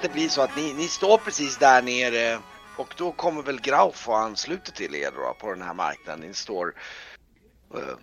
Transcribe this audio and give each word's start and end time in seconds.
att 0.00 0.02
det 0.02 0.12
blir 0.12 0.28
så 0.28 0.42
att 0.42 0.56
ni, 0.56 0.72
ni 0.72 0.88
står 0.88 1.18
precis 1.18 1.56
där 1.56 1.82
nere 1.82 2.40
och 2.76 2.94
då 2.96 3.12
kommer 3.12 3.42
väl 3.42 3.60
Grauf 3.60 4.08
och 4.08 4.18
ansluter 4.18 4.72
till 4.72 4.94
er 4.94 5.10
då 5.16 5.36
på 5.40 5.50
den 5.50 5.62
här 5.62 5.74
marknaden. 5.74 6.20
Ni 6.20 6.34
står 6.34 6.74
eh, 7.74 7.96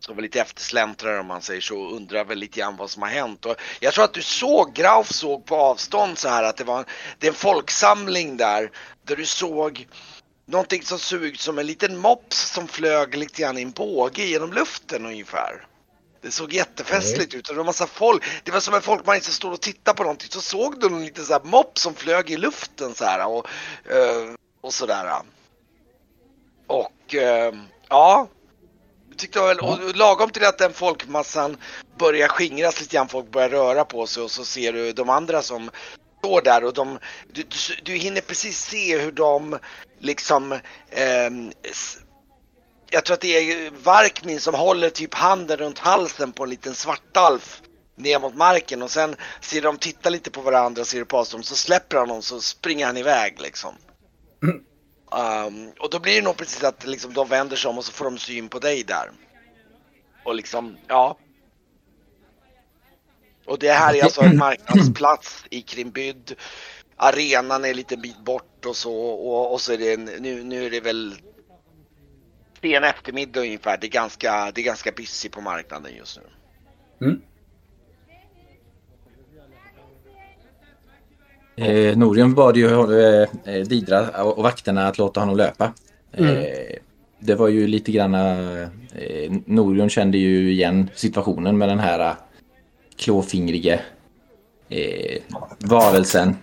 som 0.00 0.16
väl 0.16 0.22
lite 0.22 0.40
eftersläntrare 0.40 1.20
om 1.20 1.26
man 1.26 1.42
säger 1.42 1.60
så 1.60 1.78
och 1.78 1.96
undrar 1.96 2.24
väl 2.24 2.38
lite 2.38 2.60
grann 2.60 2.76
vad 2.76 2.90
som 2.90 3.02
har 3.02 3.08
hänt. 3.08 3.46
Och 3.46 3.56
jag 3.80 3.94
tror 3.94 4.04
att 4.04 4.14
du 4.14 4.22
såg, 4.22 4.74
Grauf 4.74 5.12
såg 5.12 5.46
på 5.46 5.56
avstånd 5.56 6.18
så 6.18 6.28
här 6.28 6.42
att 6.42 6.56
det 6.56 6.64
var 6.64 6.78
en, 6.78 6.84
det 7.18 7.26
är 7.26 7.30
en 7.30 7.36
folksamling 7.36 8.36
där 8.36 8.70
där 9.04 9.16
du 9.16 9.26
såg 9.26 9.88
någonting 10.46 10.82
som 10.82 10.98
såg 10.98 11.22
ut 11.22 11.40
som 11.40 11.58
en 11.58 11.66
liten 11.66 11.96
mops 11.96 12.52
som 12.52 12.68
flög 12.68 13.14
lite 13.14 13.42
grann 13.42 13.58
i 13.58 13.62
en 13.62 13.70
båge 13.70 14.24
genom 14.24 14.52
luften 14.52 15.06
ungefär. 15.06 15.66
Det 16.26 16.32
såg 16.32 16.52
jättefestligt 16.52 17.32
mm. 17.32 17.38
ut 17.38 17.48
och 17.48 17.54
det 17.54 17.58
var 17.58 17.64
massa 17.64 17.86
folk. 17.86 18.24
Det 18.44 18.50
var 18.50 18.60
som 18.60 18.74
en 18.74 18.82
folkman 18.82 19.20
som 19.20 19.32
stod 19.32 19.52
och 19.52 19.60
tittade 19.60 19.96
på 19.96 20.02
någonting 20.02 20.28
så 20.30 20.40
såg 20.40 20.80
du 20.80 20.86
en 20.86 21.04
liten 21.04 21.24
så 21.24 21.32
här 21.32 21.44
mopp 21.44 21.78
som 21.78 21.94
flög 21.94 22.30
i 22.30 22.36
luften 22.36 22.94
så 22.94 23.04
här 23.04 23.26
och, 23.26 23.46
eh, 23.90 24.34
och 24.60 24.74
sådär. 24.74 25.12
Och 26.66 27.14
eh, 27.14 27.54
ja, 27.88 28.28
tyckte 29.16 29.40
väl, 29.40 29.60
och 29.60 29.96
lagom 29.96 30.30
till 30.30 30.44
att 30.44 30.58
den 30.58 30.72
folkmassan 30.72 31.56
börjar 31.98 32.28
skingras 32.28 32.80
lite 32.80 32.96
grann, 32.96 33.08
folk 33.08 33.30
börjar 33.30 33.48
röra 33.48 33.84
på 33.84 34.06
sig 34.06 34.22
och 34.22 34.30
så 34.30 34.44
ser 34.44 34.72
du 34.72 34.92
de 34.92 35.10
andra 35.10 35.42
som 35.42 35.70
står 36.18 36.42
där 36.42 36.64
och 36.64 36.74
de, 36.74 36.98
du, 37.32 37.42
du, 37.42 37.56
du 37.82 37.92
hinner 37.92 38.20
precis 38.20 38.60
se 38.60 38.98
hur 38.98 39.12
de 39.12 39.58
liksom 39.98 40.52
eh, 40.90 41.30
jag 42.90 43.04
tror 43.04 43.14
att 43.14 43.20
det 43.20 43.52
är 43.52 43.70
Varkmin 43.70 44.40
som 44.40 44.54
håller 44.54 44.90
typ 44.90 45.14
handen 45.14 45.56
runt 45.56 45.78
halsen 45.78 46.32
på 46.32 46.44
en 46.44 46.50
liten 46.50 46.74
svartalf 46.74 47.62
ner 47.96 48.20
mot 48.20 48.34
marken 48.34 48.82
och 48.82 48.90
sen 48.90 49.16
ser 49.40 49.62
de 49.62 49.78
titta 49.78 50.10
lite 50.10 50.30
på 50.30 50.40
varandra 50.40 50.80
och 50.80 50.86
ser 50.86 51.04
på 51.04 51.18
avstånd 51.18 51.44
så 51.44 51.56
släpper 51.56 51.96
han 51.96 52.08
dem 52.08 52.22
så 52.22 52.40
springer 52.40 52.86
han 52.86 52.96
iväg 52.96 53.40
liksom. 53.40 53.74
Mm. 54.42 54.62
Um, 55.46 55.72
och 55.80 55.90
då 55.90 55.98
blir 55.98 56.14
det 56.14 56.22
nog 56.22 56.36
precis 56.36 56.64
att 56.64 56.86
liksom, 56.86 57.14
de 57.14 57.28
vänder 57.28 57.56
sig 57.56 57.68
om 57.68 57.78
och 57.78 57.84
så 57.84 57.92
får 57.92 58.04
de 58.04 58.18
syn 58.18 58.48
på 58.48 58.58
dig 58.58 58.82
där. 58.82 59.10
Och 60.24 60.34
liksom, 60.34 60.76
ja. 60.86 61.18
Och 63.46 63.58
det 63.58 63.72
här 63.72 63.94
är 63.94 64.04
alltså 64.04 64.20
en 64.20 64.36
marknadsplats 64.36 65.44
i 65.50 65.62
Krimbyd. 65.62 66.34
Arenan 66.96 67.64
är 67.64 67.74
lite 67.74 67.96
bit 67.96 68.24
bort 68.24 68.66
och 68.66 68.76
så 68.76 68.94
och, 68.96 69.52
och 69.52 69.60
så 69.60 69.72
är 69.72 69.78
det 69.78 69.92
en, 69.92 70.04
nu, 70.04 70.42
nu 70.42 70.66
är 70.66 70.70
det 70.70 70.80
väl 70.80 71.14
sen 72.60 72.84
eftermiddag 72.84 73.40
ungefär. 73.40 73.78
Det 73.78 73.86
är 73.86 73.90
ganska, 73.90 74.52
det 74.54 74.60
är 74.60 74.64
ganska 74.64 74.92
busy 74.92 75.28
på 75.28 75.40
marknaden 75.40 75.92
just 75.96 76.20
nu. 76.20 76.24
Mm. 77.06 77.22
Eh, 81.56 81.96
Norion 81.96 82.34
bad 82.34 82.56
ju 82.56 82.66
eh, 83.44 83.66
Didra 83.66 84.22
och 84.24 84.42
vakterna 84.42 84.88
att 84.88 84.98
låta 84.98 85.20
honom 85.20 85.36
löpa. 85.36 85.72
Mm. 86.12 86.36
Eh, 86.36 86.76
det 87.18 87.34
var 87.34 87.48
ju 87.48 87.66
lite 87.66 87.92
grann... 87.92 88.14
Eh, 88.14 89.32
Norion 89.44 89.90
kände 89.90 90.18
ju 90.18 90.52
igen 90.52 90.90
situationen 90.94 91.58
med 91.58 91.68
den 91.68 91.78
här 91.78 92.00
eh, 92.00 92.14
klåfingrige 92.96 93.80
eh, 94.68 95.22
varelsen. 95.58 96.36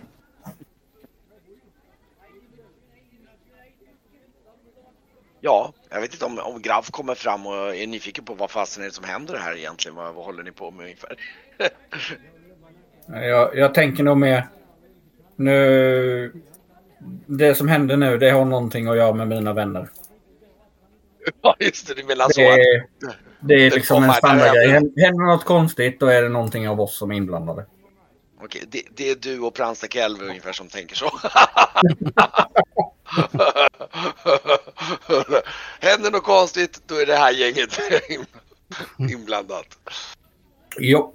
Ja, 5.40 5.72
jag 5.94 6.00
vet 6.00 6.12
inte 6.12 6.24
om, 6.24 6.38
om 6.38 6.62
Grav 6.62 6.82
kommer 6.90 7.14
fram 7.14 7.46
och 7.46 7.76
är 7.76 7.86
nyfiken 7.86 8.24
på 8.24 8.34
vad 8.34 8.50
fasen 8.50 8.82
är 8.82 8.86
det 8.86 8.94
som 8.94 9.04
händer 9.04 9.38
här 9.38 9.56
egentligen. 9.56 9.96
Vad, 9.96 10.14
vad 10.14 10.24
håller 10.24 10.42
ni 10.42 10.52
på 10.52 10.70
med 10.70 10.84
ungefär? 10.84 11.16
jag, 13.06 13.56
jag 13.56 13.74
tänker 13.74 14.02
nog 14.02 14.16
mer 14.16 14.48
nu... 15.36 16.32
Det 17.26 17.54
som 17.54 17.68
händer 17.68 17.96
nu, 17.96 18.18
det 18.18 18.30
har 18.30 18.44
någonting 18.44 18.86
att 18.86 18.96
göra 18.96 19.12
med 19.12 19.28
mina 19.28 19.52
vänner. 19.52 19.88
Ja, 21.42 21.56
just 21.60 21.88
det. 21.88 21.94
Du 21.94 22.04
menar 22.04 22.28
så 22.28 22.40
det, 22.40 22.82
att... 23.08 23.16
Det 23.40 23.54
är 23.54 23.70
liksom 23.70 24.04
en 24.04 24.12
standardgrej. 24.12 24.68
Händer 24.70 25.26
något 25.26 25.44
konstigt, 25.44 26.00
då 26.00 26.06
är 26.06 26.22
det 26.22 26.28
någonting 26.28 26.68
av 26.68 26.80
oss 26.80 26.96
som 26.96 27.10
är 27.10 27.16
inblandade. 27.16 27.66
Okej, 28.42 28.62
det, 28.68 28.82
det 28.96 29.10
är 29.10 29.16
du 29.16 29.40
och 29.40 29.54
Pransta 29.54 29.86
Kelve 29.86 30.24
ungefär 30.24 30.52
som 30.52 30.68
tänker 30.68 30.96
så. 30.96 31.10
Händer 35.80 36.10
något 36.10 36.24
konstigt, 36.24 36.82
då 36.86 36.94
är 36.94 37.06
det 37.06 37.16
här 37.16 37.32
gänget 37.32 37.78
inblandat. 39.12 39.66
Jo. 40.78 41.14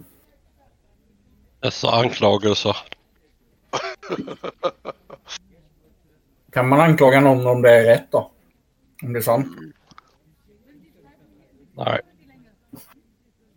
Dessa 1.60 1.92
anklagelser. 1.92 2.78
kan 6.52 6.68
man 6.68 6.80
anklaga 6.80 7.20
någon 7.20 7.48
om 7.48 7.62
det 7.62 7.72
är 7.72 7.84
rätt 7.84 8.12
då? 8.12 8.32
Om 9.04 9.14
det 9.14 9.20
är 9.20 9.24
sant? 9.24 9.48
Nej. 11.74 12.02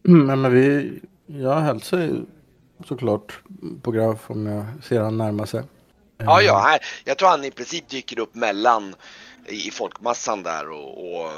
Mm, 0.08 0.40
men 0.40 0.52
vi, 0.52 1.00
jag 1.26 1.60
hälsar 1.60 1.98
ju 1.98 2.24
såklart 2.84 3.40
på 3.82 3.90
Graf 3.90 4.30
om 4.30 4.46
jag 4.46 4.64
ser 4.82 5.00
han 5.00 5.18
närma 5.18 5.46
sig. 5.46 5.62
Ja, 6.24 6.42
ja, 6.42 6.58
här, 6.58 6.80
jag 7.04 7.18
tror 7.18 7.28
han 7.28 7.44
i 7.44 7.50
princip 7.50 7.88
dyker 7.88 8.18
upp 8.18 8.34
mellan 8.34 8.94
i 9.46 9.70
folkmassan 9.70 10.42
där 10.42 10.70
och, 10.70 11.14
och 11.14 11.32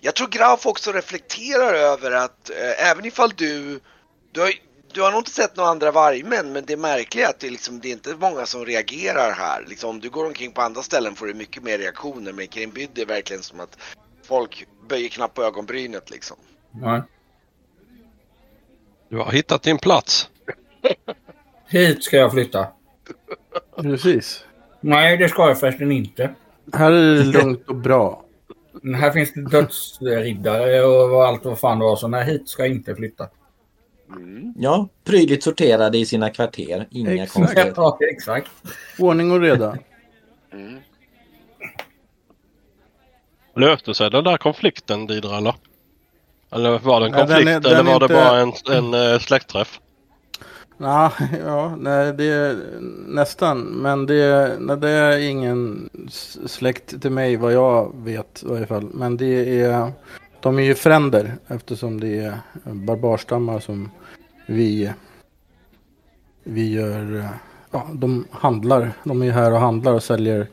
jag 0.00 0.14
tror 0.14 0.28
Graf 0.28 0.66
också 0.66 0.92
reflekterar 0.92 1.74
över 1.74 2.10
att 2.10 2.50
eh, 2.50 2.90
även 2.90 3.04
ifall 3.04 3.30
du, 3.36 3.80
du 4.32 4.40
har, 4.40 4.52
du 4.92 5.02
har 5.02 5.10
nog 5.10 5.20
inte 5.20 5.30
sett 5.30 5.56
några 5.56 5.70
andra 5.70 5.90
vargmän, 5.90 6.52
men 6.52 6.64
det 6.64 6.76
märkliga 6.76 7.26
är 7.26 7.30
att 7.30 7.40
det, 7.40 7.50
liksom, 7.50 7.80
det 7.80 7.88
är 7.88 7.92
inte 7.92 8.14
många 8.14 8.46
som 8.46 8.66
reagerar 8.66 9.32
här. 9.32 9.64
Liksom, 9.68 9.90
om 9.90 10.00
du 10.00 10.10
går 10.10 10.26
omkring 10.26 10.52
på 10.52 10.62
andra 10.62 10.82
ställen 10.82 11.14
får 11.14 11.26
du 11.26 11.34
mycket 11.34 11.62
mer 11.62 11.78
reaktioner, 11.78 12.32
men 12.32 12.46
kring 12.46 12.70
Byd 12.70 12.98
är 12.98 13.06
verkligen 13.06 13.42
som 13.42 13.60
att 13.60 13.78
folk 14.22 14.66
böjer 14.88 15.08
knappt 15.08 15.34
på 15.34 15.44
ögonbrynet 15.44 16.10
liksom. 16.10 16.36
Nej. 16.70 17.02
Du 19.08 19.16
har 19.16 19.32
hittat 19.32 19.62
din 19.62 19.78
plats. 19.78 20.28
Hit 21.66 22.04
ska 22.04 22.16
jag 22.16 22.32
flytta. 22.32 22.66
Precis. 23.76 24.44
Nej, 24.80 25.16
det 25.16 25.28
ska 25.28 25.48
jag 25.48 25.60
förresten 25.60 25.92
inte. 25.92 26.34
Här 26.72 26.92
är 26.92 27.14
det 27.14 27.24
lugnt 27.24 27.68
och 27.68 27.76
bra. 27.76 28.24
Här 28.96 29.10
finns 29.10 29.32
det 29.32 29.50
dödsriddare 29.50 30.82
och 30.82 31.26
allt 31.26 31.44
vad 31.44 31.58
fan 31.58 31.78
det 31.78 31.84
var, 31.84 31.96
så 31.96 32.08
nej, 32.08 32.24
hit 32.24 32.48
ska 32.48 32.62
jag 32.62 32.72
inte 32.72 32.94
flytta. 32.94 33.28
Mm. 34.08 34.54
Ja, 34.56 34.88
prydligt 35.04 35.42
sorterade 35.42 35.98
i 35.98 36.06
sina 36.06 36.30
kvarter. 36.30 36.86
Inga 36.90 37.12
exakt. 37.12 37.32
konstigheter. 37.32 37.72
Ja, 37.76 37.98
exakt. 38.12 38.50
Ordning 38.98 39.32
och 39.32 39.40
reda. 39.40 39.78
Mm. 40.52 40.78
Löste 43.56 43.94
sig 43.94 44.10
den 44.10 44.24
där 44.24 44.36
konflikten 44.36 45.06
Didra 45.06 45.36
eller? 45.36 45.54
Eller 46.52 46.78
var 46.78 47.00
det 47.00 47.06
en 47.06 47.12
konflikt 47.12 47.38
ja, 47.38 47.44
den 47.44 47.48
är, 47.48 47.60
den 47.60 47.72
eller 47.72 47.82
var 47.82 47.94
inte... 47.94 48.06
det 48.06 48.14
bara 48.14 48.40
en, 48.40 48.94
en 48.94 49.12
äh, 49.12 49.18
släktträff? 49.18 49.80
Nah, 50.80 51.12
ja, 51.44 51.76
nej, 51.76 52.12
det 52.12 52.24
är 52.24 52.80
nästan. 53.06 53.60
Men 53.60 54.06
det, 54.06 54.56
nej, 54.60 54.76
det 54.76 54.88
är 54.88 55.18
ingen 55.18 55.90
släkt 56.46 57.02
till 57.02 57.10
mig 57.10 57.36
vad 57.36 57.52
jag 57.52 57.92
vet 57.96 58.42
i 58.42 58.46
varje 58.46 58.66
fall. 58.66 58.88
Men 58.94 59.16
det 59.16 59.60
är, 59.60 59.92
de 60.40 60.58
är 60.58 60.62
ju 60.62 60.74
fränder 60.74 61.36
eftersom 61.46 62.00
det 62.00 62.18
är 62.18 62.38
barbarstammar 62.64 63.60
som 63.60 63.90
vi, 64.46 64.92
vi 66.44 66.72
gör, 66.72 67.16
eh, 67.16 67.30
ja, 67.70 67.86
de 67.92 68.24
handlar, 68.30 68.92
de 69.04 69.22
är 69.22 69.30
här 69.30 69.52
och 69.52 69.60
handlar 69.60 69.92
och 69.92 70.02
säljer 70.02 70.46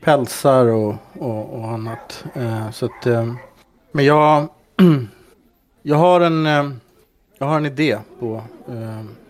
pälsar 0.00 0.66
och, 0.66 0.94
och, 1.12 1.58
och 1.58 1.68
annat. 1.68 2.24
Eh, 2.34 2.70
så 2.70 2.86
att, 2.86 3.06
eh, 3.06 3.34
men 3.92 4.04
jag, 4.04 4.48
jag 5.82 5.96
har 5.96 6.20
en, 6.20 6.46
eh, 6.46 6.70
jag 7.38 7.46
har 7.46 7.56
en 7.56 7.66
idé 7.66 7.98
på 8.18 8.42
eh, 8.68 9.21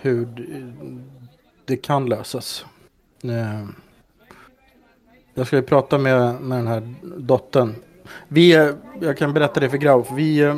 hur 0.00 0.28
det 1.64 1.76
kan 1.76 2.06
lösas. 2.06 2.64
Eh, 3.24 3.64
jag 5.34 5.46
ska 5.46 5.62
prata 5.62 5.98
med, 5.98 6.40
med 6.40 6.58
den 6.58 6.66
här 6.66 6.94
dottern. 7.02 7.74
Vi, 8.28 8.56
eh, 8.56 8.70
jag 9.00 9.18
kan 9.18 9.34
berätta 9.34 9.60
det 9.60 9.70
för 9.70 9.78
Grauf. 9.78 10.06
Vi, 10.12 10.40
eh, 10.40 10.56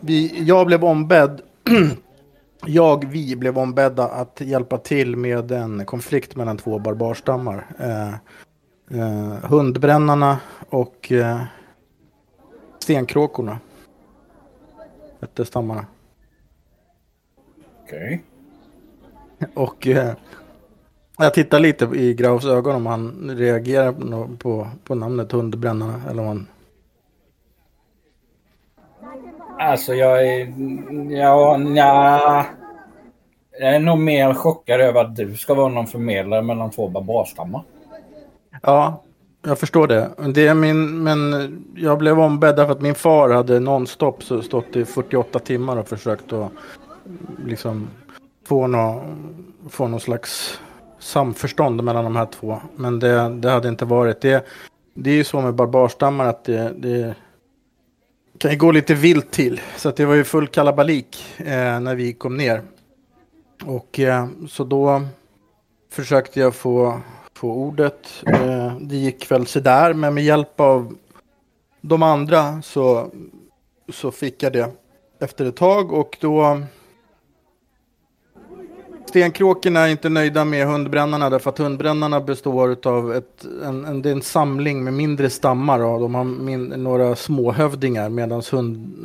vi, 0.00 0.44
jag 0.44 0.66
blev 0.66 0.84
ombedd 0.84 1.40
jag, 2.66 3.04
vi 3.10 3.36
blev 3.36 3.58
ombedda 3.58 4.08
att 4.08 4.40
hjälpa 4.40 4.78
till 4.78 5.16
med 5.16 5.52
en 5.52 5.86
konflikt 5.86 6.36
mellan 6.36 6.58
två 6.58 6.78
barbarstammar. 6.78 7.66
Eh, 7.78 8.14
eh, 9.00 9.50
hundbrännarna 9.50 10.38
och 10.70 11.12
eh, 11.12 11.42
stenkråkorna. 12.78 13.58
Hette 15.20 15.44
stammarna. 15.44 15.86
Okej. 17.90 18.22
Okay. 19.38 19.48
Och, 19.54 19.86
eh, 19.86 20.12
Jag 21.18 21.34
tittar 21.34 21.60
lite 21.60 21.84
i 21.84 22.14
Graus 22.14 22.44
ögon 22.44 22.74
om 22.76 22.86
han 22.86 23.30
reagerar 23.36 23.92
på, 23.92 24.36
på, 24.38 24.68
på 24.84 24.94
namnet 24.94 25.32
Hundbrännarna. 25.32 26.02
Eller 26.10 26.22
om 26.22 26.28
han... 26.28 26.46
Alltså 29.58 29.94
jag 29.94 30.26
är... 30.26 30.54
Ja, 31.10 31.56
nja. 31.56 32.46
Jag 33.60 33.74
är 33.74 33.78
nog 33.78 33.98
mer 33.98 34.34
chockad 34.34 34.80
över 34.80 35.00
att 35.04 35.16
du 35.16 35.36
ska 35.36 35.54
vara 35.54 35.68
någon 35.68 35.86
förmedlare 35.86 36.42
mellan 36.42 36.70
två 36.70 36.88
barbarstammar. 36.88 37.62
Ja, 38.62 39.02
jag 39.42 39.58
förstår 39.58 39.86
det. 39.86 40.10
det 40.34 40.46
är 40.46 40.54
min, 40.54 41.02
men 41.02 41.20
jag 41.76 41.98
blev 41.98 42.20
ombedd 42.20 42.56
för 42.56 42.70
att 42.70 42.80
min 42.80 42.94
far 42.94 43.30
hade 43.30 43.60
nonstop 43.60 44.22
så 44.22 44.42
stått 44.42 44.76
i 44.76 44.84
48 44.84 45.38
timmar 45.38 45.76
och 45.76 45.88
försökt 45.88 46.32
att 46.32 46.52
liksom 47.46 47.88
få 48.46 48.66
någon, 48.66 49.54
få 49.68 49.88
någon 49.88 50.00
slags 50.00 50.60
samförstånd 50.98 51.84
mellan 51.84 52.04
de 52.04 52.16
här 52.16 52.26
två. 52.26 52.60
Men 52.76 52.98
det, 52.98 53.28
det 53.28 53.50
hade 53.50 53.68
inte 53.68 53.84
varit. 53.84 54.20
Det, 54.20 54.46
det 54.94 55.10
är 55.10 55.14
ju 55.14 55.24
så 55.24 55.40
med 55.40 55.54
barbarstammar 55.54 56.26
att 56.26 56.44
det, 56.44 56.72
det 56.76 57.14
kan 58.38 58.50
ju 58.50 58.56
gå 58.56 58.72
lite 58.72 58.94
vilt 58.94 59.30
till. 59.30 59.60
Så 59.76 59.88
att 59.88 59.96
det 59.96 60.04
var 60.04 60.14
ju 60.14 60.24
full 60.24 60.46
kalabalik 60.46 61.34
eh, 61.38 61.80
när 61.80 61.94
vi 61.94 62.12
kom 62.12 62.36
ner. 62.36 62.62
Och 63.64 64.00
eh, 64.00 64.28
så 64.48 64.64
då 64.64 65.02
försökte 65.90 66.40
jag 66.40 66.54
få, 66.54 67.00
få 67.34 67.52
ordet. 67.52 68.22
Eh, 68.26 68.76
det 68.80 68.96
gick 68.96 69.30
väl 69.30 69.46
sådär, 69.46 69.94
men 69.94 70.14
med 70.14 70.24
hjälp 70.24 70.60
av 70.60 70.96
de 71.80 72.02
andra 72.02 72.62
så, 72.62 73.10
så 73.88 74.10
fick 74.10 74.42
jag 74.42 74.52
det 74.52 74.70
efter 75.20 75.44
ett 75.44 75.56
tag. 75.56 75.92
Och 75.92 76.16
då 76.20 76.62
Stenkråkorna 79.10 79.80
är 79.80 79.88
inte 79.88 80.08
nöjda 80.08 80.44
med 80.44 80.66
hundbrännarna 80.66 81.30
därför 81.30 81.50
att 81.50 81.58
hundbrännarna 81.58 82.20
består 82.20 82.76
av 82.88 83.14
ett, 83.14 83.46
en, 83.64 83.84
en, 83.84 84.02
det 84.02 84.08
är 84.08 84.12
en 84.12 84.22
samling 84.22 84.84
med 84.84 84.92
mindre 84.92 85.30
stammar 85.30 85.80
och 85.80 86.00
de 86.00 86.14
har 86.14 86.24
min, 86.24 86.64
några 86.64 87.16
småhövdingar 87.16 88.08
medan 88.08 88.42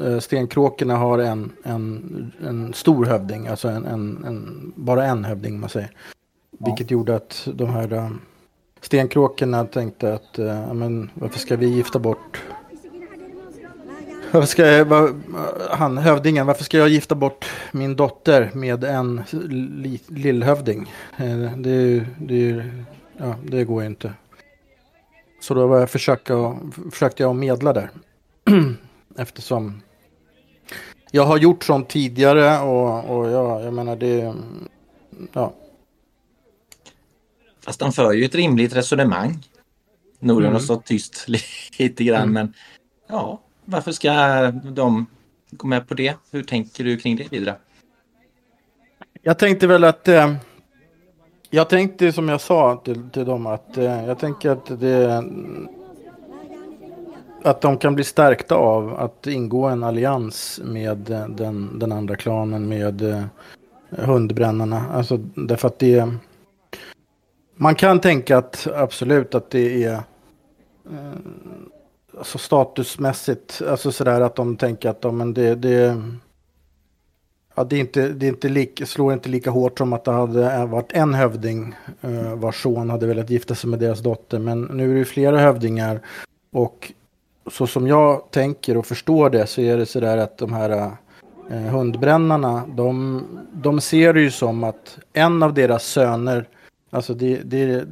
eh, 0.03 0.19
stenkråkorna 0.19 0.95
har 0.95 1.19
en, 1.19 1.51
en, 1.63 2.31
en 2.47 2.73
stor 2.73 3.05
hövding, 3.05 3.47
alltså 3.47 3.67
en, 3.67 3.85
en, 3.85 4.73
bara 4.75 5.05
en 5.05 5.25
hövding 5.25 5.59
man 5.59 5.69
säger. 5.69 5.91
Ja. 6.59 6.65
Vilket 6.65 6.91
gjorde 6.91 7.15
att 7.15 7.47
de 7.53 7.69
här 7.69 7.93
uh, 7.93 8.09
stenkråkorna 8.81 9.65
tänkte 9.65 10.13
att 10.13 10.39
uh, 10.39 10.73
men, 10.73 11.09
varför 11.13 11.39
ska 11.39 11.55
vi 11.55 11.67
gifta 11.67 11.99
bort 11.99 12.43
varför 14.35 14.47
ska 14.47 14.67
jag, 14.67 14.85
var, 14.85 15.13
han, 15.69 15.97
hövdingen, 15.97 16.47
varför 16.47 16.63
ska 16.63 16.77
jag 16.77 16.89
gifta 16.89 17.15
bort 17.15 17.45
min 17.71 17.95
dotter 17.95 18.51
med 18.53 18.83
en 18.83 19.23
li, 19.49 19.99
lillhövding? 20.07 20.93
Eh, 21.17 21.57
det, 21.57 22.05
det, 22.19 22.71
ja, 23.17 23.35
det 23.43 23.63
går 23.63 23.81
ju 23.81 23.87
inte. 23.87 24.13
Så 25.41 25.53
då 25.53 25.67
var 25.67 25.79
jag 25.79 25.89
försöka, 25.89 26.57
försökte 26.91 27.23
jag 27.23 27.35
medla 27.35 27.73
där. 27.73 27.89
Eftersom 29.17 29.81
jag 31.11 31.23
har 31.23 31.37
gjort 31.37 31.63
sånt 31.63 31.89
tidigare 31.89 32.59
och, 32.59 33.17
och 33.17 33.31
ja, 33.31 33.61
jag 33.61 33.73
menar 33.73 33.95
det... 33.95 34.33
Ja. 35.33 35.53
Fast 37.65 37.81
han 37.81 37.93
för 37.93 38.13
ju 38.13 38.25
ett 38.25 38.35
rimligt 38.35 38.75
resonemang. 38.75 39.43
Norden 40.19 40.45
mm. 40.45 40.53
har 40.53 40.59
stått 40.59 40.85
tyst 40.85 41.25
lite 41.77 42.03
grann 42.03 42.21
mm. 42.21 42.33
men 42.33 42.53
ja, 43.07 43.41
varför 43.65 43.91
ska 43.91 44.11
de 44.51 45.05
gå 45.51 45.67
med 45.67 45.87
på 45.87 45.93
det? 45.93 46.15
Hur 46.31 46.43
tänker 46.43 46.83
du 46.83 46.97
kring 46.97 47.15
det 47.15 47.31
vidare? 47.31 47.55
Jag 49.21 49.39
tänkte 49.39 49.67
väl 49.67 49.83
att 49.83 50.07
eh, 50.07 50.35
jag 51.49 51.69
tänkte 51.69 52.11
som 52.11 52.29
jag 52.29 52.41
sa 52.41 52.81
till, 52.85 53.09
till 53.09 53.25
dem 53.25 53.45
att 53.47 53.77
eh, 53.77 54.05
jag 54.05 54.19
tänker 54.19 54.49
att 54.49 54.79
det 54.79 55.23
att 57.45 57.61
de 57.61 57.77
kan 57.77 57.95
bli 57.95 58.03
stärkta 58.03 58.55
av 58.55 58.95
att 58.99 59.27
ingå 59.27 59.65
en 59.65 59.83
allians 59.83 60.61
med 60.63 61.09
eh, 61.09 61.27
den, 61.27 61.79
den 61.79 61.91
andra 61.91 62.15
klanen 62.15 62.67
med 62.67 63.01
eh, 63.01 63.23
hundbrännarna. 63.89 64.85
Alltså 64.93 65.17
därför 65.35 65.67
att 65.67 65.79
det 65.79 66.09
man 67.55 67.75
kan 67.75 67.99
tänka 67.99 68.37
att 68.37 68.67
absolut 68.75 69.35
att 69.35 69.49
det 69.49 69.83
är 69.83 69.93
eh, 69.93 71.11
alltså 72.17 72.37
statusmässigt, 72.37 73.61
alltså 73.69 73.91
sådär 73.91 74.21
att 74.21 74.35
de 74.35 74.57
tänker 74.57 74.89
att 74.89 75.01
de, 75.01 75.17
men 75.17 75.33
det, 75.33 75.55
det, 75.55 76.01
ja, 77.55 77.63
det, 77.63 77.75
är 77.75 77.79
inte, 77.79 78.09
det 78.09 78.25
är 78.25 78.29
inte 78.29 78.49
lika, 78.49 78.85
slår 78.85 79.13
inte 79.13 79.29
lika 79.29 79.49
hårt 79.49 79.77
som 79.77 79.93
att 79.93 80.03
det 80.03 80.11
hade 80.11 80.65
varit 80.65 80.91
en 80.91 81.13
hövding 81.13 81.75
eh, 82.01 82.35
vars 82.35 82.61
son 82.63 82.89
hade 82.89 83.07
velat 83.07 83.29
gifta 83.29 83.55
sig 83.55 83.69
med 83.69 83.79
deras 83.79 83.99
dotter. 83.99 84.39
Men 84.39 84.61
nu 84.61 84.89
är 84.89 84.93
det 84.93 84.99
ju 84.99 85.05
flera 85.05 85.39
hövdingar 85.39 86.01
och 86.51 86.91
så 87.51 87.67
som 87.67 87.87
jag 87.87 88.31
tänker 88.31 88.77
och 88.77 88.85
förstår 88.85 89.29
det 89.29 89.47
så 89.47 89.61
är 89.61 89.77
det 89.77 89.85
sådär 89.85 90.17
att 90.17 90.37
de 90.37 90.53
här 90.53 90.91
eh, 91.49 91.57
hundbrännarna, 91.57 92.63
de, 92.67 93.23
de 93.53 93.81
ser 93.81 94.13
det 94.13 94.21
ju 94.21 94.31
som 94.31 94.63
att 94.63 94.97
en 95.13 95.43
av 95.43 95.53
deras 95.53 95.83
söner, 95.83 96.47
alltså 96.89 97.13
det, 97.13 97.35
det, 97.43 97.87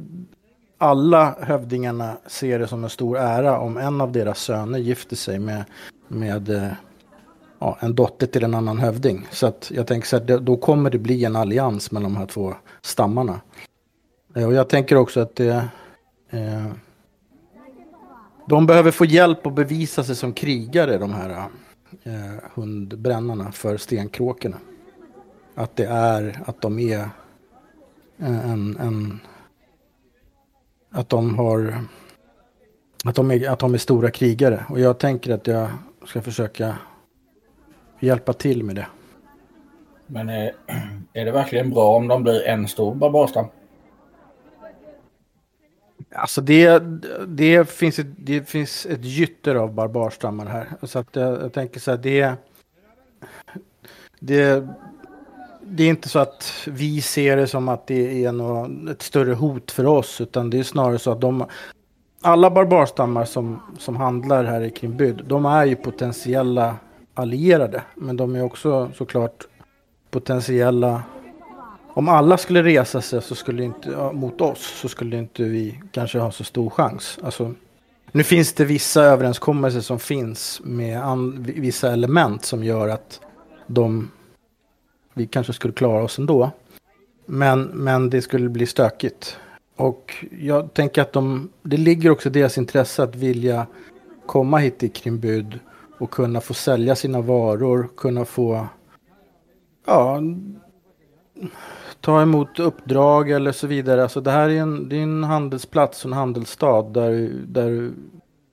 alla 0.78 1.36
hövdingarna 1.40 2.16
ser 2.26 2.58
det 2.58 2.66
som 2.66 2.84
en 2.84 2.90
stor 2.90 3.18
ära 3.18 3.58
om 3.58 3.76
en 3.76 4.00
av 4.00 4.12
deras 4.12 4.38
söner 4.38 4.78
gifter 4.78 5.16
sig 5.16 5.38
med, 5.38 5.64
med 6.08 6.48
eh, 6.48 6.72
ja, 7.58 7.78
en 7.80 7.94
dotter 7.94 8.26
till 8.26 8.44
en 8.44 8.54
annan 8.54 8.78
hövding. 8.78 9.26
Så 9.30 9.46
att 9.46 9.70
jag 9.74 9.86
tänker 9.86 10.08
så 10.08 10.18
här, 10.18 10.38
då 10.38 10.56
kommer 10.56 10.90
det 10.90 10.98
bli 10.98 11.24
en 11.24 11.36
allians 11.36 11.90
mellan 11.90 12.12
de 12.12 12.18
här 12.18 12.26
två 12.26 12.54
stammarna. 12.82 13.40
Eh, 14.34 14.46
och 14.46 14.54
jag 14.54 14.68
tänker 14.68 14.96
också 14.96 15.20
att 15.20 15.36
det, 15.36 15.68
eh, 16.30 16.66
de 18.46 18.66
behöver 18.66 18.90
få 18.90 19.04
hjälp 19.04 19.46
att 19.46 19.54
bevisa 19.54 20.04
sig 20.04 20.16
som 20.16 20.32
krigare, 20.32 20.98
de 20.98 21.12
här 21.12 21.30
eh, 22.02 22.42
hundbrännarna 22.54 23.52
för 23.52 23.76
stenkråkorna. 23.76 24.56
Att 25.54 25.76
det 25.76 25.86
är, 25.86 26.42
att 26.46 26.60
de 26.60 26.78
är 26.78 26.98
eh, 28.18 28.50
en, 28.50 28.76
en 28.76 29.20
att 30.94 31.08
de 31.08 31.38
har 31.38 31.84
att 33.04 33.14
de, 33.14 33.30
är, 33.30 33.50
att 33.50 33.58
de 33.58 33.74
är 33.74 33.78
stora 33.78 34.10
krigare. 34.10 34.64
Och 34.68 34.80
jag 34.80 34.98
tänker 34.98 35.34
att 35.34 35.46
jag 35.46 35.68
ska 36.06 36.22
försöka 36.22 36.76
hjälpa 38.00 38.32
till 38.32 38.64
med 38.64 38.76
det. 38.76 38.86
Men 40.06 40.28
är, 40.28 40.52
är 41.12 41.24
det 41.24 41.32
verkligen 41.32 41.70
bra 41.70 41.96
om 41.96 42.08
de 42.08 42.22
blir 42.22 42.46
en 42.46 42.68
stor 42.68 42.94
barbarstam? 42.94 43.46
Alltså 46.14 46.40
det, 46.40 46.82
det, 47.26 47.70
finns 47.70 47.98
ett, 47.98 48.06
det 48.16 48.48
finns 48.48 48.86
ett 48.86 49.04
gytter 49.04 49.54
av 49.54 49.74
barbarstammar 49.74 50.46
här. 50.46 50.68
Så 50.82 50.98
att 50.98 51.16
jag, 51.16 51.42
jag 51.42 51.52
tänker 51.52 51.80
så 51.80 51.90
här, 51.90 51.98
det, 51.98 52.34
det 54.20 54.68
det 55.66 55.84
är 55.84 55.88
inte 55.88 56.08
så 56.08 56.18
att 56.18 56.52
vi 56.66 57.00
ser 57.00 57.36
det 57.36 57.46
som 57.46 57.68
att 57.68 57.86
det 57.86 58.24
är 58.24 58.32
något, 58.32 58.90
ett 58.90 59.02
större 59.02 59.34
hot 59.34 59.70
för 59.70 59.86
oss, 59.86 60.20
utan 60.20 60.50
det 60.50 60.58
är 60.58 60.62
snarare 60.62 60.98
så 60.98 61.10
att 61.10 61.20
de, 61.20 61.44
alla 62.22 62.50
barbarstammar 62.50 63.24
som, 63.24 63.60
som 63.78 63.96
handlar 63.96 64.44
här 64.44 64.60
i 64.60 64.70
Krimbyd, 64.70 65.24
de 65.26 65.46
är 65.46 65.64
ju 65.64 65.76
potentiella 65.76 66.76
allierade, 67.14 67.82
men 67.94 68.16
de 68.16 68.34
är 68.34 68.42
också 68.42 68.90
såklart 68.94 69.46
potentiella 70.10 71.02
om 71.94 72.08
alla 72.08 72.36
skulle 72.36 72.62
resa 72.62 73.00
sig 73.00 73.22
så 73.22 73.34
skulle 73.34 73.64
inte, 73.64 74.10
mot 74.12 74.40
oss 74.40 74.80
så 74.80 74.88
skulle 74.88 75.16
inte 75.16 75.42
vi 75.42 75.80
kanske 75.90 76.18
ha 76.18 76.30
så 76.30 76.44
stor 76.44 76.70
chans. 76.70 77.18
Alltså, 77.22 77.54
nu 78.12 78.22
finns 78.22 78.52
det 78.52 78.64
vissa 78.64 79.02
överenskommelser 79.02 79.80
som 79.80 79.98
finns 79.98 80.60
med 80.64 81.04
an, 81.04 81.42
vissa 81.56 81.92
element 81.92 82.44
som 82.44 82.64
gör 82.64 82.88
att 82.88 83.20
de 83.66 84.10
vi 85.14 85.26
kanske 85.26 85.52
skulle 85.52 85.74
klara 85.74 86.02
oss 86.02 86.18
ändå. 86.18 86.50
Men, 87.26 87.62
men 87.62 88.10
det 88.10 88.22
skulle 88.22 88.48
bli 88.48 88.66
stökigt. 88.66 89.38
Och 89.76 90.24
jag 90.40 90.74
tänker 90.74 91.02
att 91.02 91.12
de, 91.12 91.48
det 91.62 91.76
ligger 91.76 92.10
också 92.10 92.28
i 92.28 92.32
deras 92.32 92.58
intresse 92.58 93.02
att 93.02 93.16
vilja 93.16 93.66
komma 94.26 94.58
hit 94.58 94.78
till 94.78 94.92
Krimbyd 94.92 95.58
och 95.98 96.10
kunna 96.10 96.40
få 96.40 96.54
sälja 96.54 96.96
sina 96.96 97.20
varor, 97.20 97.88
kunna 97.96 98.24
få 98.24 98.66
ja, 99.86 100.20
ta 102.00 102.22
emot 102.22 102.58
uppdrag 102.58 103.30
eller 103.30 103.52
så 103.52 103.66
vidare. 103.66 104.02
Alltså 104.02 104.20
det 104.20 104.30
här 104.30 104.48
är 104.48 104.60
en, 104.60 104.88
det 104.88 104.96
är 104.96 105.02
en 105.02 105.24
handelsplats, 105.24 106.04
och 106.04 106.08
en 106.08 106.16
handelsstad 106.16 106.82
där, 106.82 107.30
där 107.46 107.92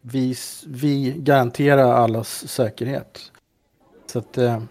vi, 0.02 0.36
vi 0.68 1.16
garanterar 1.18 1.94
allas 1.94 2.48
säkerhet. 2.48 3.32
Så 4.06 4.20
att 4.20 4.38
eh, 4.38 4.62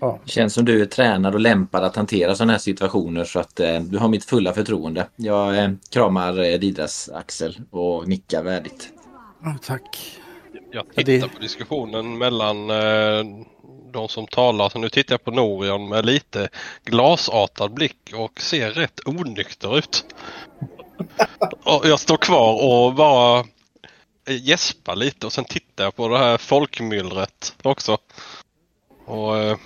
eh, 0.00 0.08
Ja. 0.08 0.18
Känns 0.24 0.54
som 0.54 0.64
du 0.64 0.82
är 0.82 0.86
tränad 0.86 1.34
och 1.34 1.40
lämpad 1.40 1.84
att 1.84 1.96
hantera 1.96 2.34
sådana 2.34 2.52
här 2.52 2.60
situationer 2.60 3.24
så 3.24 3.40
att 3.40 3.60
eh, 3.60 3.80
du 3.80 3.98
har 3.98 4.08
mitt 4.08 4.24
fulla 4.24 4.52
förtroende. 4.52 5.06
Jag 5.16 5.58
eh, 5.58 5.70
kramar 5.90 6.38
eh, 6.38 6.58
Didras 6.58 7.10
axel 7.14 7.58
och 7.70 8.08
nickar 8.08 8.42
värdigt. 8.42 8.88
Ja, 9.42 9.56
tack. 9.62 10.18
Jag 10.72 10.94
tittar 10.94 11.28
på 11.28 11.38
diskussionen 11.40 12.18
mellan 12.18 12.70
eh, 12.70 13.24
de 13.92 14.08
som 14.08 14.26
talar. 14.26 14.68
Så 14.68 14.78
nu 14.78 14.88
tittar 14.88 15.12
jag 15.12 15.24
på 15.24 15.30
Norion 15.30 15.88
med 15.88 16.06
lite 16.06 16.48
glasartad 16.84 17.74
blick 17.74 18.12
och 18.14 18.40
ser 18.40 18.70
rätt 18.70 19.00
onykter 19.06 19.78
ut. 19.78 20.04
och 21.64 21.86
jag 21.86 22.00
står 22.00 22.16
kvar 22.16 22.64
och 22.64 22.94
bara 22.94 23.44
gäspar 24.28 24.96
lite 24.96 25.26
och 25.26 25.32
sen 25.32 25.44
tittar 25.44 25.84
jag 25.84 25.96
på 25.96 26.08
det 26.08 26.18
här 26.18 26.38
folkmyllret 26.38 27.54
också. 27.62 27.98
Och 29.06 29.38
eh, 29.38 29.56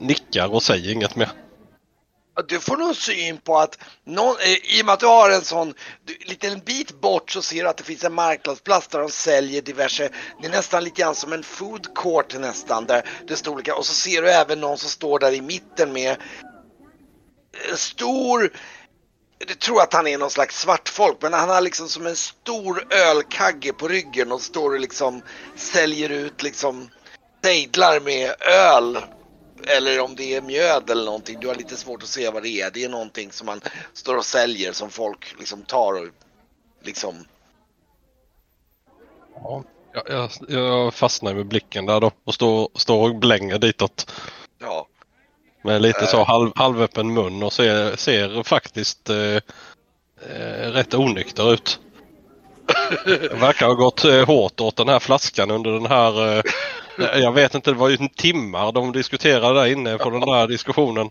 nickar 0.00 0.54
och 0.54 0.62
säger 0.62 0.92
inget 0.92 1.16
mer. 1.16 1.30
Du 2.48 2.60
får 2.60 2.76
nog 2.76 2.96
syn 2.96 3.38
på 3.38 3.58
att 3.58 3.78
någon, 4.04 4.36
eh, 4.40 4.78
i 4.78 4.82
och 4.82 4.86
med 4.86 4.92
att 4.92 5.00
du 5.00 5.06
har 5.06 5.30
en 5.30 5.44
sån 5.44 5.74
du, 6.04 6.18
liten 6.26 6.58
bit 6.58 7.00
bort 7.00 7.30
så 7.30 7.42
ser 7.42 7.62
du 7.62 7.68
att 7.68 7.76
det 7.76 7.84
finns 7.84 8.04
en 8.04 8.14
marknadsplats 8.14 8.88
där 8.88 8.98
de 8.98 9.10
säljer 9.10 9.62
diverse, 9.62 10.08
det 10.40 10.46
är 10.46 10.50
nästan 10.50 10.84
lite 10.84 11.02
grann 11.02 11.14
som 11.14 11.32
en 11.32 11.42
food 11.42 11.94
court 11.94 12.34
nästan 12.38 12.86
där 12.86 13.08
det 13.26 13.36
står 13.36 13.52
olika 13.52 13.74
och 13.74 13.86
så 13.86 13.94
ser 13.94 14.22
du 14.22 14.30
även 14.30 14.60
någon 14.60 14.78
som 14.78 14.90
står 14.90 15.18
där 15.18 15.32
i 15.32 15.40
mitten 15.40 15.92
med 15.92 16.16
en 17.70 17.76
stor 17.76 18.52
du 19.46 19.54
tror 19.54 19.82
att 19.82 19.94
han 19.94 20.06
är 20.06 20.18
någon 20.18 20.30
slags 20.30 20.60
svartfolk 20.60 21.16
men 21.22 21.32
han 21.32 21.48
har 21.48 21.60
liksom 21.60 21.88
som 21.88 22.06
en 22.06 22.16
stor 22.16 22.94
ölkagge 22.94 23.72
på 23.72 23.88
ryggen 23.88 24.32
och 24.32 24.40
står 24.40 24.74
och 24.74 24.80
liksom 24.80 25.22
säljer 25.56 26.08
ut 26.08 26.42
liksom 26.42 26.90
sejdlar 27.44 28.00
med 28.00 28.34
öl 28.40 28.98
eller 29.62 30.00
om 30.00 30.14
det 30.16 30.34
är 30.34 30.42
mjöd 30.42 30.90
eller 30.90 31.04
någonting. 31.04 31.40
Du 31.40 31.48
har 31.48 31.54
lite 31.54 31.76
svårt 31.76 32.02
att 32.02 32.08
se 32.08 32.30
vad 32.30 32.42
det 32.42 32.48
är. 32.48 32.70
Det 32.70 32.84
är 32.84 32.88
någonting 32.88 33.32
som 33.32 33.46
man 33.46 33.60
står 33.92 34.16
och 34.16 34.24
säljer 34.24 34.72
som 34.72 34.90
folk 34.90 35.34
liksom 35.38 35.62
tar 35.62 35.92
och 35.92 36.08
liksom. 36.82 37.24
Ja, 39.34 39.64
jag, 40.06 40.30
jag 40.48 40.94
fastnar 40.94 41.34
med 41.34 41.46
blicken 41.46 41.86
där 41.86 42.00
då 42.00 42.10
och 42.24 42.34
står, 42.34 42.68
står 42.74 43.08
och 43.08 43.16
blänger 43.16 43.58
ditåt. 43.58 44.12
Ja. 44.58 44.86
Med 45.62 45.82
lite 45.82 46.06
så 46.06 46.24
halv, 46.24 46.52
halvöppen 46.54 47.14
mun 47.14 47.42
och 47.42 47.52
ser, 47.52 47.96
ser 47.96 48.42
faktiskt 48.42 49.10
eh, 49.10 49.36
eh, 50.30 50.70
rätt 50.70 50.94
onykter 50.94 51.52
ut. 51.52 51.80
Det 53.04 53.32
verkar 53.40 53.66
ha 53.66 53.74
gått 53.74 54.04
eh, 54.04 54.26
hårt 54.26 54.60
åt 54.60 54.76
den 54.76 54.88
här 54.88 54.98
flaskan 54.98 55.50
under 55.50 55.70
den 55.70 55.86
här... 55.86 56.36
Eh, 56.36 56.42
jag 56.96 57.32
vet 57.32 57.54
inte, 57.54 57.70
det 57.70 57.76
var 57.76 57.88
ju 57.88 58.08
timmar 58.08 58.72
de 58.72 58.92
diskuterade 58.92 59.60
där 59.60 59.66
inne 59.66 59.98
på 59.98 60.10
den 60.10 60.20
där 60.20 60.46
diskussionen. 60.46 61.10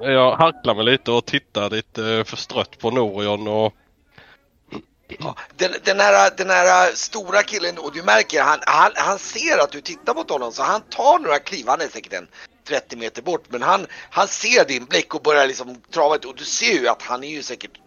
Jag 0.00 0.36
harklar 0.36 0.74
mig 0.74 0.84
lite 0.84 1.10
och 1.10 1.24
tittar 1.24 1.70
lite 1.70 2.06
eh, 2.06 2.24
förstrött 2.24 2.78
på 2.78 2.90
Norion 2.90 3.48
och... 3.48 3.74
Ja, 5.18 5.36
den, 5.56 5.72
den, 5.84 6.00
här, 6.00 6.36
den 6.36 6.50
här 6.50 6.92
stora 6.94 7.42
killen, 7.42 7.78
och 7.78 7.92
du 7.92 8.02
märker, 8.02 8.42
han, 8.42 8.58
han, 8.66 8.92
han 8.94 9.18
ser 9.18 9.58
att 9.58 9.72
du 9.72 9.80
tittar 9.80 10.14
mot 10.14 10.30
honom 10.30 10.52
så 10.52 10.62
han 10.62 10.80
tar 10.80 11.18
några 11.18 11.38
kliv, 11.38 11.64
han 11.68 11.80
är 11.80 11.88
säkert 11.88 12.12
en 12.12 12.28
30 12.68 12.96
meter 12.96 13.22
bort, 13.22 13.44
men 13.48 13.62
han, 13.62 13.86
han 14.10 14.28
ser 14.28 14.64
din 14.64 14.84
blick 14.84 15.14
och 15.14 15.22
börjar 15.22 15.46
liksom 15.46 15.82
trava 15.90 16.14
och 16.14 16.36
du 16.36 16.44
ser 16.44 16.72
ju 16.72 16.88
att 16.88 17.02
han 17.02 17.24
är 17.24 17.28
ju 17.28 17.42
säkert 17.42 17.78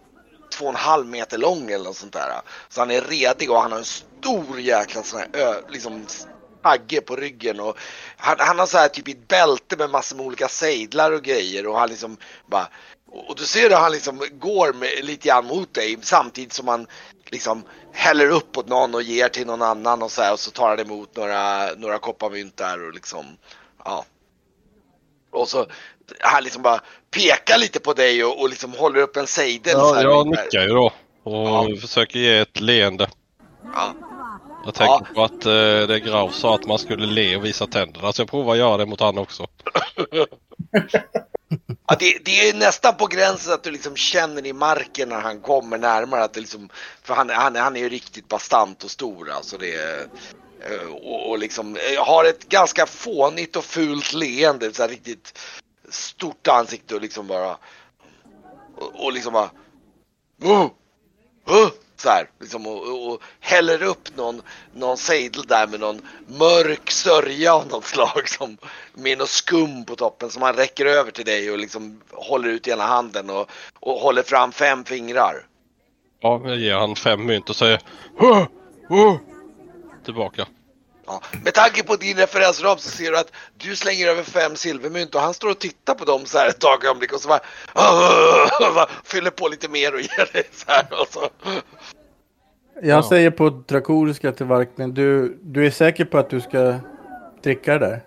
två 0.60 0.66
och 0.66 0.70
en 0.70 0.76
halv 0.76 1.06
meter 1.06 1.38
lång 1.38 1.70
eller 1.70 1.84
något 1.84 1.96
sånt 1.96 2.12
där. 2.12 2.40
Så 2.68 2.80
han 2.80 2.90
är 2.90 3.00
redig 3.00 3.50
och 3.50 3.62
han 3.62 3.72
har 3.72 3.78
en 3.78 3.84
stor 3.84 4.60
jäkla 4.60 5.02
sån 5.02 5.20
här 5.20 5.28
ö, 5.32 5.54
liksom 5.68 6.06
hagge 6.62 7.00
på 7.00 7.16
ryggen 7.16 7.60
och 7.60 7.78
han, 8.16 8.36
han 8.38 8.58
har 8.58 8.66
så 8.66 8.78
här 8.78 8.88
typ 8.88 9.08
ett 9.08 9.28
bälte 9.28 9.76
med 9.76 9.90
massor 9.90 10.16
med 10.16 10.26
olika 10.26 10.48
sejdlar 10.48 11.12
och 11.12 11.22
grejer 11.22 11.66
och 11.66 11.78
han 11.78 11.88
liksom 11.88 12.16
bara 12.46 12.68
och 13.12 13.36
du 13.36 13.46
ser 13.46 13.68
hur 13.68 13.76
han 13.76 13.92
liksom 13.92 14.22
går 14.32 14.72
med, 14.72 15.04
lite 15.04 15.28
grann 15.28 15.46
mot 15.46 15.74
dig 15.74 15.98
samtidigt 16.02 16.52
som 16.52 16.68
han 16.68 16.86
liksom 17.26 17.64
häller 17.92 18.30
upp 18.30 18.56
åt 18.56 18.68
någon 18.68 18.94
och 18.94 19.02
ger 19.02 19.28
till 19.28 19.46
någon 19.46 19.62
annan 19.62 20.02
och 20.02 20.10
så 20.10 20.22
här 20.22 20.32
och 20.32 20.40
så 20.40 20.50
tar 20.50 20.68
han 20.68 20.80
emot 20.80 21.16
några, 21.16 21.70
några 21.76 21.98
koppar 21.98 22.30
mynt 22.30 22.56
där 22.56 22.86
och 22.86 22.94
liksom 22.94 23.24
ja. 23.84 24.04
Och 25.30 25.48
så 25.48 25.66
han 26.20 26.44
liksom 26.44 26.62
bara 26.62 26.80
pekar 27.10 27.58
lite 27.58 27.80
på 27.80 27.92
dig 27.92 28.24
och, 28.24 28.40
och 28.40 28.48
liksom 28.48 28.72
håller 28.72 29.00
upp 29.00 29.16
en 29.16 29.26
sejdel. 29.26 29.72
Ja, 29.76 30.02
jag 30.02 30.26
nickar 30.26 30.62
ju 30.62 30.68
då 30.68 30.92
och 31.22 31.48
ja. 31.48 31.80
försöker 31.80 32.18
ge 32.18 32.38
ett 32.38 32.60
leende. 32.60 33.10
Ja. 33.74 33.94
Jag 34.64 34.74
tänker 34.74 35.06
ja. 35.08 35.14
på 35.14 35.24
att 35.24 35.46
eh, 35.46 35.88
det 35.88 36.00
Graf 36.04 36.34
sa 36.34 36.54
att 36.54 36.66
man 36.66 36.78
skulle 36.78 37.06
le 37.06 37.36
och 37.36 37.44
visa 37.44 37.66
tänderna 37.66 38.12
så 38.12 38.22
jag 38.22 38.30
provar 38.30 38.52
att 38.52 38.58
göra 38.58 38.76
det 38.76 38.86
mot 38.86 39.00
han 39.00 39.18
också. 39.18 39.46
ja, 41.86 41.96
det, 41.98 42.18
det, 42.24 42.48
är 42.48 42.54
nästan 42.54 42.96
på 42.96 43.06
gränsen 43.06 43.52
att 43.52 43.62
du 43.62 43.70
liksom 43.70 43.96
känner 43.96 44.46
i 44.46 44.52
marken 44.52 45.08
när 45.08 45.20
han 45.20 45.40
kommer 45.40 45.78
närmare. 45.78 46.24
Att 46.24 46.32
det 46.32 46.40
liksom, 46.40 46.68
för 47.02 47.14
han, 47.14 47.30
han, 47.30 47.56
han 47.56 47.76
är 47.76 47.80
ju 47.80 47.88
riktigt 47.88 48.28
bastant 48.28 48.84
och 48.84 48.90
stor 48.90 49.30
alltså. 49.30 49.58
Det 49.58 49.74
är, 49.74 50.00
eh, 50.70 50.88
och, 50.92 51.30
och 51.30 51.38
liksom 51.38 51.76
eh, 51.76 52.04
har 52.04 52.24
ett 52.24 52.48
ganska 52.48 52.86
fånigt 52.86 53.56
och 53.56 53.64
fult 53.64 54.12
leende. 54.12 54.72
Så 54.72 54.86
riktigt 54.86 55.38
stort 55.90 56.48
ansikte 56.48 56.94
och 56.94 57.00
liksom 57.00 57.26
bara 57.26 57.56
och, 58.76 59.04
och 59.04 59.12
liksom 59.12 59.32
bara 59.32 59.50
uh, 60.44 60.68
uh, 61.50 61.70
så 61.96 62.08
här 62.08 62.30
liksom 62.40 62.66
och, 62.66 62.88
och, 62.88 63.12
och 63.12 63.22
häller 63.40 63.82
upp 63.82 64.16
någon, 64.16 64.42
någon 64.74 64.96
sejdel 64.96 65.42
där 65.42 65.66
med 65.66 65.80
någon 65.80 66.00
mörk 66.26 66.90
sörja 66.90 67.54
av 67.54 67.66
något 67.66 67.84
slag 67.84 68.28
som 68.28 68.56
med 68.94 69.18
något 69.18 69.28
skum 69.28 69.84
på 69.84 69.96
toppen 69.96 70.30
som 70.30 70.42
han 70.42 70.54
räcker 70.54 70.86
över 70.86 71.10
till 71.10 71.24
dig 71.24 71.50
och 71.50 71.58
liksom 71.58 72.00
håller 72.10 72.48
ut 72.48 72.68
i 72.68 72.70
ena 72.70 72.86
handen 72.86 73.30
och, 73.30 73.50
och 73.80 73.94
håller 74.00 74.22
fram 74.22 74.52
fem 74.52 74.84
fingrar. 74.84 75.46
Ja, 76.20 76.40
jag 76.44 76.56
ger 76.56 76.74
han 76.74 76.96
fem 76.96 77.26
mynt 77.26 77.50
och 77.50 77.56
säger 77.56 77.80
uh, 78.22 78.46
uh, 78.90 79.16
tillbaka. 80.04 80.46
Ja, 81.10 81.22
med 81.44 81.54
tanke 81.54 81.82
på 81.82 81.96
din 81.96 82.16
referensram 82.16 82.78
så 82.78 82.90
ser 82.90 83.10
du 83.10 83.18
att 83.18 83.32
du 83.56 83.76
slänger 83.76 84.08
över 84.08 84.22
fem 84.22 84.56
silvermynt 84.56 85.14
och 85.14 85.20
han 85.20 85.34
står 85.34 85.50
och 85.50 85.58
tittar 85.58 85.94
på 85.94 86.04
dem 86.04 86.26
så 86.26 86.38
här 86.38 86.48
ett 86.48 86.58
tag 86.58 86.84
ögonblick 86.84 87.12
och 87.12 87.20
så 87.20 87.28
bara 88.74 88.88
fyller 89.04 89.30
på 89.30 89.48
lite 89.48 89.68
mer 89.68 89.94
och 89.94 90.00
ger 90.00 90.32
dig 90.32 90.48
så 90.52 90.64
här 90.68 90.86
och 90.90 91.08
så. 91.10 91.28
Jag 92.82 92.98
ja. 92.98 93.08
säger 93.08 93.30
på 93.30 93.50
drakoriska 93.50 94.32
till 94.32 94.46
Varknen, 94.46 94.94
du, 94.94 95.38
du 95.42 95.66
är 95.66 95.70
säker 95.70 96.04
på 96.04 96.18
att 96.18 96.30
du 96.30 96.40
ska 96.40 96.78
dricka 97.42 97.72
det 97.72 97.86
där? 97.86 98.02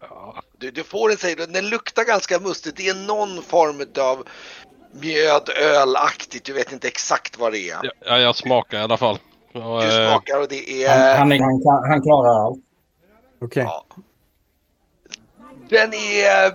Ja, 0.00 0.42
du, 0.58 0.70
du 0.70 0.84
får 0.84 1.10
en 1.10 1.16
säger 1.16 1.46
den 1.46 1.68
luktar 1.68 2.04
ganska 2.04 2.38
mustigt. 2.38 2.76
Det 2.76 2.88
är 2.88 2.94
någon 2.94 3.42
form 3.42 3.86
av 3.98 4.28
mjödölaktigt, 4.92 6.44
du 6.44 6.52
vet 6.52 6.72
inte 6.72 6.88
exakt 6.88 7.38
vad 7.38 7.52
det 7.52 7.70
är. 7.70 7.92
Ja, 8.00 8.18
jag 8.18 8.36
smakar 8.36 8.78
i 8.78 8.82
alla 8.82 8.96
fall. 8.96 9.18
Du 9.52 9.58
eh, 9.58 10.10
smakar 10.10 10.40
och 10.40 10.48
det 10.48 10.84
är... 10.84 11.18
Han, 11.18 11.30
han, 11.30 11.40
han, 11.40 11.90
han 11.90 12.02
klarar 12.02 12.46
allt. 12.46 12.58
Okej. 13.40 13.46
Okay. 13.46 13.64
Ja. 13.64 13.86
Den 15.68 15.94
är 15.94 16.52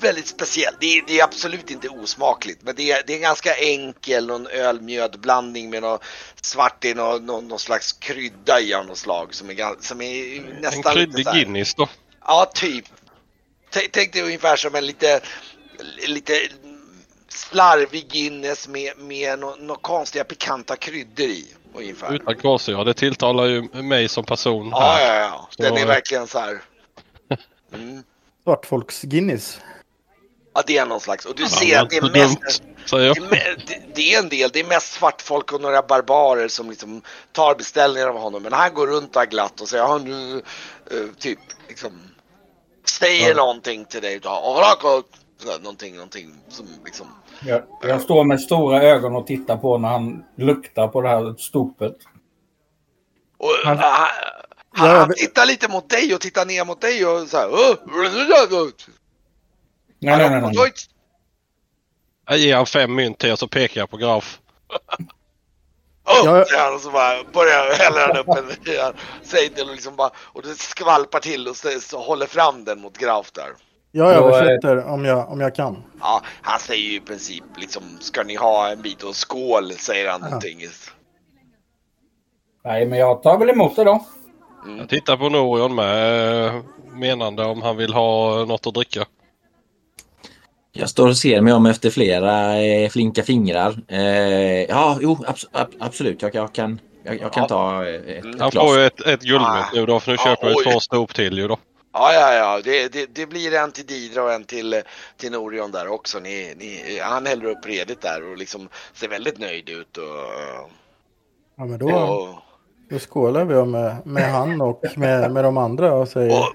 väldigt 0.00 0.26
speciell. 0.26 0.74
Det 0.80 0.86
är, 0.86 1.04
det 1.06 1.20
är, 1.20 1.24
absolut 1.24 1.70
inte 1.70 1.88
osmakligt, 1.88 2.62
men 2.62 2.74
det 2.74 2.92
är, 2.92 3.02
det 3.06 3.12
är 3.12 3.16
en 3.16 3.22
ganska 3.22 3.54
enkel, 3.54 4.26
någon 4.26 4.46
ölmjödblandning 4.46 5.70
med 5.70 5.82
något 5.82 6.04
svart 6.42 6.84
i 6.84 6.94
någon, 6.94 7.26
någon, 7.26 7.48
någon 7.48 7.58
slags 7.58 7.92
krydda 7.92 8.60
i 8.60 8.74
av 8.74 8.86
något 8.86 8.98
slag 8.98 9.34
som 9.34 9.50
är, 9.50 9.82
som 9.82 10.00
är 10.00 10.40
nästan 10.60 10.98
En 10.98 11.06
kryddig 11.06 11.26
Guinness 11.26 11.74
då? 11.74 11.88
Ja, 12.26 12.50
typ. 12.54 12.84
Tänk 13.92 14.12
dig 14.12 14.22
ungefär 14.22 14.56
som 14.56 14.74
en 14.74 14.86
lite, 14.86 15.20
lite 16.06 16.32
slarvig 17.28 18.08
Guinness 18.08 18.68
med, 18.68 18.98
med 18.98 19.38
några 19.38 19.56
no, 19.56 19.74
konstiga 19.74 20.24
pikanta 20.24 20.76
kryddor 20.76 21.26
i. 21.26 21.46
Ungefär. 21.74 22.14
Utan 22.14 22.36
kolsyra, 22.36 22.84
det 22.84 22.94
tilltalar 22.94 23.46
ju 23.46 23.62
mig 23.82 24.08
som 24.08 24.24
person. 24.24 24.68
Ja, 24.70 24.80
här. 24.80 25.20
ja, 25.20 25.20
ja. 25.20 25.48
Den 25.58 25.76
så... 25.76 25.82
är 25.82 25.86
verkligen 25.86 26.26
så 26.26 26.38
här. 26.38 26.62
Mm. 27.74 28.02
Svartfolks-Guinness. 28.44 29.60
Ja, 30.54 30.62
det 30.66 30.78
är 30.78 30.86
någon 30.86 31.00
slags. 31.00 31.26
Och 31.26 31.34
du 31.34 31.42
ja, 31.42 31.48
ser 31.48 31.78
att 31.78 31.90
det 31.90 31.96
är 31.96 32.12
mest... 32.12 32.62
Det, 33.66 33.82
det, 33.94 34.14
är 34.14 34.18
en 34.18 34.28
del, 34.28 34.50
det 34.52 34.60
är 34.60 34.64
mest 34.64 34.92
svartfolk 34.92 35.52
och 35.52 35.60
några 35.60 35.82
barbarer 35.82 36.48
som 36.48 36.70
liksom 36.70 37.02
tar 37.32 37.54
beställningar 37.54 38.08
av 38.08 38.18
honom. 38.18 38.42
Men 38.42 38.52
han 38.52 38.74
går 38.74 38.86
runt 38.86 39.16
och 39.16 39.22
glatt 39.22 39.60
och 39.60 39.68
säger, 39.68 39.84
ja 39.84 39.98
nu, 39.98 40.42
uh, 40.92 41.12
typ, 41.18 41.38
liksom, 41.68 41.92
säger 42.84 43.28
ja. 43.28 43.36
någonting 43.36 43.84
till 43.84 44.02
dig. 44.02 44.20
Någonting, 45.60 45.94
någonting 45.94 46.34
som 46.48 46.66
liksom 46.84 47.06
jag, 47.40 47.62
jag 47.82 48.00
står 48.00 48.24
med 48.24 48.40
stora 48.40 48.82
ögon 48.82 49.16
och 49.16 49.26
tittar 49.26 49.56
på 49.56 49.78
när 49.78 49.88
han 49.88 50.24
luktar 50.36 50.88
på 50.88 51.02
det 51.02 51.08
här 51.08 51.34
stopet. 51.38 51.96
Och, 53.38 53.50
han, 53.64 53.78
han, 53.78 54.08
han, 54.70 54.90
han 54.90 55.14
tittar 55.14 55.46
lite 55.46 55.68
mot 55.68 55.90
dig 55.90 56.14
och 56.14 56.20
tittar 56.20 56.46
ner 56.46 56.64
mot 56.64 56.80
dig 56.80 57.06
och 57.06 57.28
så 57.28 57.36
här. 57.36 57.48
Nej, 59.98 60.16
nej, 60.16 60.30
nej, 60.30 60.40
nej. 60.40 60.72
Jag 62.26 62.38
ger 62.38 62.56
han 62.56 62.66
fem 62.66 62.94
mynt 62.94 63.18
till 63.18 63.32
och 63.32 63.38
så 63.38 63.48
pekar 63.48 63.80
jag 63.80 63.90
på 63.90 63.96
Graf. 63.96 64.40
Oh, 66.04 66.24
jag... 66.24 66.46
ja, 66.48 66.74
och 66.74 66.80
så 66.80 66.90
bara 66.90 67.24
börjar 67.32 67.74
hälla 67.74 68.06
den 68.06 68.16
upp 68.16 68.28
en 68.28 68.52
sejdel 69.22 69.68
och 69.68 69.74
liksom 69.74 69.96
bara 69.96 70.10
och 70.18 70.42
det 70.42 70.54
skvalpar 70.54 71.20
till 71.20 71.48
och 71.48 71.56
så, 71.56 71.80
så 71.80 71.98
håller 72.00 72.26
fram 72.26 72.64
den 72.64 72.80
mot 72.80 72.98
Graf 72.98 73.32
där. 73.32 73.50
Jag 73.92 74.12
översätter 74.12 74.84
om 74.86 75.04
jag, 75.04 75.30
om 75.32 75.40
jag 75.40 75.54
kan. 75.54 75.82
Ja, 76.00 76.22
han 76.42 76.58
säger 76.60 76.82
ju 76.90 76.96
i 76.96 77.00
princip 77.00 77.44
liksom, 77.56 77.82
ska 78.00 78.22
ni 78.22 78.34
ha 78.36 78.68
en 78.70 78.82
bit 78.82 79.02
och 79.02 79.16
skål, 79.16 79.72
säger 79.72 80.10
han 80.10 80.20
ja. 80.22 80.26
någonting. 80.26 80.58
Nej, 82.64 82.86
men 82.86 82.98
jag 82.98 83.22
tar 83.22 83.38
väl 83.38 83.50
emot 83.50 83.76
det 83.76 83.84
då. 83.84 84.04
Jag 84.78 84.88
tittar 84.88 85.16
på 85.16 85.28
Norion 85.28 85.74
med 85.74 86.46
eh, 86.46 86.54
menande 86.92 87.44
om 87.44 87.62
han 87.62 87.76
vill 87.76 87.94
ha 87.94 88.44
något 88.44 88.66
att 88.66 88.74
dricka. 88.74 89.04
Jag 90.72 90.88
står 90.88 91.08
och 91.08 91.16
ser 91.16 91.40
mig 91.40 91.52
om 91.52 91.66
efter 91.66 91.90
flera 91.90 92.60
eh, 92.62 92.88
flinka 92.90 93.22
fingrar. 93.22 93.78
Eh, 93.88 94.62
ja, 94.64 94.98
jo, 95.00 95.18
abs 95.26 95.46
ab 95.52 95.68
absolut. 95.80 96.22
Jag, 96.22 96.34
jag 96.34 96.54
kan, 96.54 96.80
jag, 97.04 97.20
jag 97.20 97.32
kan 97.32 97.42
Ja. 97.42 97.48
ta 97.48 97.86
eh, 97.86 97.94
ett 98.16 98.24
Han 98.40 98.50
glas. 98.50 98.54
får 98.66 98.78
ju 98.78 98.84
ett, 98.86 99.00
ett 99.00 99.20
guldmynt 99.22 99.48
Ah. 99.50 99.70
nu 99.74 99.86
då 99.86 100.00
för 100.00 100.10
nu 100.10 100.16
Ja, 100.20 100.24
köper 100.24 100.54
oj. 100.56 100.64
två 100.72 100.80
stop 100.80 101.06
till 101.06 101.38
ju 101.38 101.48
då. 101.48 101.56
Ja, 101.92 102.12
ja, 102.12 102.34
ja. 102.34 102.60
Det, 102.64 102.88
det, 102.92 103.06
det 103.06 103.26
blir 103.26 103.54
en 103.54 103.72
till 103.72 103.86
Didra 103.86 104.22
och 104.22 104.32
en 104.32 104.44
till, 104.44 104.82
till 105.16 105.32
Norion 105.32 105.70
där 105.72 105.88
också. 105.88 106.18
Ni, 106.18 106.54
ni, 106.58 106.98
han 107.02 107.26
häller 107.26 107.44
upp 107.44 107.66
redigt 107.66 108.00
där 108.00 108.30
och 108.30 108.36
liksom 108.36 108.68
ser 108.94 109.08
väldigt 109.08 109.38
nöjd 109.38 109.68
ut. 109.68 109.96
Och, 109.96 110.04
Ja, 111.56 111.64
men 111.64 111.78
då, 111.78 111.96
och, 111.96 112.34
då 112.90 112.98
skålar 112.98 113.44
vi 113.44 113.64
med, 113.64 114.06
med 114.06 114.32
han 114.32 114.60
och 114.60 114.84
med, 114.96 115.32
med 115.32 115.44
de 115.44 115.56
andra 115.56 115.94
och 115.94 116.08
säger 116.08 116.38
och 116.38 116.54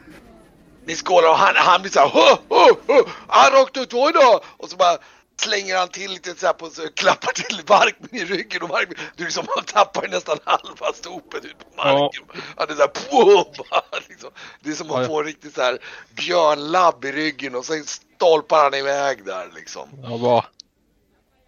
ni 0.85 0.95
skålar 0.95 1.29
och 1.29 1.35
han, 1.35 1.55
han 1.55 1.81
blir 1.81 1.91
så 1.91 1.99
här 1.99 2.09
"Hå, 2.09 2.37
hå, 2.49 2.75
hå, 2.87 3.01
Han 3.27 3.51
rakt 3.51 3.77
ut 3.77 3.93
idag! 3.93 4.39
Och 4.57 4.69
så 4.69 4.77
bara 4.77 4.97
slänger 5.37 5.77
han 5.77 5.87
till 5.89 6.11
lite 6.11 6.35
så 6.35 6.45
här 6.45 6.53
på 6.53 6.69
så 6.69 6.81
klappar 6.95 7.31
till 7.31 7.61
Varkmin 7.67 8.21
i 8.21 8.25
ryggen 8.25 8.61
och 8.61 8.69
Varkmin, 8.69 8.97
du 9.15 9.23
liksom 9.23 9.45
han 9.55 9.63
tappar 9.65 10.07
nästan 10.07 10.37
halva 10.43 10.93
stopet 10.93 11.45
ut 11.45 11.55
på 11.59 11.65
marken. 11.77 12.23
Han 12.57 12.69
är 12.69 12.73
så 12.73 12.81
här 12.81 12.87
"Pum!" 12.87 13.65
liksom. 14.09 14.29
Det 14.61 14.69
är 14.69 14.73
som 14.73 14.87
Ja, 14.87 14.95
att 14.95 15.01
ja. 15.01 15.07
få 15.07 15.19
en 15.19 15.25
riktigt 15.25 15.55
så 15.55 15.61
här 15.61 15.77
björnlabb 16.15 17.05
i 17.05 17.11
ryggen 17.11 17.55
och 17.55 17.65
sen 17.65 17.83
stolpar 17.83 18.63
han 18.63 18.73
iväg 18.73 19.25
där 19.25 19.51
liksom. 19.55 19.89
Ja, 20.03 20.17
bara. 20.17 20.45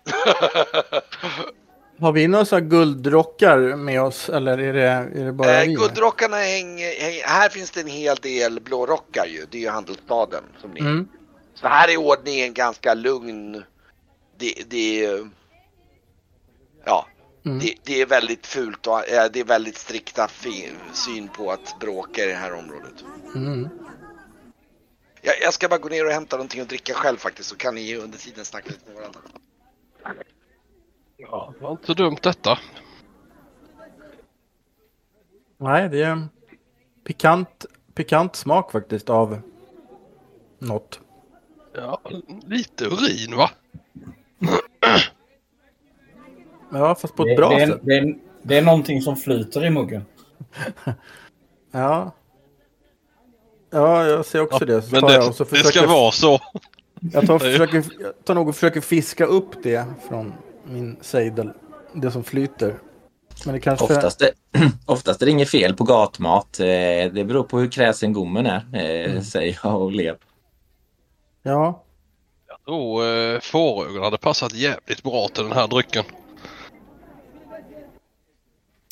Har 1.99 2.11
vi 2.11 2.27
några 2.27 2.45
så 2.45 2.55
här 2.55 2.61
guldrockar 2.61 3.75
med 3.75 4.01
oss 4.01 4.29
eller 4.29 4.57
är 4.57 4.73
det, 4.73 4.81
är 5.21 5.25
det 5.25 5.31
bara 5.31 5.61
Eh, 5.61 5.67
vi? 5.67 5.73
Guldrockarna 5.73 6.37
hänger, 6.37 7.01
hänger, 7.01 7.23
här 7.23 7.49
finns 7.49 7.71
det 7.71 7.81
en 7.81 7.87
hel 7.87 8.15
del 8.15 8.59
blårockar 8.59 9.25
ju, 9.25 9.45
det 9.51 9.57
är 9.57 9.61
ju 9.61 9.69
handelsstaden 9.69 10.43
som 10.61 10.71
ni 10.71 10.79
Mm. 10.79 11.07
Så 11.55 11.67
här 11.67 11.89
är 11.89 11.97
ordningen 11.97 12.53
ganska 12.53 12.93
lugn. 12.93 13.63
Det, 14.37 14.63
det 14.67 15.05
är... 15.05 15.29
Ja. 16.85 17.07
Mm. 17.45 17.59
Det, 17.59 17.75
det 17.83 18.01
är 18.01 18.05
väldigt 18.05 18.47
fult 18.47 18.87
och 18.87 19.09
eh, 19.09 19.31
det 19.31 19.39
är 19.39 19.43
väldigt 19.43 19.77
strikta 19.77 20.29
syn 20.93 21.27
på 21.27 21.51
att 21.51 21.79
bråka 21.79 22.23
i 22.23 22.27
det 22.27 22.33
här 22.33 22.53
området. 22.53 23.03
Mm. 23.35 23.69
Jag, 25.21 25.35
jag 25.41 25.53
ska 25.53 25.69
bara 25.69 25.79
gå 25.79 25.89
ner 25.89 26.05
och 26.05 26.11
hämta 26.11 26.35
någonting 26.35 26.61
att 26.61 26.69
dricka 26.69 26.93
själv 26.93 27.17
faktiskt 27.17 27.49
så 27.49 27.55
kan 27.55 27.75
ni 27.75 27.95
under 27.95 28.17
tiden 28.17 28.45
snacka 28.45 28.69
lite 28.69 28.85
med 28.85 28.95
varandra. 28.95 29.19
Ja, 31.17 31.53
det 31.57 31.63
var 31.63 31.71
inte 31.71 31.85
så 31.85 31.93
dumt 31.93 32.17
detta. 32.21 32.59
Nej, 35.57 35.89
det 35.89 36.03
är 36.03 36.27
pikant, 37.03 37.65
pikant 37.93 38.35
smak 38.35 38.71
faktiskt 38.71 39.09
av 39.09 39.41
något. 40.59 40.99
Ja, 41.73 42.01
lite 42.45 42.85
urin 42.85 43.35
va? 43.35 43.49
Ja, 46.71 46.95
fast 46.95 47.15
på 47.15 47.23
ett 47.23 47.29
Det, 47.29 47.35
bra 47.35 47.49
det, 47.49 47.61
är, 47.63 47.67
sätt. 47.67 47.79
det, 47.83 47.97
är, 47.97 48.15
det 48.41 48.57
är 48.57 48.61
någonting 48.61 49.01
som 49.01 49.15
flyter 49.15 49.65
i 49.65 49.69
muggen. 49.69 50.05
Ja. 51.71 52.11
Ja, 53.69 54.05
jag 54.07 54.25
ser 54.25 54.41
också 54.41 54.65
det. 54.65 54.81
Så 54.81 54.91
Men 54.91 55.01
det, 55.01 55.13
jag 55.13 55.27
och 55.27 55.35
så 55.35 55.43
det 55.43 55.49
försöker, 55.49 55.79
ska 55.79 55.87
vara 55.87 56.11
så. 56.11 56.39
Jag 57.13 57.27
tar, 57.27 57.39
försöker, 57.51 57.83
jag 57.99 58.25
tar 58.25 58.35
nog 58.35 58.47
och 58.49 58.55
försöker 58.55 58.81
fiska 58.81 59.25
upp 59.25 59.63
det 59.63 59.85
från 60.09 60.33
min 60.63 60.97
sejdel. 61.01 61.51
Det 61.93 62.11
som 62.11 62.23
flyter. 62.23 62.75
Men 63.45 63.53
det 63.53 63.59
kanske... 63.59 63.85
Oftast, 63.85 64.21
är, 64.21 64.29
oftast 64.85 65.21
är 65.21 65.25
det 65.25 65.31
inget 65.31 65.49
fel 65.49 65.75
på 65.75 65.83
gatmat. 65.83 66.59
Eh, 66.59 66.65
det 67.13 67.25
beror 67.27 67.43
på 67.43 67.59
hur 67.59 67.71
kräsen 67.71 68.13
gommen 68.13 68.45
är, 68.45 68.65
eh, 68.73 69.11
Mm. 69.11 69.23
säger 69.23 69.59
jag 69.63 69.81
och 69.81 69.91
ler. 69.91 70.17
Ja. 71.43 71.83
Jag 72.47 72.63
tror 72.65 73.05
eh, 73.07 73.39
fårögon 73.39 74.03
hade 74.03 74.17
passat 74.17 74.53
jävligt 74.53 75.03
bra 75.03 75.27
till 75.27 75.43
den 75.43 75.51
här 75.51 75.67
drycken. 75.67 76.03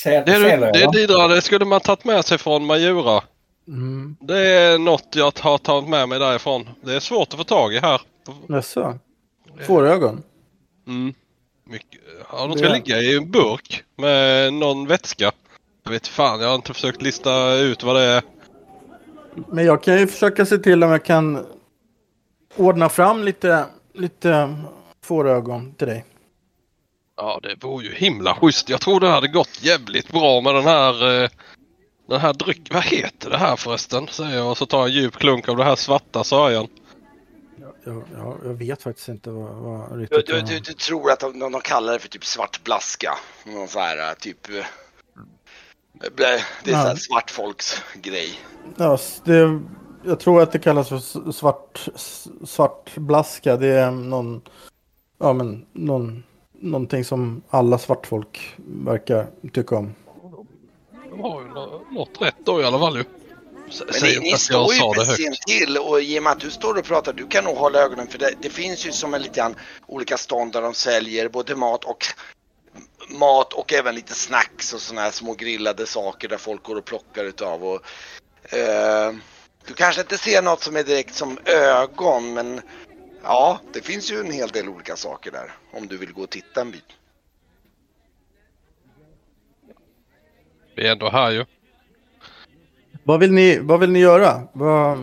Säl, 0.03 0.23
Det, 0.25 0.31
är, 0.31 0.39
sälöl, 0.49 0.73
det, 0.73 0.85
va? 0.85 0.91
Didra, 0.91 1.27
det 1.27 1.41
skulle 1.41 1.65
man 1.65 1.81
tagit 1.81 2.05
med 2.05 2.25
sig 2.25 2.37
från 2.37 2.65
Majura. 2.65 3.21
Mm. 3.67 4.15
Det 4.19 4.39
är 4.39 4.77
något 4.77 5.07
jag 5.15 5.31
har 5.39 5.57
tagit 5.57 5.89
med 5.89 6.09
mig 6.09 6.19
därifrån. 6.19 6.69
Det 6.81 6.93
är 6.95 6.99
svårt 6.99 7.27
att 7.33 7.37
få 7.37 7.43
tag 7.43 7.73
i 7.73 7.79
här. 7.79 8.01
Jaså? 8.49 8.99
Fårögon? 9.67 10.23
Mm. 10.87 11.13
Mycket. 11.69 12.01
Ja, 12.31 12.47
de 12.47 12.57
ska 12.57 12.67
Det- 12.67 12.73
ligga 12.73 12.97
i 13.01 13.17
en 13.17 13.31
burk 13.31 13.83
med 13.97 14.53
någon 14.53 14.87
vätska. 14.87 15.31
Jag 15.83 15.91
vet 15.91 16.07
fan, 16.07 16.41
jag 16.41 16.47
har 16.47 16.55
inte 16.55 16.73
försökt 16.73 17.01
lista 17.01 17.53
ut 17.53 17.83
vad 17.83 17.95
det 17.95 18.01
är. 18.01 18.23
Men 19.47 19.65
jag 19.65 19.83
kan 19.83 19.99
ju 19.99 20.07
försöka 20.07 20.45
se 20.45 20.57
till 20.57 20.83
om 20.83 20.91
jag 20.91 21.05
kan 21.05 21.45
ordna 22.55 22.89
fram 22.89 23.23
lite, 23.23 23.65
lite 23.93 24.55
fårögon 25.05 25.73
till 25.73 25.87
dig. 25.87 26.05
Ja, 27.15 27.39
det 27.43 27.63
vore 27.63 27.86
ju 27.86 27.93
himla 27.93 28.36
schysst. 28.36 28.69
Jag 28.69 28.82
tror 28.82 28.99
det 28.99 29.10
hade 29.10 29.28
gått 29.28 29.63
jävligt 29.63 30.12
bra 30.12 30.41
med 30.41 30.56
den 30.56 30.63
här 30.63 31.23
eh, 31.23 31.30
den 32.08 32.19
här 32.21 32.34
drycken. 32.34 32.65
Vad 32.73 32.84
heter 32.84 33.30
det 33.30 33.38
här 33.38 33.56
förresten? 33.56 34.08
Säger 34.08 34.38
jag 34.38 34.52
och 34.52 34.58
så 34.58 34.65
tar 34.65 34.78
jag 34.80 34.88
en 34.88 34.93
djup 34.93 35.15
klunk 35.15 35.49
av 35.49 35.58
det 35.58 35.63
här 35.63 35.76
svarta 35.76 36.23
sörjan. 36.23 36.67
Jag, 37.86 38.04
jag, 38.17 38.38
jag 38.43 38.54
vet 38.54 38.84
faktiskt 38.84 39.08
inte 39.08 39.30
vad, 39.30 39.54
vad 39.56 39.91
Du, 39.91 40.02
riktigt 40.02 40.26
du, 40.28 40.41
du, 40.41 40.60
du 40.60 40.73
tror 40.73 41.12
att 41.12 41.19
de, 41.19 41.39
de 41.39 41.62
kallar 41.62 41.93
det 41.93 41.99
för 41.99 42.10
typ 42.10 42.26
svart 42.26 42.63
blaska. 42.63 43.17
Någon 43.45 43.67
så 43.67 43.80
här 43.80 44.10
eh, 44.10 44.13
typ... 44.13 44.49
eh, 44.49 44.56
Det 46.17 46.23
är 46.23 46.38
så 46.65 46.71
här 46.76 46.89
Ja. 46.89 46.95
svart 46.95 47.32
folks 47.32 47.82
grej. 48.02 48.30
Ja, 48.78 48.97
det, 49.23 49.62
jag 50.06 50.19
tror 50.19 50.41
att 50.41 50.52
det 50.52 50.60
kallas 50.60 50.89
för 50.89 51.32
svart, 51.32 51.88
s- 51.95 52.28
svartblaska. 52.45 53.58
Det 53.58 53.67
är 53.67 53.91
någon, 53.91 54.41
ja, 55.19 55.34
men 55.34 55.65
någon, 55.73 56.23
någonting 56.63 57.06
som 57.06 57.41
alla 57.49 57.78
svartfolk 57.78 58.56
verkar 58.65 59.28
tycka 59.54 59.76
om. 59.76 59.95
De 61.10 61.19
har 61.21 61.41
ju 61.41 61.47
nå- 61.47 61.82
något 61.91 62.21
rätt 62.21 62.36
då 62.45 62.62
i 62.62 62.63
alla 62.63 62.80
fall 62.80 62.97
ju. 62.97 63.04
S- 63.69 63.82
Men 63.86 63.93
Säger 63.93 64.19
ni, 64.21 64.32
ni 64.32 64.38
står 64.38 64.73
jag 64.73 64.88
ju 64.88 64.93
precis 64.93 65.39
till 65.39 65.78
och 65.78 66.02
i 66.02 66.19
och 66.19 66.23
med 66.23 66.32
att 66.32 66.39
du 66.39 66.52
står 66.52 66.78
och 66.78 66.86
pratar, 66.86 67.13
du 67.13 67.28
kan 67.28 67.43
nog 67.43 67.58
hålla 67.58 67.80
ögonen 67.80 68.08
för 68.08 68.17
det, 68.19 68.34
det 68.41 68.49
finns 68.49 68.86
ju 68.88 68.91
som 68.91 69.13
en 69.13 69.21
lite 69.21 69.39
grann 69.39 69.56
olika 69.88 70.17
stånd 70.17 70.52
där 70.54 70.62
de 70.62 70.73
säljer 70.73 71.30
både 71.30 71.56
mat 71.56 71.84
och 71.86 72.06
mat 73.10 73.54
och 73.54 73.73
även 73.73 73.95
lite 73.95 74.13
snacks 74.13 74.73
och 74.73 74.82
sådana 74.82 75.02
här 75.02 75.12
små 75.12 75.34
grillade 75.34 75.86
saker 75.86 76.28
där 76.28 76.38
folk 76.38 76.63
går 76.63 76.76
och 76.76 76.86
plockar 76.86 77.26
utav 77.26 77.63
och 77.63 77.82
eh, 78.54 79.13
du 79.67 79.73
kanske 79.73 80.02
inte 80.02 80.17
ser 80.17 80.41
något 80.41 80.63
som 80.63 80.76
är 80.76 80.84
direkt 80.84 81.15
som 81.15 81.38
ögon 81.45 82.34
men 82.34 82.62
ja, 83.23 83.59
det 83.73 83.81
finns 83.81 84.12
ju 84.12 84.19
en 84.19 84.31
hel 84.31 84.49
del 84.49 84.69
olika 84.69 84.95
saker 84.95 85.31
där 85.31 85.51
om 85.71 85.88
du 85.88 85.97
vill 85.97 86.13
gå 86.13 86.21
och 86.21 86.29
titta 86.29 86.62
en 86.62 86.71
bit. 86.71 86.83
Vi 90.75 90.88
är 90.88 90.91
ändå 90.91 91.09
här 91.09 91.31
ju. 91.31 91.45
Vad 93.03 93.19
vill 93.19 93.31
ni, 93.31 93.59
vad 93.59 93.79
vill 93.79 93.91
ni 93.91 93.99
göra? 93.99 94.41
Vad, 94.53 94.97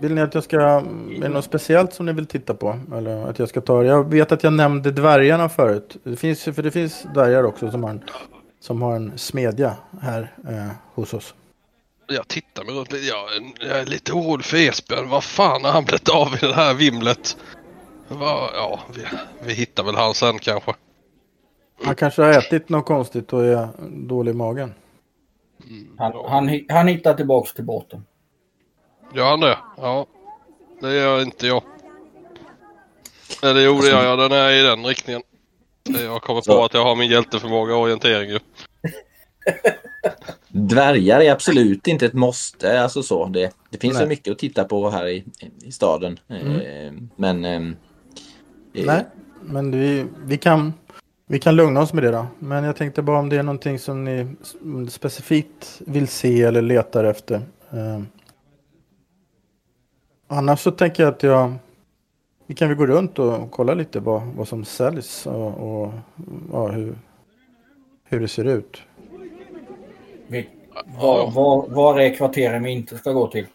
vill 0.00 0.14
ni 0.14 0.20
att 0.20 0.34
jag 0.34 0.44
ska... 0.44 0.60
Är 0.60 1.20
det 1.20 1.28
något 1.28 1.44
speciellt 1.44 1.92
som 1.94 2.06
ni 2.06 2.12
vill 2.12 2.26
titta 2.26 2.54
på? 2.54 2.80
Eller 2.96 3.26
att 3.30 3.38
jag 3.38 3.48
ska 3.48 3.60
ta... 3.60 3.84
Jag 3.84 4.10
vet 4.10 4.32
att 4.32 4.42
jag 4.42 4.52
nämnde 4.52 4.90
dvärgarna 4.90 5.48
förut. 5.48 5.96
Det 6.04 6.16
finns, 6.16 6.44
för 6.44 6.62
det 6.62 6.70
finns 6.70 7.06
dvärgar 7.14 7.44
också 7.44 7.70
som 7.70 7.82
har 7.82 7.90
en, 7.90 8.04
som 8.60 8.82
har 8.82 8.96
en 8.96 9.18
smedja 9.18 9.76
här 10.00 10.34
eh, 10.48 10.68
hos 10.94 11.14
oss. 11.14 11.34
Jag 12.14 12.28
tittar 12.28 12.64
mig 12.64 12.74
runt 12.74 12.92
lite. 12.92 13.06
Jag, 13.06 13.36
är- 13.36 13.68
jag 13.68 13.78
är 13.80 13.86
lite 13.86 14.12
orolig 14.12 14.44
för 14.46 14.56
Esbjörn. 14.56 15.08
Vad 15.08 15.24
fan 15.24 15.64
har 15.64 15.72
han 15.72 15.84
blivit 15.84 16.08
av 16.08 16.34
i 16.34 16.46
det 16.46 16.54
här 16.54 16.74
vimlet? 16.74 17.36
Va, 18.08 18.50
ja, 18.54 18.80
vi, 18.96 19.04
vi 19.46 19.52
hittar 19.52 19.82
väl 19.84 19.94
han 19.94 20.14
sen 20.14 20.38
kanske. 20.38 20.74
Han 21.84 21.94
kanske 21.94 22.22
har 22.22 22.30
ätit 22.30 22.68
något 22.68 22.86
konstigt 22.86 23.32
och 23.32 23.44
är 23.44 23.68
dålig 24.08 24.30
i 24.32 24.34
magen. 24.34 24.74
Han, 25.98 26.12
han, 26.28 26.48
hi- 26.50 26.66
han 26.72 26.88
hittar 26.88 27.14
tillbaks 27.14 27.54
till 27.54 27.64
båten. 27.64 28.04
Gör 29.14 29.30
han 29.30 29.40
det? 29.40 29.58
Ja. 29.76 30.06
Det 30.80 30.94
gör 30.94 31.22
inte 31.22 31.46
jag. 31.46 31.62
Eller 33.42 33.60
jo, 33.60 33.78
det 33.80 33.88
gör 33.88 34.04
jag. 34.04 34.18
Den 34.18 34.32
är 34.32 34.50
i 34.50 34.62
den 34.62 34.86
riktningen. 34.86 35.22
Jag 35.84 36.22
kommer 36.22 36.40
på 36.40 36.64
att 36.64 36.74
jag 36.74 36.84
har 36.84 36.96
min 36.96 37.10
hjälteförmåga 37.10 37.74
och 37.74 37.80
orientering 37.80 38.30
ju. 38.30 38.38
Dvärgar 40.54 41.20
är 41.20 41.32
absolut 41.32 41.86
inte 41.86 42.06
ett 42.06 42.12
måste. 42.12 42.82
Alltså 42.82 43.02
så. 43.02 43.26
Det, 43.26 43.52
det 43.70 43.78
finns 43.78 43.94
Nej. 43.94 44.02
så 44.02 44.08
mycket 44.08 44.32
att 44.32 44.38
titta 44.38 44.64
på 44.64 44.90
här 44.90 45.08
i, 45.08 45.24
i 45.62 45.72
staden. 45.72 46.18
Eh, 46.28 46.92
men... 47.16 47.44
ehm, 47.44 47.76
eh, 48.74 48.84
Nej, 48.86 49.04
men 49.42 49.70
vi, 49.70 50.06
vi, 50.24 50.38
kan, 50.38 50.72
vi 51.26 51.38
kan 51.38 51.56
lugna 51.56 51.80
oss 51.80 51.92
med 51.92 52.02
det 52.02 52.10
då. 52.10 52.26
Men 52.38 52.64
jag 52.64 52.76
tänkte 52.76 53.02
bara 53.02 53.18
om 53.18 53.28
det 53.28 53.36
är 53.36 53.42
någonting 53.42 53.78
som 53.78 54.04
ni 54.04 54.36
specifikt 54.90 55.82
vill 55.86 56.08
se 56.08 56.42
eller 56.42 56.62
letar 56.62 57.04
efter. 57.04 57.34
Eh, 57.70 58.02
annars 60.28 60.60
så 60.60 60.70
tänker 60.70 61.02
jag 61.02 61.12
att 61.12 61.22
jag... 61.22 61.54
Vi 62.46 62.54
kan 62.54 62.68
väl 62.68 62.76
gå 62.76 62.86
runt 62.86 63.18
och 63.18 63.50
kolla 63.50 63.74
lite 63.74 64.00
vad, 64.00 64.22
vad 64.22 64.48
som 64.48 64.64
säljs 64.64 65.26
och, 65.26 65.82
och 65.84 65.92
ja, 66.52 66.68
hur, 66.68 66.94
hur 68.04 68.20
det 68.20 68.28
ser 68.28 68.44
ut. 68.44 68.82
Var, 70.84 71.30
var, 71.30 71.68
var 71.68 72.00
är 72.00 72.14
kvarteren 72.14 72.62
vi 72.62 72.70
inte 72.70 72.98
ska 72.98 73.12
gå 73.12 73.26
till? 73.26 73.46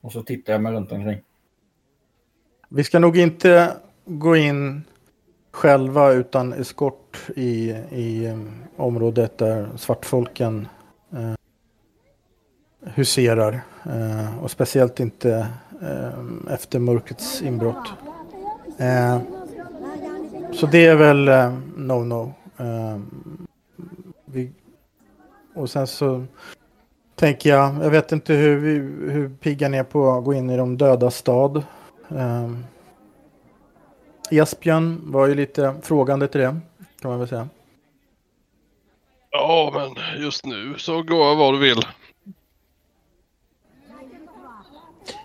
Och 0.00 0.12
så 0.12 0.22
tittar 0.22 0.52
jag 0.52 0.62
mig 0.62 0.72
runt 0.72 0.92
omkring. 0.92 1.20
Vi 2.68 2.84
ska 2.84 2.98
nog 2.98 3.16
inte 3.16 3.76
gå 4.04 4.36
in 4.36 4.84
själva 5.52 6.12
utan 6.12 6.52
eskort 6.52 7.30
i, 7.36 7.70
i 7.90 8.26
um, 8.26 8.50
området 8.76 9.38
där 9.38 9.68
svartfolken 9.76 10.68
eh, 11.12 11.34
huserar. 12.80 13.60
Eh, 13.84 14.44
och 14.44 14.50
speciellt 14.50 15.00
inte 15.00 15.48
eh, 15.82 16.52
efter 16.54 16.78
mörkrets 16.78 17.42
inbrott. 17.42 17.92
Eh, 18.78 19.20
så 20.52 20.66
det 20.66 20.86
är 20.86 20.96
väl 20.96 21.28
eh, 21.28 21.52
no-no. 21.76 22.32
Eh, 22.56 23.00
vi, 24.24 24.52
och 25.58 25.70
sen 25.70 25.86
så 25.86 26.24
tänker 27.14 27.50
jag, 27.50 27.74
jag 27.84 27.90
vet 27.90 28.12
inte 28.12 28.34
hur, 28.34 28.56
vi- 28.56 29.12
hur 29.12 29.28
pigga 29.28 29.68
ni 29.68 29.76
är 29.76 29.84
på 29.84 30.10
att 30.12 30.24
gå 30.24 30.34
in 30.34 30.50
i 30.50 30.56
de 30.56 30.76
döda 30.76 31.10
stad. 31.10 31.56
Eh, 32.10 32.50
Esbjörn 34.30 35.12
var 35.12 35.26
ju 35.26 35.34
lite 35.34 35.74
frågande 35.82 36.28
till 36.28 36.40
det, 36.40 36.56
kan 37.00 37.10
man 37.10 37.18
väl 37.18 37.28
säga. 37.28 37.48
Ja, 39.30 39.72
men 39.74 40.22
just 40.22 40.46
nu 40.46 40.74
så 40.78 41.02
går 41.02 41.26
jag 41.26 41.36
vad 41.36 41.54
du 41.54 41.58
vill. 41.58 41.80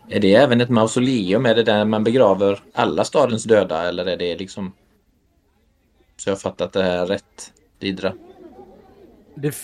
Är 0.10 0.19
det 0.19 0.36
även 0.36 0.62
ett 0.62 0.69
mausoleum? 0.69 1.46
Är 1.46 1.56
det 1.56 1.63
där 1.63 1.86
man 1.86 2.04
begraver 2.04 2.60
alla 2.74 3.04
stadens 3.04 3.43
döda 3.43 3.88
eller 3.89 4.06
är 4.06 4.17
det 4.17 4.38
liksom... 4.38 4.74
Så 6.17 6.30
jag 6.30 6.41
fattat 6.41 6.74
det 6.74 6.84
här 6.84 7.06
rätt, 7.06 7.54
Didra? 7.80 8.13
Det, 9.36 9.56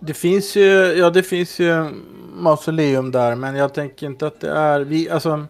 det 0.00 0.14
finns 0.14 0.56
ju, 0.56 0.62
ja 0.98 1.10
det 1.10 1.22
finns 1.22 1.58
ju 1.58 1.90
mausoleum 2.34 3.10
där, 3.10 3.34
men 3.34 3.56
jag 3.56 3.74
tänker 3.74 4.06
inte 4.06 4.26
att 4.26 4.40
det 4.40 4.50
är, 4.50 4.80
vi, 4.80 5.10
alltså, 5.10 5.46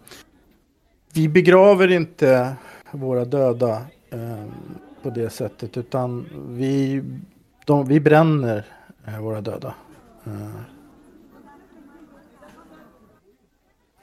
vi 1.13 1.29
begraver 1.29 1.91
inte 1.93 2.57
våra 2.91 3.25
döda 3.25 3.83
eh, 4.11 4.45
på 5.03 5.11
det 5.11 5.31
sättet, 5.31 5.77
utan 5.77 6.27
vi, 6.49 7.03
de, 7.65 7.89
vi 7.89 8.01
bränner 8.01 8.65
eh, 9.07 9.21
våra 9.21 9.41
döda. 9.41 9.75
Eh, 10.25 10.61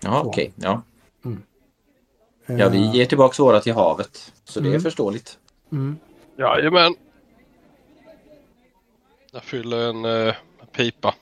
Ja, 0.03 0.21
okej. 0.25 0.53
Ja. 0.55 0.81
eh, 2.45 2.55
ja, 2.57 2.69
vi 2.69 2.77
ger 2.91 3.05
tillbaka 3.05 3.43
våra 3.43 3.59
till 3.59 3.73
havet. 3.73 4.33
Så 4.43 4.59
det 4.59 4.65
är 4.67 4.69
Mm. 4.69 4.81
förståeligt. 4.81 5.39
mm. 5.71 5.97
Jajamän. 6.37 6.95
Jag 9.35 9.43
fyller 9.43 9.89
en 9.89 10.27
eh, 10.27 10.33
pipa. 10.75 11.13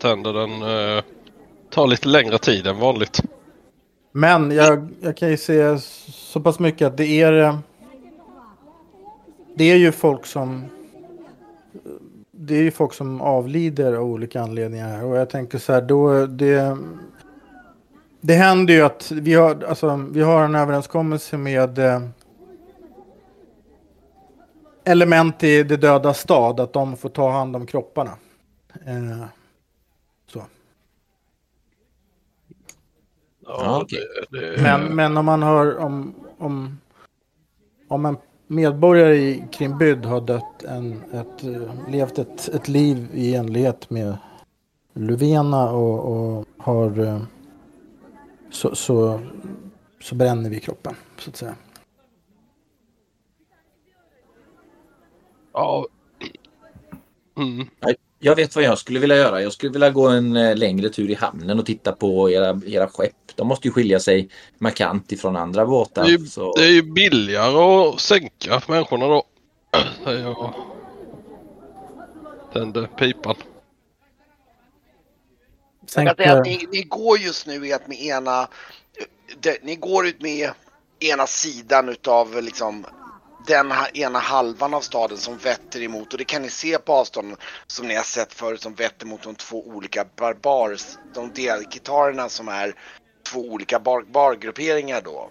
Tänder 0.00 0.32
den. 0.32 0.50
Eh, 0.52 1.04
tar 1.70 1.86
lite 1.86 2.08
längre 2.08 2.38
tid 2.38 2.66
än 2.66 2.78
vanligt. 2.78 3.22
Men 4.12 4.50
jag, 4.50 4.88
jag 5.00 5.16
kan 5.16 5.30
ju 5.30 5.36
säga 5.36 5.78
så 5.78 6.40
pass 6.40 6.58
mycket 6.58 6.86
att 6.86 6.96
det 6.96 7.06
är 7.06 7.32
eh, 7.32 7.58
det 9.54 9.64
är 9.64 9.76
ju 9.76 9.92
folk 9.92 10.26
som 10.26 10.64
det 12.30 12.54
är 12.54 12.62
ju 12.62 12.70
folk 12.70 12.94
som 12.94 13.20
avlider 13.20 13.92
av 13.92 14.04
olika 14.04 14.42
anledningar 14.42 14.88
här. 14.88 15.04
och 15.04 15.16
jag 15.16 15.30
tänker 15.30 15.58
så 15.58 15.72
här 15.72 15.82
då 15.82 16.26
det 16.26 16.78
det 18.20 18.34
händer 18.34 18.74
ju 18.74 18.82
att 18.82 19.10
vi 19.10 19.34
har 19.34 19.64
alltså 19.68 20.06
vi 20.10 20.22
har 20.22 20.44
en 20.44 20.54
överenskommelse 20.54 21.36
med 21.36 21.78
eh, 21.78 22.00
element 24.84 25.42
i 25.42 25.62
det 25.62 25.76
döda 25.76 26.14
stad 26.14 26.60
att 26.60 26.72
de 26.72 26.96
får 26.96 27.08
ta 27.08 27.30
hand 27.30 27.56
om 27.56 27.66
kropparna. 27.66 28.16
Eh, 28.86 29.24
så. 30.26 30.42
Ja, 33.46 33.86
det, 33.88 34.40
det, 34.40 34.62
Men, 34.62 34.96
men 34.96 35.16
om 35.16 35.24
man 35.24 35.42
har 35.42 35.78
om, 35.78 36.14
om, 36.38 36.80
om 37.88 38.06
en 38.06 38.16
medborgare 38.46 39.16
i 39.16 39.44
Krimbyd 39.52 40.04
har 40.04 40.20
dött 40.20 40.64
en, 40.64 41.02
ett, 41.12 41.42
levt 41.88 42.18
ett, 42.18 42.48
ett 42.48 42.68
liv 42.68 43.08
i 43.12 43.34
enlighet 43.34 43.90
med 43.90 44.16
Luvena 44.92 45.70
och, 45.70 45.98
och 46.12 46.46
har 46.58 46.98
eh, 46.98 47.22
så, 48.50 48.74
så, 48.74 49.20
så 50.00 50.14
bränner 50.14 50.50
vi 50.50 50.60
kroppen 50.60 50.94
så 51.18 51.30
att 51.30 51.36
säga. 51.36 51.54
Ja. 55.52 55.86
Mm. 57.38 57.68
Nej, 57.80 57.96
Jag 58.18 58.36
vet 58.36 58.54
vad 58.54 58.64
jag 58.64 58.78
skulle 58.78 58.98
vilja 58.98 59.16
göra. 59.16 59.42
Jag 59.42 59.52
skulle 59.52 59.72
vilja 59.72 59.90
gå 59.90 60.08
en 60.08 60.36
eh, 60.36 60.56
längre 60.56 60.88
tur 60.88 61.10
i 61.10 61.14
hamnen 61.14 61.58
och 61.58 61.66
titta 61.66 61.92
på 61.92 62.30
era, 62.30 62.60
era 62.66 62.88
skepp. 62.88 63.12
De 63.36 63.48
måste 63.48 63.68
ju 63.68 63.72
skilja 63.72 64.00
sig 64.00 64.28
markant 64.58 65.12
ifrån 65.12 65.36
andra 65.36 65.66
båtar. 65.66 66.04
Det, 66.04 66.08
är, 66.08 66.18
ju- 66.18 66.26
så... 66.26 66.52
det 66.56 66.64
är 66.64 66.70
ju 66.70 66.82
billigare 66.82 67.88
att 67.88 68.00
sänka 68.00 68.62
människorna 68.68 69.06
då. 69.08 69.24
Säger 70.04 70.22
jag. 70.22 70.54
Tände 72.52 72.86
pipan. 72.86 73.34
Jag 75.96 76.06
kan 76.06 76.16
säga 76.16 76.38
att 76.38 76.46
Sänker, 76.46 76.50
ni, 76.50 76.66
ni 76.72 76.82
går 76.82 77.18
just 77.18 77.46
nu 77.46 77.66
i 77.66 77.72
att 77.72 77.88
med 77.88 78.02
ena, 78.02 78.48
det, 79.40 79.62
ni 79.62 79.76
går 79.76 80.06
ut 80.06 80.20
med 80.22 80.50
ena 81.00 81.26
sidan 81.26 81.88
utav 81.88 82.42
liksom 82.42 82.86
den 83.46 83.72
ena 83.94 84.18
halvan 84.18 84.74
av 84.74 84.80
staden 84.80 85.18
som 85.18 85.36
vetter 85.36 85.82
emot. 85.82 86.12
Och 86.12 86.18
det 86.18 86.24
kan 86.24 86.42
ni 86.42 86.50
se 86.50 86.78
på 86.78 86.92
avstånd 86.92 87.36
som 87.66 87.88
ni 87.88 87.94
har 87.94 88.04
sett 88.04 88.34
förut 88.34 88.62
som 88.62 88.74
vetter 88.74 89.06
mot 89.06 89.22
de 89.22 89.34
två 89.34 89.66
olika 89.66 90.04
barbars, 90.16 90.98
de 91.14 91.30
delgitarrerna 91.32 92.28
som 92.28 92.48
är 92.48 92.74
två 93.32 93.40
olika 93.40 93.80
bar, 93.80 94.02
bargrupperingar 94.02 95.02
då. 95.02 95.30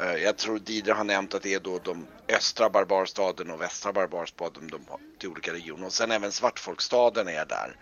Eh, 0.00 0.16
jag 0.16 0.36
tror 0.36 0.58
Didre 0.58 0.92
har 0.92 1.04
nämnt 1.04 1.34
att 1.34 1.42
det 1.42 1.54
är 1.54 1.60
då 1.60 1.78
de 1.78 2.06
östra 2.28 2.70
barbarstaden 2.70 3.50
och 3.50 3.60
västra 3.60 3.92
barbarstaden, 3.92 4.68
de 4.68 4.80
har 4.88 5.00
till 5.18 5.28
olika 5.28 5.52
regioner 5.52 5.86
och 5.86 5.92
sen 5.92 6.10
även 6.10 6.32
svartfolkstaden 6.32 7.28
är 7.28 7.46
där 7.46 7.76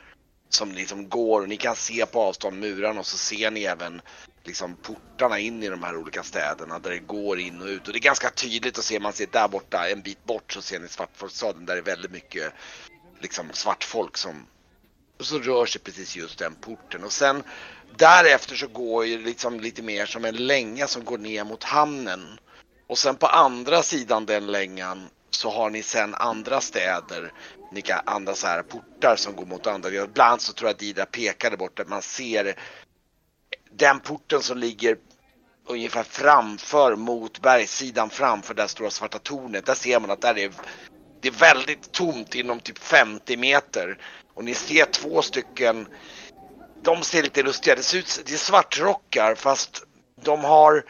som 0.55 0.73
liksom 0.73 1.09
går. 1.09 1.41
Och 1.41 1.49
ni 1.49 1.57
kan 1.57 1.77
se 1.77 2.07
på 2.07 2.21
avstånd 2.21 2.61
murarna 2.61 3.01
och 3.01 3.07
så 3.07 3.19
ser 3.19 3.51
ni 3.51 3.63
även 3.63 4.03
liksom 4.45 4.77
portarna 4.77 5.39
in 5.39 5.63
i 5.63 5.69
de 5.69 5.83
här 5.83 5.97
olika 5.97 6.23
städerna 6.23 6.79
där 6.79 6.91
det 6.91 6.99
går 6.99 7.39
in 7.39 7.63
och 7.63 7.67
ut. 7.67 7.87
Och 7.87 7.93
det 7.93 7.99
är 7.99 8.01
ganska 8.01 8.31
tydligt 8.31 8.79
att 8.79 8.85
se 8.85 9.01
man 9.01 9.13
ser 9.13 9.27
där 9.27 9.49
borta 9.49 9.89
en 9.89 10.03
bit 10.03 10.25
bort 10.25 10.53
så 10.53 10.63
ser 10.63 10.81
ni 10.81 10.89
svartfolkstaden 10.89 11.67
där 11.67 11.75
det 11.75 11.81
är 11.81 11.85
väldigt 11.85 12.11
mycket 12.11 12.53
liksom 13.21 13.47
svartfolk 13.53 14.17
som 14.17 14.47
så 15.21 15.39
rör 15.39 15.67
sig 15.67 15.81
precis 15.81 16.17
just 16.17 16.39
den 16.39 16.55
porten. 16.55 17.05
Och 17.05 17.13
sen 17.13 17.43
därefter 17.97 18.57
så 18.57 18.69
går 18.69 19.07
ju 19.07 19.25
liksom 19.25 19.61
lite 19.61 19.83
mer 19.83 20.07
som 20.07 20.25
en 20.25 20.37
länga 20.37 20.87
som 20.87 21.05
går 21.05 21.19
ner 21.19 21.45
mot 21.45 21.65
hamnen. 21.65 22.39
Och 22.87 22.99
sen 22.99 23.17
på 23.17 23.27
andra 23.27 23.83
sidan 23.83 24.27
den 24.27 24.47
längan 24.47 25.09
så 25.31 25.51
har 25.51 25.71
ni 25.71 25.83
sen 25.83 26.15
andra 26.15 26.61
städer, 26.61 27.33
ni 27.73 27.83
kan 27.83 28.01
andra 28.05 28.35
så 28.35 28.47
här 28.47 28.63
portar 28.63 29.17
som 29.17 29.37
går 29.37 29.47
mot 29.47 29.67
andra. 29.67 29.91
Ibland 29.91 30.41
så 30.41 30.53
tror 30.53 30.69
jag 30.69 30.75
att 30.75 30.81
Dida 30.81 31.07
pekade 31.07 31.57
bort 31.57 31.79
att 31.79 31.89
man 31.89 32.03
ser 32.03 32.55
den 33.73 34.01
porten 34.01 34.43
som 34.43 34.59
ligger 34.59 34.97
ungefär 35.67 36.03
framför 36.03 36.97
mot 36.97 37.41
bergssidan 37.41 38.11
framför 38.11 38.55
det 38.55 38.69
stora 38.69 38.91
svarta 38.91 39.19
tornet. 39.19 39.67
Där 39.67 39.75
ser 39.75 40.01
man 40.01 40.11
att 40.11 40.21
där 40.21 40.39
är, 40.39 40.53
det 41.21 41.29
är 41.29 41.33
väldigt 41.33 41.93
tomt 41.93 42.35
inom 42.35 42.61
typ 42.61 42.79
50 42.79 43.37
meter. 43.37 43.99
Och 44.35 44.45
ni 44.45 44.55
ser 44.55 44.85
två 44.85 45.23
stycken, 45.23 45.87
de 46.83 47.03
ser 47.03 47.23
lite 47.23 47.43
lustiga, 47.43 47.77
det 47.77 47.83
ser 47.83 47.99
ut, 47.99 48.23
det 48.27 48.33
är 48.33 48.37
svartrockar 48.39 49.35
fast 49.35 49.85
de 50.23 50.45
har 50.45 50.85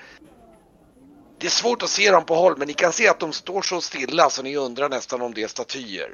det 1.40 1.46
är 1.46 1.50
svårt 1.50 1.82
att 1.82 1.88
se 1.88 2.10
dem 2.10 2.24
på 2.24 2.34
håll 2.34 2.54
men 2.58 2.68
ni 2.68 2.74
kan 2.74 2.92
se 2.92 3.08
att 3.08 3.20
de 3.20 3.32
står 3.32 3.62
så 3.62 3.80
stilla 3.80 4.30
så 4.30 4.42
ni 4.42 4.56
undrar 4.56 4.88
nästan 4.88 5.22
om 5.22 5.34
det 5.34 5.42
är 5.42 5.48
statyer. 5.48 6.10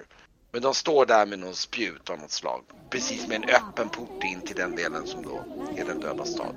Men 0.53 0.63
de 0.63 0.75
står 0.75 1.07
där 1.07 1.27
med 1.27 1.39
någon 1.39 1.55
spjut 1.55 2.11
av 2.11 2.19
något 2.19 2.31
slag. 2.31 2.61
Precis 2.91 3.29
med 3.29 3.37
en 3.37 3.45
öppen 3.45 3.89
port 3.89 4.25
in 4.25 4.41
till 4.41 4.57
den 4.57 4.77
delen 4.77 5.07
som 5.07 5.23
då 5.23 5.45
är 5.77 5.85
den 5.85 6.01
döda 6.01 6.25
staden. 6.25 6.55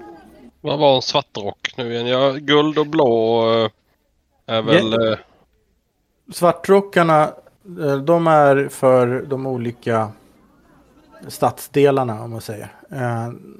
Vad 0.62 0.80
var 0.80 0.96
en 0.96 1.02
svartrock 1.02 1.74
nu 1.78 1.94
igen? 1.94 2.08
Ja, 2.08 2.32
guld 2.32 2.78
och 2.78 2.88
blå 2.88 3.44
eh, 3.54 3.70
är 4.46 4.62
väl... 4.62 5.12
eh, 5.12 5.18
svartrockarna, 6.34 7.24
eh, 7.82 7.98
de 7.98 8.28
är 8.28 8.70
för 8.70 9.22
de 9.22 9.48
olika 9.48 10.12
stadsdelarna 11.28 12.24
om 12.24 12.32
man 12.32 12.42
säger. 12.42 12.76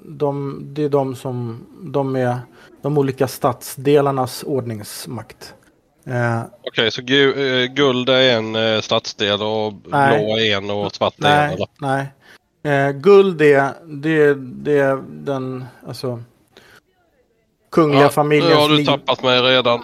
De, 0.06 0.62
det 0.74 0.84
är 0.84 0.90
de 0.90 1.16
som, 1.16 1.66
de 1.82 2.16
är 2.16 2.40
de 2.82 2.98
olika 2.98 3.28
stadsdelarnas 3.28 4.44
ordningsmakt. 4.44 5.54
Eh, 6.06 6.42
Okej, 6.68 6.92
så 6.92 7.02
gu, 7.02 7.34
eh, 7.64 7.66
guld 7.66 8.10
är 8.10 8.38
en 8.38 8.56
eh, 8.56 8.82
stadsdel 8.82 9.42
och 9.42 9.74
Nej. 9.88 10.26
blå 10.26 10.38
är 10.38 10.58
en 10.58 10.70
och 10.70 10.96
svart 10.96 11.14
är 11.20 11.26
en? 11.26 11.48
nej, 11.48 11.54
Eller? 11.56 11.68
nej. 11.80 12.08
Eh, 12.64 12.92
guld 12.92 13.42
är, 13.42 13.72
det, 13.86 14.34
det 14.34 14.78
är 14.80 15.04
den, 15.10 15.66
alltså 15.88 16.24
kungliga 17.72 18.02
Ja, 18.02 18.10
familjens 18.10 18.54
nu 18.54 18.56
har 18.62 18.70
du 18.70 18.86
tappat 18.86 19.24
mig 19.24 19.42
redan. 19.42 19.82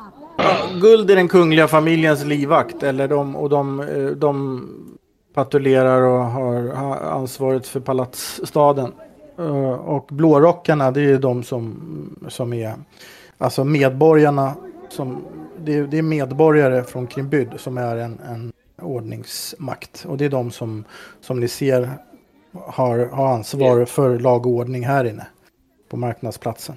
Guld 0.82 1.12
är 1.12 1.16
den 1.16 1.28
kungliga 1.28 1.68
familjens 1.68 2.26
livvakt 2.26 2.84
eller 2.84 3.08
de, 3.08 3.36
och 3.36 3.50
de, 3.50 3.80
eh, 3.80 4.06
de 4.08 4.62
patrullerar 5.34 6.02
och 6.02 6.26
har 6.26 6.96
ansvaret 7.12 7.68
för 7.68 7.80
palatsstaden. 7.80 8.92
Eh, 9.38 9.74
och 9.74 10.08
blårockarna 10.12 10.92
det 10.92 11.02
är 11.02 11.18
de 11.18 11.44
som, 11.44 11.80
som 12.30 12.54
är 12.54 12.74
alltså 13.38 13.64
medborgarna. 13.64 14.56
Som, 14.90 15.26
det, 15.58 15.74
är, 15.74 15.84
det 15.84 15.98
är 15.98 16.02
medborgare 16.02 16.84
från 16.84 17.08
Krimbyd 17.08 17.50
som 17.58 17.78
är 17.78 17.96
en, 17.98 18.20
en 18.20 18.54
ordningsmakt. 18.82 20.06
Och 20.08 20.18
det 20.18 20.26
är 20.26 20.30
de 20.30 20.52
som, 20.52 20.84
som 21.22 21.40
ni 21.40 21.48
ser 21.48 21.90
har, 22.54 23.06
har 23.06 23.34
ansvar 23.34 23.86
för 23.86 24.20
lag 24.20 24.46
och 24.46 24.52
ordning 24.52 24.86
här 24.86 25.06
inne 25.06 25.28
på 25.90 25.98
marknadsplatsen. 25.98 26.76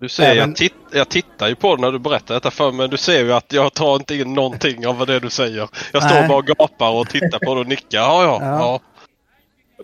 Du 0.00 0.08
ser, 0.08 0.22
Även... 0.22 0.48
jag, 0.48 0.56
titt, 0.56 0.74
jag 0.92 1.08
tittar 1.08 1.48
ju 1.48 1.54
på 1.54 1.76
det 1.76 1.82
när 1.82 1.92
du 1.92 1.98
berättar 1.98 2.34
detta 2.34 2.50
för 2.50 2.72
mig. 2.72 2.88
Du 2.88 2.96
ser 2.96 3.24
ju 3.24 3.32
att 3.32 3.52
jag 3.52 3.74
tar 3.74 3.96
inte 3.96 4.14
in 4.14 4.34
någonting 4.34 4.86
av 4.86 4.98
vad 4.98 5.08
det 5.08 5.20
du 5.20 5.30
säger. 5.30 5.68
Jag 5.92 6.02
står 6.02 6.20
Nej. 6.20 6.28
bara 6.28 6.38
och 6.38 6.46
gapar 6.46 7.00
och 7.00 7.08
tittar 7.08 7.38
på 7.38 7.54
det 7.54 7.60
och 7.60 7.66
nickar. 7.66 7.98
Ja, 7.98 8.22
ja. 8.24 8.38
ja. 8.42 8.80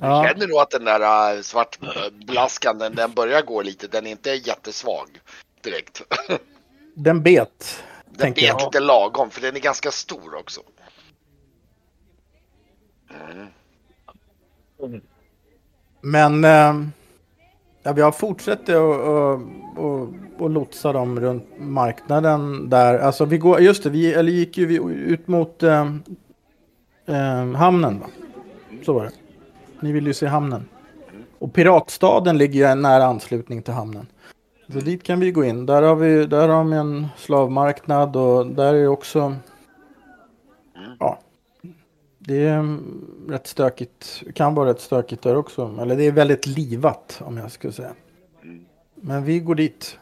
Ja. 0.00 0.22
Du 0.22 0.28
känner 0.28 0.48
nog 0.48 0.58
att 0.58 0.70
den 0.70 0.84
där 0.84 1.34
uh, 1.36 1.42
svartblaskan 1.42 2.78
den, 2.78 2.94
den 2.94 3.12
börjar 3.12 3.42
gå 3.42 3.62
lite. 3.62 3.86
Den 3.86 4.06
är 4.06 4.10
inte 4.10 4.30
jättesvag 4.30 5.20
direkt. 5.62 6.02
Den 6.94 7.22
bet. 7.22 7.82
Den 8.06 8.32
bet 8.32 8.42
jag. 8.42 8.60
lite 8.60 8.80
lagom 8.80 9.30
för 9.30 9.40
den 9.40 9.56
är 9.56 9.60
ganska 9.60 9.90
stor 9.90 10.34
också. 10.34 10.60
Mm. 14.82 15.00
Men 16.00 16.44
äh, 16.44 16.88
ja, 17.82 17.92
vi 17.92 18.02
har 18.02 18.12
fortsatt 18.12 18.68
att 18.68 19.40
och, 20.38 20.50
lotsa 20.50 20.92
dem 20.92 21.20
runt 21.20 21.44
marknaden 21.58 22.70
där. 22.70 22.98
Alltså 22.98 23.24
vi 23.24 23.38
går, 23.38 23.60
just 23.60 23.82
det, 23.82 23.90
vi 23.90 24.14
eller 24.14 24.32
gick 24.32 24.58
ju 24.58 24.92
ut 24.92 25.28
mot 25.28 25.62
äh, 25.62 25.94
äh, 27.06 27.52
hamnen. 27.52 28.00
Va? 28.00 28.06
Så 28.84 28.92
var 28.92 29.04
det. 29.04 29.12
Ni 29.80 29.92
vill 29.92 30.06
ju 30.06 30.14
se 30.14 30.26
hamnen. 30.26 30.68
Och 31.38 31.52
Piratstaden 31.52 32.38
ligger 32.38 32.66
ju 32.66 32.72
i 32.72 32.74
nära 32.74 33.04
anslutning 33.04 33.62
till 33.62 33.74
hamnen. 33.74 34.06
Så 34.72 34.78
dit 34.78 35.02
kan 35.02 35.20
vi 35.20 35.30
gå 35.30 35.44
in. 35.44 35.66
Där 35.66 35.82
har 35.82 35.96
vi, 35.96 36.26
där 36.26 36.48
har 36.48 36.64
vi 36.64 36.76
en 36.76 37.06
slavmarknad 37.16 38.16
och 38.16 38.46
där 38.46 38.74
är 38.74 38.88
också... 38.88 39.34
Ja. 40.98 41.18
Det 42.18 42.46
är 42.46 42.78
rätt 43.28 43.46
stökigt. 43.46 44.22
Kan 44.34 44.54
vara 44.54 44.70
rätt 44.70 44.80
stökigt 44.80 45.22
där 45.22 45.36
också. 45.36 45.78
Eller 45.80 45.96
det 45.96 46.04
är 46.04 46.12
väldigt 46.12 46.46
livat 46.46 47.22
om 47.24 47.36
jag 47.36 47.52
skulle 47.52 47.72
säga. 47.72 47.92
Men 48.94 49.24
vi 49.24 49.40
går 49.40 49.54
dit. 49.54 49.98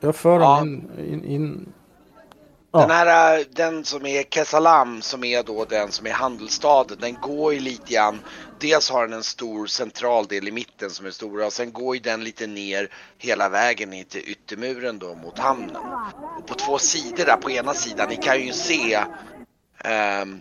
Jag 0.00 0.16
för 0.16 0.40
ja. 0.40 0.58
dem 0.58 0.82
in, 0.98 1.04
in, 1.06 1.24
in. 1.24 1.72
Den 2.80 2.90
här, 2.90 3.38
eh, 3.38 3.44
den 3.50 3.84
som 3.84 4.06
är 4.06 4.22
Kesalam 4.22 5.02
som 5.02 5.24
är 5.24 5.42
då 5.42 5.64
den 5.64 5.92
som 5.92 6.06
är 6.06 6.12
handelsstaden, 6.12 6.98
den 7.00 7.14
går 7.14 7.54
ju 7.54 7.60
lite 7.60 7.92
grann. 7.92 8.20
Dels 8.60 8.90
har 8.90 9.06
den 9.06 9.16
en 9.16 9.22
stor 9.22 9.66
central 9.66 10.26
del 10.26 10.48
i 10.48 10.50
mitten 10.50 10.90
som 10.90 11.06
är 11.06 11.10
stora 11.10 11.46
och 11.46 11.52
sen 11.52 11.72
går 11.72 11.96
ju 11.96 12.02
den 12.02 12.24
lite 12.24 12.46
ner 12.46 12.88
hela 13.18 13.48
vägen 13.48 13.90
ner 13.90 14.04
till 14.04 14.22
yttermuren 14.26 14.98
då 14.98 15.14
mot 15.14 15.38
hamnen. 15.38 15.82
Och 16.38 16.46
på 16.46 16.54
två 16.54 16.78
sidor 16.78 17.24
där 17.24 17.36
på 17.36 17.50
ena 17.50 17.74
sidan, 17.74 18.08
ni 18.08 18.16
kan 18.16 18.40
ju 18.46 18.52
se 18.52 18.98
um, 20.22 20.40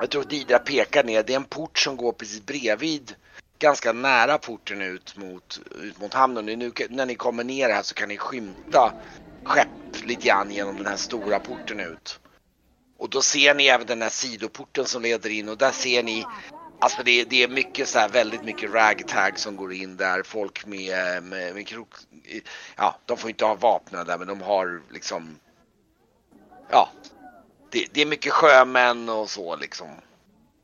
jag 0.00 0.10
tror 0.10 0.22
att 0.22 0.30
Didra 0.30 0.58
pekar 0.58 1.04
ner, 1.04 1.22
det 1.22 1.32
är 1.32 1.36
en 1.36 1.44
port 1.44 1.78
som 1.78 1.96
går 1.96 2.12
precis 2.12 2.46
bredvid 2.46 3.14
ganska 3.58 3.92
nära 3.92 4.38
porten 4.38 4.82
ut 4.82 5.16
mot, 5.16 5.60
ut 5.82 6.00
mot 6.00 6.14
hamnen. 6.14 6.46
Nu, 6.46 6.72
när 6.90 7.06
ni 7.06 7.14
kommer 7.14 7.44
ner 7.44 7.68
här 7.68 7.82
så 7.82 7.94
kan 7.94 8.08
ni 8.08 8.16
skymta 8.16 8.92
skepp 9.46 10.04
lite 10.04 10.26
grann 10.26 10.50
genom 10.50 10.76
den 10.76 10.86
här 10.86 10.96
stora 10.96 11.38
porten 11.38 11.80
ut. 11.80 12.20
Och 12.98 13.10
då 13.10 13.22
ser 13.22 13.54
ni 13.54 13.66
även 13.66 13.86
den 13.86 14.02
här 14.02 14.08
sidoporten 14.08 14.84
som 14.84 15.02
leder 15.02 15.30
in 15.30 15.48
och 15.48 15.58
där 15.58 15.70
ser 15.70 16.02
ni 16.02 16.24
Alltså 16.78 17.02
det, 17.02 17.24
det 17.24 17.42
är 17.42 17.48
mycket 17.48 17.88
så 17.88 17.98
här, 17.98 18.08
väldigt 18.08 18.44
mycket 18.44 18.72
ragtag 18.72 19.38
som 19.38 19.56
går 19.56 19.72
in 19.72 19.96
där. 19.96 20.22
Folk 20.22 20.66
med, 20.66 21.22
med, 21.22 21.54
med 21.54 21.66
krok... 21.66 21.88
Ja, 22.76 22.98
de 23.04 23.16
får 23.16 23.30
inte 23.30 23.44
ha 23.44 23.54
vapen 23.54 24.06
där 24.06 24.18
men 24.18 24.28
de 24.28 24.40
har 24.40 24.82
liksom... 24.90 25.38
Ja. 26.70 26.88
Det, 27.70 27.86
det 27.92 28.02
är 28.02 28.06
mycket 28.06 28.32
sjömän 28.32 29.08
och 29.08 29.30
så 29.30 29.56
liksom. 29.56 29.88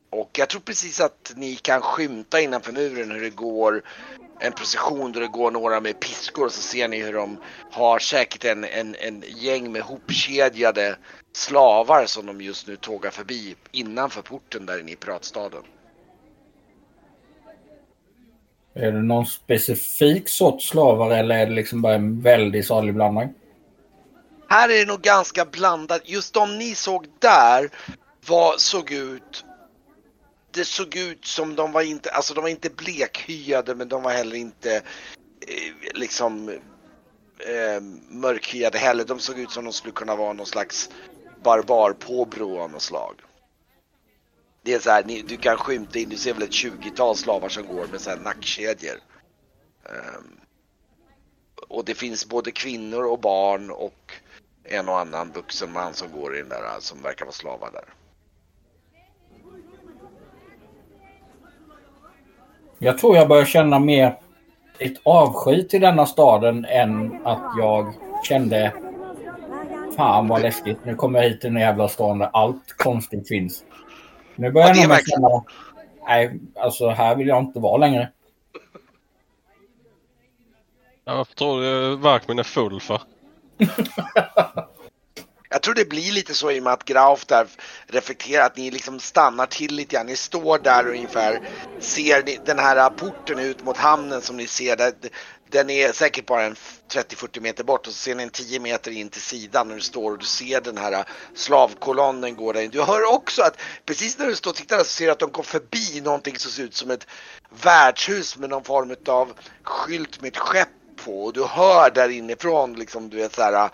Och 0.09 0.29
jag 0.33 0.49
tror 0.49 0.61
precis 0.61 0.99
att 1.01 1.33
ni 1.35 1.55
kan 1.55 1.81
skymta 1.81 2.41
innanför 2.41 2.71
muren 2.71 3.11
hur 3.11 3.21
det 3.21 3.29
går 3.29 3.83
en 4.43 4.53
procession 4.53 5.11
där 5.11 5.21
det 5.21 5.27
går 5.27 5.51
några 5.51 5.79
med 5.79 5.99
piskor 5.99 6.45
och 6.45 6.51
så 6.51 6.61
ser 6.61 6.87
ni 6.87 7.03
hur 7.03 7.13
de 7.13 7.37
har 7.71 7.99
säkert 7.99 8.45
en, 8.45 8.63
en, 8.63 8.95
en 8.95 9.23
gäng 9.27 9.71
med 9.71 9.81
hopkedjade 9.81 10.95
slavar 11.33 12.05
som 12.05 12.25
de 12.25 12.41
just 12.41 12.67
nu 12.67 12.75
tågar 12.75 13.11
förbi 13.11 13.55
innanför 13.71 14.21
porten 14.21 14.65
där 14.65 14.79
inne 14.79 14.91
i 14.91 14.95
piratstaden. 14.95 15.63
Är 18.73 18.91
det 18.91 19.01
någon 19.01 19.25
specifik 19.25 20.29
sorts 20.29 20.69
slavar 20.69 21.11
eller 21.11 21.35
är 21.35 21.45
det 21.45 21.53
liksom 21.53 21.81
bara 21.81 21.95
en 21.95 22.21
väldigt 22.21 22.67
salig 22.67 22.93
blandning? 22.93 23.33
Här 24.49 24.69
är 24.69 24.79
det 24.79 24.85
nog 24.85 25.01
ganska 25.01 25.45
blandat. 25.45 26.01
Just 26.05 26.33
de 26.33 26.57
ni 26.57 26.75
såg 26.75 27.07
där 27.19 27.69
var, 28.27 28.57
såg 28.57 28.91
ut 28.91 29.45
det 30.53 30.65
såg 30.65 30.95
ut 30.95 31.25
som 31.25 31.55
de 31.55 31.71
var 31.71 31.81
inte, 31.81 32.11
alltså 32.11 32.33
de 32.33 32.41
var 32.41 32.49
inte 32.49 32.69
blekhyade 32.69 33.75
men 33.75 33.87
de 33.87 34.03
var 34.03 34.11
heller 34.11 34.35
inte 34.35 34.75
eh, 35.47 35.93
liksom 35.93 36.49
eh, 37.39 37.81
mörkhyade 38.09 38.77
heller. 38.77 39.03
De 39.03 39.19
såg 39.19 39.39
ut 39.39 39.51
som 39.51 39.63
de 39.63 39.73
skulle 39.73 39.93
kunna 39.93 40.15
vara 40.15 40.33
någon 40.33 40.45
slags 40.45 40.89
barbarpåbrå 41.43 42.59
av 42.59 42.71
något 42.71 42.81
slag. 42.81 43.15
Det 44.61 44.73
är 44.73 44.79
så 44.79 44.89
här, 44.89 45.03
ni, 45.03 45.21
du 45.21 45.37
kan 45.37 45.57
skymta 45.57 45.99
in, 45.99 46.09
du 46.09 46.17
ser 46.17 46.33
väl 46.33 46.43
ett 46.43 46.49
20-tal 46.49 47.15
slavar 47.15 47.49
som 47.49 47.67
går 47.67 47.87
med 47.87 48.01
så 48.01 48.09
här 48.09 48.17
nackkedjor. 48.17 48.97
Um, 49.83 50.39
och 51.67 51.85
det 51.85 51.95
finns 51.95 52.25
både 52.25 52.51
kvinnor 52.51 53.03
och 53.03 53.19
barn 53.19 53.71
och 53.71 54.13
en 54.63 54.89
och 54.89 54.99
annan 54.99 55.31
vuxen 55.31 55.71
man 55.71 55.93
som 55.93 56.11
går 56.11 56.37
in 56.37 56.49
där 56.49 56.79
som 56.79 57.01
verkar 57.01 57.25
vara 57.25 57.33
slavar 57.33 57.71
där. 57.71 57.93
Jag 62.83 62.97
tror 62.97 63.15
jag 63.15 63.27
börjar 63.27 63.45
känna 63.45 63.79
mer 63.79 64.17
ett 64.79 65.01
avsky 65.03 65.63
till 65.63 65.81
denna 65.81 66.05
staden 66.05 66.65
än 66.65 67.21
att 67.25 67.53
jag 67.59 67.93
kände 68.23 68.73
Fan 69.95 70.27
vad 70.27 70.41
läskigt. 70.41 70.77
Nu 70.85 70.95
kommer 70.95 71.21
jag 71.21 71.29
hit 71.29 71.41
till 71.41 71.53
den 71.53 71.61
jävla 71.61 71.87
stan 71.87 72.19
där 72.19 72.29
allt 72.33 72.77
konstigt 72.77 73.27
finns. 73.27 73.63
Nu 74.35 74.51
börjar 74.51 74.67
ja, 74.67 74.75
jag 74.75 74.89
nog 74.89 75.07
känna 75.07 75.43
Nej, 76.07 76.39
alltså 76.55 76.89
här 76.89 77.15
vill 77.15 77.27
jag 77.27 77.43
inte 77.43 77.59
vara 77.59 77.77
längre. 77.77 78.09
Jag 81.05 81.35
tror 81.35 81.61
du 81.61 81.95
Verkmin 81.95 82.39
är 82.39 82.43
full 82.43 82.79
för? 82.79 83.01
Jag 85.53 85.61
tror 85.61 85.73
det 85.73 85.89
blir 85.89 86.11
lite 86.11 86.33
så 86.33 86.51
i 86.51 86.59
och 86.59 86.63
med 86.63 86.73
att 86.73 86.85
Graf 86.85 87.25
där 87.25 87.47
reflekterar 87.87 88.45
att 88.45 88.57
ni 88.57 88.71
liksom 88.71 88.99
stannar 88.99 89.45
till 89.45 89.75
lite 89.75 89.95
grann. 89.95 90.05
Ni 90.05 90.15
står 90.15 90.59
där 90.59 90.87
och 90.87 90.91
ungefär 90.91 91.39
ser 91.79 92.45
den 92.45 92.59
här 92.59 92.89
porten 92.89 93.39
ut 93.39 93.63
mot 93.63 93.77
hamnen 93.77 94.21
som 94.21 94.37
ni 94.37 94.47
ser. 94.47 94.75
Där, 94.75 94.93
den 95.49 95.69
är 95.69 95.91
säkert 95.91 96.25
bara 96.25 96.43
en 96.43 96.55
30-40 96.91 97.39
meter 97.39 97.63
bort 97.63 97.87
och 97.87 97.93
så 97.93 97.99
ser 97.99 98.15
ni 98.15 98.23
en 98.23 98.29
10 98.29 98.59
meter 98.59 98.91
in 98.91 99.09
till 99.09 99.21
sidan 99.21 99.67
när 99.67 99.75
du 99.75 99.81
står 99.81 100.11
och 100.11 100.17
du 100.17 100.25
ser 100.25 100.61
den 100.61 100.77
här 100.77 101.05
slavkolonnen 101.33 102.35
gå 102.35 102.53
där 102.53 102.61
in. 102.61 102.71
Du 102.71 102.81
hör 102.81 103.13
också 103.13 103.41
att 103.41 103.57
precis 103.85 104.17
när 104.17 104.27
du 104.27 104.35
står 104.35 104.51
och 104.51 104.55
tittar 104.55 104.77
så 104.77 104.83
ser 104.83 105.05
du 105.05 105.11
att 105.11 105.19
de 105.19 105.31
går 105.31 105.43
förbi 105.43 106.01
någonting 106.01 106.37
som 106.37 106.51
ser 106.51 106.63
ut 106.63 106.75
som 106.75 106.91
ett 106.91 107.07
värdshus 107.63 108.37
med 108.37 108.49
någon 108.49 108.63
form 108.63 108.95
av 109.07 109.33
skylt 109.63 110.21
med 110.21 110.27
ett 110.27 110.37
skepp 110.37 110.69
på 111.05 111.23
och 111.23 111.33
du 111.33 111.43
hör 111.43 111.91
där 111.91 112.09
inifrån 112.09 112.73
liksom 112.73 113.09
du 113.09 113.17
vet 113.17 113.35
så 113.35 113.41
här 113.41 113.69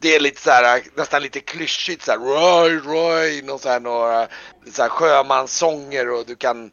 det 0.00 0.14
är 0.14 0.20
lite 0.20 0.40
så 0.40 0.50
här, 0.50 0.82
nästan 0.94 1.22
lite 1.22 1.40
klyschigt 1.40 2.02
så 2.02 2.10
här, 2.10 2.18
Roy, 2.18 2.78
Roy, 2.78 3.42
någon 3.42 3.58
så 3.58 3.68
här, 3.68 3.80
några 3.80 4.28
så 4.72 4.82
här 4.82 4.88
sjömanssånger 4.88 6.10
och 6.10 6.26
du 6.26 6.36
kan, 6.36 6.64
eh, 6.64 6.70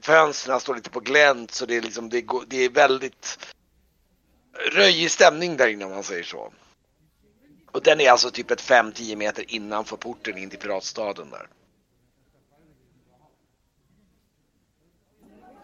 fönstren 0.00 0.60
står 0.60 0.74
lite 0.74 0.90
på 0.90 1.00
glänt 1.00 1.50
så 1.50 1.66
det 1.66 1.76
är 1.76 1.82
liksom, 1.82 2.08
det, 2.08 2.24
det 2.46 2.64
är 2.64 2.70
väldigt 2.70 3.38
röjig 4.72 5.10
stämning 5.10 5.56
där 5.56 5.68
inne 5.68 5.84
om 5.84 5.90
man 5.90 6.02
säger 6.02 6.22
så. 6.22 6.52
Och 7.72 7.82
den 7.82 8.00
är 8.00 8.10
alltså 8.10 8.30
typ 8.30 8.50
ett 8.50 8.62
5-10 8.62 9.16
meter 9.16 9.44
innanför 9.48 9.96
porten 9.96 10.38
in 10.38 10.50
till 10.50 10.58
piratstaden 10.58 11.30
där. 11.30 11.48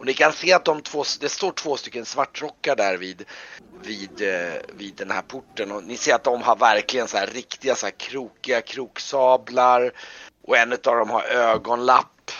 Och 0.03 0.07
ni 0.07 0.13
kan 0.13 0.33
se 0.33 0.53
att 0.53 0.65
de 0.65 0.81
två, 0.81 1.03
det 1.19 1.29
står 1.29 1.51
två 1.51 1.77
stycken 1.77 2.05
svartrockar 2.05 2.75
där 2.75 2.97
vid, 2.97 3.25
vid, 3.85 4.21
eh, 4.21 4.53
vid 4.73 4.95
den 4.95 5.11
här 5.11 5.21
porten 5.21 5.71
och 5.71 5.83
ni 5.83 5.97
ser 5.97 6.15
att 6.15 6.23
de 6.23 6.41
har 6.41 6.55
verkligen 6.55 7.07
så 7.07 7.17
här 7.17 7.27
riktiga 7.27 7.75
så 7.75 7.85
här 7.85 7.93
krokiga 7.97 8.61
kroksablar 8.61 9.91
och 10.47 10.57
en 10.57 10.71
av 10.71 10.77
dem 10.95 11.09
har 11.09 11.23
ögonlapp 11.23 12.31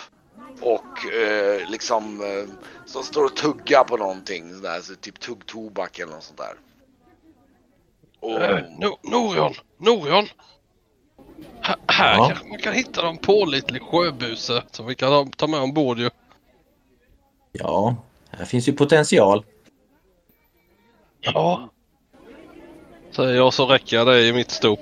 och 0.61 1.13
eh, 1.13 1.69
liksom 1.69 2.21
eh, 2.21 2.55
som 2.85 3.03
står 3.03 3.25
och 3.25 3.35
tuggar 3.35 3.83
på 3.83 3.97
någonting 3.97 4.55
sådär, 4.55 4.81
så 4.81 4.95
typ 4.95 5.19
tuggtobak 5.19 5.99
eller 5.99 6.13
något 6.13 6.23
sånt 6.23 6.39
där. 6.39 6.55
Och... 8.19 8.41
Eh, 8.41 8.63
no, 8.79 8.99
Norion! 9.03 9.53
Norion! 9.77 10.27
Här, 11.61 11.75
här 11.87 12.17
Ja. 12.17 12.27
kanske 12.27 12.47
man 12.47 12.57
kan 12.57 12.73
hitta 12.73 13.01
någon 13.01 13.17
pålitlig 13.17 13.81
sjöbuse 13.81 14.63
som 14.71 14.85
vi 14.85 14.95
kan 14.95 15.31
ta 15.31 15.47
med 15.47 15.59
ombord 15.59 15.99
ju. 15.99 16.09
Ja, 17.53 17.95
här 18.29 18.45
finns 18.45 18.67
ju 18.69 18.73
potential. 18.73 19.45
Ja. 21.21 21.69
Säger 23.11 23.35
jag 23.35 23.53
så 23.53 23.65
räcker 23.65 23.97
jag 23.97 24.07
det 24.07 24.27
i 24.27 24.33
mitt 24.33 24.51
stop. 24.51 24.79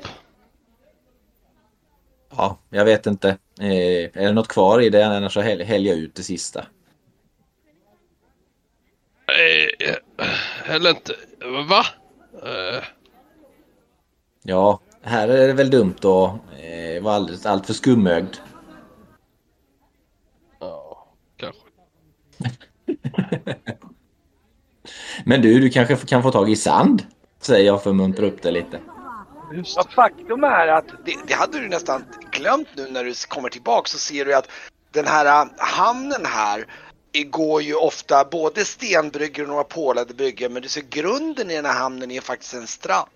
Ja, 2.38 2.58
jag 2.70 2.86
vet 2.86 3.06
inte. 3.06 3.30
Eh, 3.60 3.68
är 4.14 4.26
det 4.26 4.32
något 4.32 4.48
kvar 4.48 4.82
i 4.82 4.90
det? 4.90 5.08
Annars 5.08 5.34
så 5.34 5.42
häl- 5.42 5.64
häller 5.64 5.90
jag 5.90 6.00
ut 6.00 6.16
det 6.16 6.24
sista. 6.24 6.66
Eh, 9.28 9.96
eller 10.76 10.90
inte. 10.90 11.16
Va? 11.70 11.86
Eh, 12.44 12.84
Ja, 14.44 14.80
här 15.02 15.28
är 15.28 15.48
det 15.48 15.54
väl 15.54 15.70
dumt 15.70 15.96
att 15.98 16.34
eh, 16.60 17.04
vara 17.04 17.16
alldeles, 17.16 17.46
allt 17.46 17.66
för 17.66 17.74
skumögd. 17.74 18.36
ja, 20.60 21.08
kanske. 21.38 21.62
Men 25.26 25.42
du, 25.42 25.60
du 25.60 25.70
kanske 25.70 25.96
kan 25.96 26.24
få 26.24 26.32
tag 26.32 26.50
i 26.50 26.56
sand? 26.56 27.04
Säger 27.42 27.66
jag 27.66 27.84
för 27.84 27.90
att 27.90 27.96
muntra 27.96 28.26
upp 28.26 28.42
det 28.42 28.52
lite. 28.52 28.80
Just 29.54 29.78
Ja, 29.78 29.84
faktum 29.96 30.44
är 30.44 30.68
att 30.68 30.88
det, 31.06 31.16
det 31.28 31.34
hade 31.34 31.60
du 31.60 31.68
nästan 31.68 32.04
glömt 32.32 32.68
nu 32.76 32.88
när 32.92 33.04
du 33.04 33.14
kommer 33.28 33.50
tillbaka 33.50 33.88
så 33.88 33.98
ser 33.98 34.26
du 34.26 34.34
att 34.34 34.50
den 34.92 35.08
här 35.08 35.26
äh, 35.26 35.50
hamnen 35.58 36.26
här 36.26 36.66
det 37.12 37.24
går 37.24 37.62
ju 37.62 37.76
ofta 37.76 38.26
både 38.32 38.66
stenbryggor 38.66 39.44
och 39.44 39.50
några 39.50 39.64
pålade 39.64 40.14
bryggor 40.14 40.50
men 40.50 40.62
du 40.62 40.68
ser 40.68 40.82
grunden 40.82 41.52
i 41.52 41.56
den 41.56 41.66
här 41.66 41.80
hamnen 41.80 42.12
är 42.12 42.22
faktiskt 42.22 42.54
en 42.54 42.68
strand. 42.68 43.10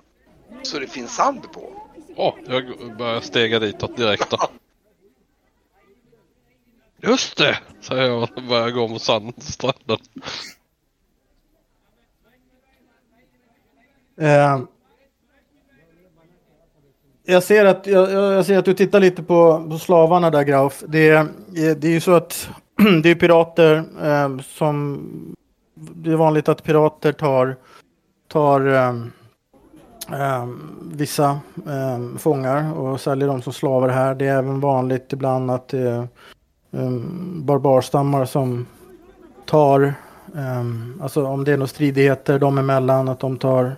Så 0.64 0.80
det 0.80 0.88
finns 0.88 1.16
sand 1.16 1.52
på. 1.54 1.82
Åh, 2.16 2.34
jag 2.48 2.98
börjar 2.98 3.22
stega 3.22 3.60
ditåt 3.60 3.98
direkt 3.98 4.30
då. 4.30 4.38
Just 7.02 7.38
det, 7.38 7.58
säger 7.82 8.04
jag 8.04 8.24
och 8.24 8.44
börjar 8.50 8.70
gå 8.72 8.88
mot 8.88 9.02
sandstranden. 9.02 9.98
Eh, 14.18 14.60
jag, 17.26 17.44
ser 17.44 17.66
att, 17.66 17.88
jag, 17.88 18.12
jag 18.12 18.46
ser 18.46 18.58
att 18.58 18.66
du 18.66 18.74
tittar 18.74 19.00
lite 19.00 19.24
på, 19.24 19.66
på 19.70 19.78
slavarna 19.80 20.30
där 20.30 20.44
Grauf. 20.44 20.84
Det, 20.88 21.10
är- 21.10 21.76
det 21.76 21.88
är 21.88 21.92
ju 21.92 22.02
så 22.02 22.12
att 22.14 22.50
det 23.04 23.10
är 23.10 23.16
pirater 23.16 23.76
eh, 24.04 24.38
som... 24.40 25.02
Det 25.78 26.12
är 26.12 26.16
vanligt 26.16 26.50
att 26.50 26.64
pirater 26.64 27.12
tar, 27.12 27.56
tar 28.28 28.68
eh, 28.68 28.90
eh, 30.22 30.48
vissa 30.92 31.40
eh, 31.68 32.18
fångar 32.18 32.74
och 32.78 33.02
säljer 33.02 33.28
dem 33.28 33.42
som 33.42 33.54
slavar 33.54 33.90
här. 33.90 34.16
Det 34.16 34.26
är 34.28 34.38
även 34.38 34.60
vanligt 34.60 35.14
ibland 35.14 35.52
att 35.52 35.68
det 35.68 36.08
um, 36.76 37.42
barbarstammar 37.46 38.26
som 38.26 38.68
tar, 39.46 39.94
um, 40.34 41.00
alltså 41.04 41.26
om 41.26 41.44
det 41.44 41.52
är 41.52 41.58
några 41.58 41.68
stridigheter 41.68 42.40
dem 42.40 42.58
emellan, 42.58 43.10
att 43.10 43.20
de 43.20 43.38
tar 43.38 43.76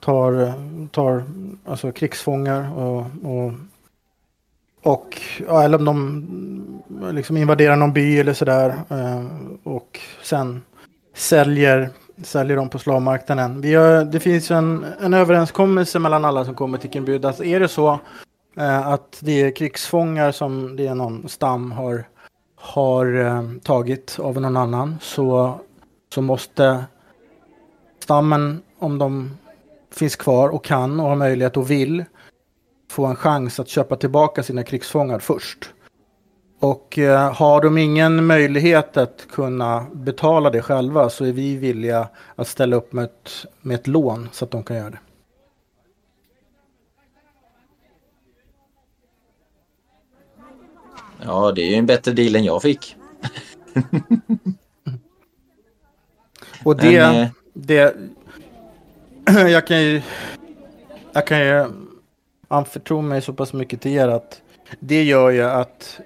tar, 0.00 0.52
tar 0.90 1.24
alltså 1.64 1.92
krigsfångar 1.92 2.78
och, 2.78 3.06
och, 3.22 3.52
och 4.82 5.20
ja, 5.46 5.62
eller 5.62 5.78
om 5.78 5.84
de 5.84 7.12
liksom 7.12 7.36
invaderar 7.36 7.76
någon 7.76 7.92
by 7.92 8.18
eller 8.18 8.32
sådär 8.32 8.74
eh, 8.88 9.24
och 9.62 10.00
sen 10.22 10.62
säljer, 11.14 11.90
säljer 12.22 12.56
de 12.56 12.68
på 12.68 12.78
slavmarknaden. 12.78 13.60
Vi 13.60 13.74
har, 13.74 14.04
det 14.04 14.20
finns 14.20 14.50
en, 14.50 14.84
en 15.00 15.14
överenskommelse 15.14 15.98
mellan 15.98 16.24
alla 16.24 16.44
som 16.44 16.54
kommer 16.54 16.78
till 16.78 16.90
Kimbud. 16.90 17.24
Alltså 17.24 17.44
är 17.44 17.60
det 17.60 17.68
så 17.68 18.00
Eh, 18.56 18.88
att 18.88 19.18
det 19.20 19.42
är 19.42 19.50
krigsfångar 19.50 20.32
som 20.32 20.76
det 20.76 20.86
är 20.86 20.94
någon 20.94 21.28
stam 21.28 21.72
har, 21.72 22.08
har 22.56 23.14
eh, 23.14 23.42
tagit 23.62 24.16
av 24.20 24.40
någon 24.40 24.56
annan 24.56 24.98
så, 25.00 25.60
så 26.14 26.22
måste 26.22 26.84
stammen, 27.98 28.62
om 28.78 28.98
de 28.98 29.38
finns 29.90 30.16
kvar 30.16 30.48
och 30.48 30.64
kan 30.64 31.00
och 31.00 31.08
har 31.08 31.16
möjlighet 31.16 31.56
och 31.56 31.70
vill 31.70 32.04
få 32.90 33.06
en 33.06 33.16
chans 33.16 33.60
att 33.60 33.68
köpa 33.68 33.96
tillbaka 33.96 34.42
sina 34.42 34.62
krigsfångar 34.62 35.18
först. 35.18 35.70
Och 36.60 36.98
eh, 36.98 37.34
har 37.34 37.62
de 37.62 37.78
ingen 37.78 38.26
möjlighet 38.26 38.96
att 38.96 39.26
kunna 39.30 39.86
betala 39.92 40.50
det 40.50 40.62
själva 40.62 41.10
så 41.10 41.24
är 41.24 41.32
vi 41.32 41.56
villiga 41.56 42.08
att 42.36 42.48
ställa 42.48 42.76
upp 42.76 42.92
med 42.92 43.04
ett, 43.04 43.30
med 43.60 43.74
ett 43.74 43.86
lån 43.86 44.28
så 44.32 44.44
att 44.44 44.50
de 44.50 44.62
kan 44.64 44.76
göra 44.76 44.90
det. 44.90 44.98
Ja, 51.24 51.52
det 51.52 51.62
är 51.62 51.70
ju 51.70 51.74
en 51.74 51.86
bättre 51.86 52.12
deal 52.12 52.36
än 52.36 52.44
jag 52.44 52.62
fick. 52.62 52.96
Och 56.64 56.76
det, 56.76 57.00
Men, 57.00 57.22
eh, 57.22 57.28
det 57.52 57.96
jag 59.50 59.66
kan 59.66 59.82
ju 59.82 60.02
jag 61.12 61.26
kan 61.26 61.40
ju 61.40 61.66
anförtro 62.48 63.00
mig 63.00 63.22
så 63.22 63.32
pass 63.32 63.52
mycket 63.52 63.80
till 63.80 63.92
er 63.92 64.08
att 64.08 64.42
det 64.80 65.02
gör 65.02 65.30
ju 65.30 65.42
att 65.42 66.00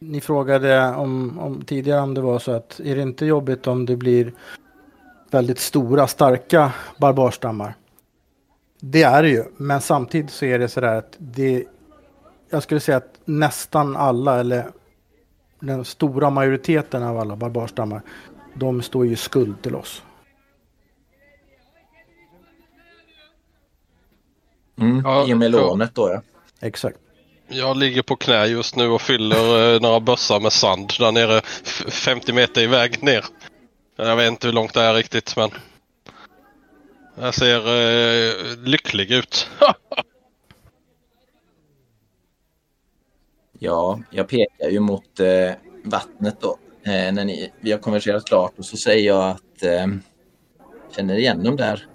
ni 0.00 0.20
frågade 0.20 0.86
om, 0.94 1.38
om 1.38 1.62
tidigare 1.64 2.00
om 2.00 2.14
det 2.14 2.20
var 2.20 2.38
så 2.38 2.52
att 2.52 2.80
är 2.84 2.96
det 2.96 3.02
inte 3.02 3.26
jobbigt 3.26 3.66
om 3.66 3.86
det 3.86 3.96
blir 3.96 4.32
väldigt 5.30 5.58
stora, 5.58 6.06
starka 6.06 6.72
barbarstammar? 6.96 7.74
Det 8.80 9.02
är 9.02 9.22
det 9.22 9.28
ju, 9.28 9.44
men 9.56 9.80
samtidigt 9.80 10.30
så 10.30 10.44
är 10.44 10.58
det 10.58 10.68
så 10.68 10.80
där 10.80 10.94
att 10.94 11.16
det 11.18 11.64
jag 12.50 12.62
skulle 12.62 12.80
säga 12.80 12.96
att 12.96 13.09
nästan 13.24 13.96
alla 13.96 14.40
eller 14.40 14.66
den 15.60 15.84
stora 15.84 16.30
majoriteten 16.30 17.02
av 17.02 17.18
alla 17.18 17.36
barbarstammar 17.36 18.02
de 18.54 18.82
står 18.82 19.06
ju 19.06 19.16
skuld 19.16 19.62
till 19.62 19.74
oss. 19.74 20.02
Mm, 24.80 25.02
Ja, 25.04 25.28
I 25.28 25.34
och 25.34 25.38
med 25.38 25.50
lånet 25.50 25.94
då 25.94 26.08
ja. 26.10 26.22
Exakt. 26.66 26.98
Jag 27.48 27.76
ligger 27.76 28.02
på 28.02 28.16
knä 28.16 28.46
just 28.46 28.76
nu 28.76 28.88
och 28.88 29.02
fyller 29.02 29.74
eh, 29.74 29.80
några 29.80 30.00
bössar 30.00 30.40
med 30.40 30.52
sand 30.52 30.92
där 30.98 31.12
nere 31.12 31.38
f- 31.64 31.84
50 31.88 32.32
meter 32.32 32.60
iväg 32.60 33.02
ner. 33.02 33.24
Jag 33.96 34.16
vet 34.16 34.28
inte 34.28 34.46
hur 34.46 34.54
långt 34.54 34.74
det 34.74 34.80
är 34.82 34.94
riktigt 34.94 35.36
men 35.36 35.50
jag 37.20 37.34
ser 37.34 37.56
eh, 37.58 38.56
lycklig 38.58 39.10
ut. 39.10 39.48
Ja, 43.62 44.00
jag 44.10 44.28
pekar 44.28 44.68
ju 44.70 44.80
mot 44.80 45.20
eh, 45.20 45.52
vattnet 45.84 46.40
då. 46.40 46.58
Eh, 46.82 47.12
när 47.12 47.24
ni, 47.24 47.52
vi 47.60 47.72
har 47.72 47.78
konverserat 47.78 48.24
klart 48.26 48.58
och 48.58 48.64
så 48.64 48.76
säger 48.76 49.06
jag 49.06 49.30
att 49.30 49.62
eh, 49.62 49.86
känner 50.96 51.14
igen 51.18 51.42
de 51.42 51.56
där, 51.56 51.86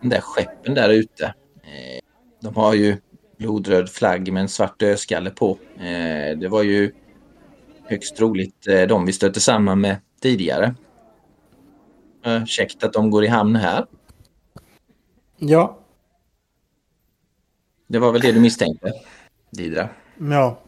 de 0.00 0.08
där 0.08 0.20
skeppen 0.20 0.74
där 0.74 0.88
ute. 0.88 1.24
Eh, 1.62 2.00
de 2.40 2.56
har 2.56 2.74
ju 2.74 2.96
blodröd 3.38 3.88
flagg 3.90 4.32
med 4.32 4.40
en 4.40 4.48
svart 4.48 4.80
dödskalle 4.80 5.30
på. 5.30 5.58
Eh, 5.76 6.38
det 6.38 6.48
var 6.50 6.62
ju 6.62 6.92
högst 7.84 8.16
troligt 8.16 8.66
eh, 8.68 8.82
de 8.82 9.06
vi 9.06 9.12
stötte 9.12 9.40
samman 9.40 9.80
med 9.80 9.96
tidigare. 10.20 10.74
Eh, 12.24 12.44
käckt 12.44 12.84
att 12.84 12.92
de 12.92 13.10
går 13.10 13.24
i 13.24 13.28
hamn 13.28 13.56
här. 13.56 13.86
Ja, 15.38 15.78
Det 17.86 17.98
var 17.98 18.12
väl 18.12 18.20
det 18.20 18.32
du 18.32 18.40
misstänkte, 18.40 18.92
Didra? 19.50 19.88
ja. 20.18 20.58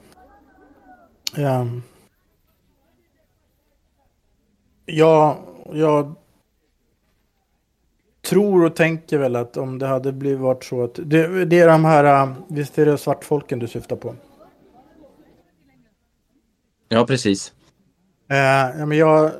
Ehm. 1.37 1.83
Ja, 4.87 5.39
jag 5.73 6.15
tror 8.29 8.65
och 8.65 8.77
tänker 8.77 9.19
väl 9.19 9.37
att 9.37 9.57
om 9.57 9.79
det 9.79 9.87
hade 9.87 10.13
blivit 10.13 10.41
varit 10.41 10.65
så 10.65 10.85
att 10.85 10.95
det, 10.95 11.45
det 11.45 11.61
är 11.61 11.69
de 11.69 11.85
här, 11.85 12.23
äh, 12.23 12.33
visst 12.49 12.79
är 12.79 12.87
det 12.87 12.99
svartfolken 12.99 13.59
du 13.59 13.69
syftar 13.69 13.97
på? 13.97 14.15
Ja, 16.89 17.07
precis. 17.07 17.53
Eh, 18.29 18.37
ja, 18.79 18.87
men 18.87 18.99
jag, 18.99 19.31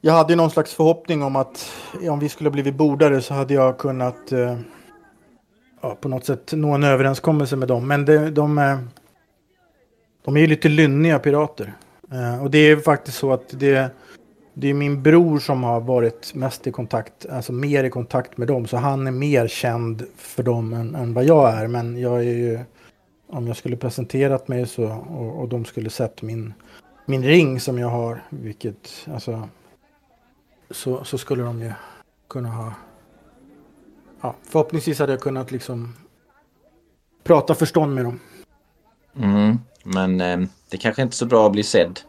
jag 0.00 0.12
hade 0.12 0.32
ju 0.32 0.36
någon 0.36 0.50
slags 0.50 0.74
förhoppning 0.74 1.22
om 1.22 1.36
att 1.36 1.70
om 2.10 2.18
vi 2.18 2.28
skulle 2.28 2.50
blivit 2.50 2.74
bordare 2.74 3.22
så 3.22 3.34
hade 3.34 3.54
jag 3.54 3.78
kunnat 3.78 4.32
eh, 4.32 4.58
ja, 5.80 5.96
på 6.00 6.08
något 6.08 6.24
sätt 6.24 6.52
nå 6.52 6.72
en 6.72 6.84
överenskommelse 6.84 7.56
med 7.56 7.68
dem. 7.68 7.88
Men 7.88 8.04
det, 8.04 8.30
de, 8.30 8.58
eh, 8.58 8.78
de 10.24 10.36
är 10.36 10.40
ju 10.40 10.46
lite 10.46 10.68
lynniga 10.68 11.18
pirater. 11.18 11.72
Eh, 12.12 12.42
och 12.42 12.50
det 12.50 12.58
är 12.58 12.76
faktiskt 12.76 13.18
så 13.18 13.32
att 13.32 13.48
det, 13.48 13.90
det 14.54 14.68
är 14.70 14.74
min 14.74 15.02
bror 15.02 15.38
som 15.38 15.62
har 15.62 15.80
varit 15.80 16.34
mest 16.34 16.66
i 16.66 16.72
kontakt, 16.72 17.26
alltså 17.26 17.52
mer 17.52 17.84
i 17.84 17.90
kontakt 17.90 18.36
med 18.36 18.48
dem. 18.48 18.66
Så 18.66 18.76
han 18.76 19.06
är 19.06 19.10
mer 19.10 19.48
känd 19.48 20.06
för 20.16 20.42
dem 20.42 20.72
än, 20.72 20.94
än 20.94 21.14
vad 21.14 21.24
jag 21.24 21.54
är. 21.54 21.68
Men 21.68 22.00
jag 22.00 22.18
är 22.18 22.22
ju, 22.34 22.60
om 23.26 23.46
jag 23.46 23.56
skulle 23.56 23.76
presenterat 23.76 24.48
mig 24.48 24.66
så, 24.66 24.84
och, 24.86 25.40
och 25.40 25.48
de 25.48 25.64
skulle 25.64 25.90
sett 25.90 26.22
min 26.22 26.54
min 27.06 27.22
ring 27.22 27.60
som 27.60 27.78
jag 27.78 27.88
har, 27.88 28.22
vilket 28.30 29.06
alltså 29.12 29.48
så, 30.70 31.04
så 31.04 31.18
skulle 31.18 31.42
de 31.42 31.62
ju 31.62 31.72
kunna 32.28 32.48
ha. 32.48 32.72
Ja, 34.20 34.34
förhoppningsvis 34.42 34.98
hade 34.98 35.12
jag 35.12 35.20
kunnat 35.20 35.50
liksom 35.50 35.94
prata 37.22 37.54
förstånd 37.54 37.94
med 37.94 38.04
dem. 38.04 38.20
Mm, 39.16 39.58
men 39.84 40.20
eh, 40.20 40.38
det 40.70 40.76
kanske 40.76 41.02
inte 41.02 41.14
är 41.14 41.16
så 41.16 41.26
bra 41.26 41.46
att 41.46 41.52
bli 41.52 41.62
sedd 41.62 42.00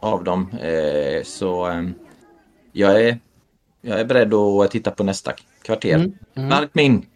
av 0.00 0.24
dem. 0.24 0.50
Eh, 0.62 1.22
så 1.24 1.68
eh, 1.68 1.82
jag, 2.72 3.02
är, 3.02 3.18
jag 3.80 4.00
är 4.00 4.04
beredd 4.04 4.34
att 4.34 4.70
titta 4.70 4.90
på 4.90 5.04
nästa 5.04 5.32
kvarter. 5.62 5.94
Mm, 5.94 6.18
mm. 6.34 6.48
Markmin! 6.48 7.06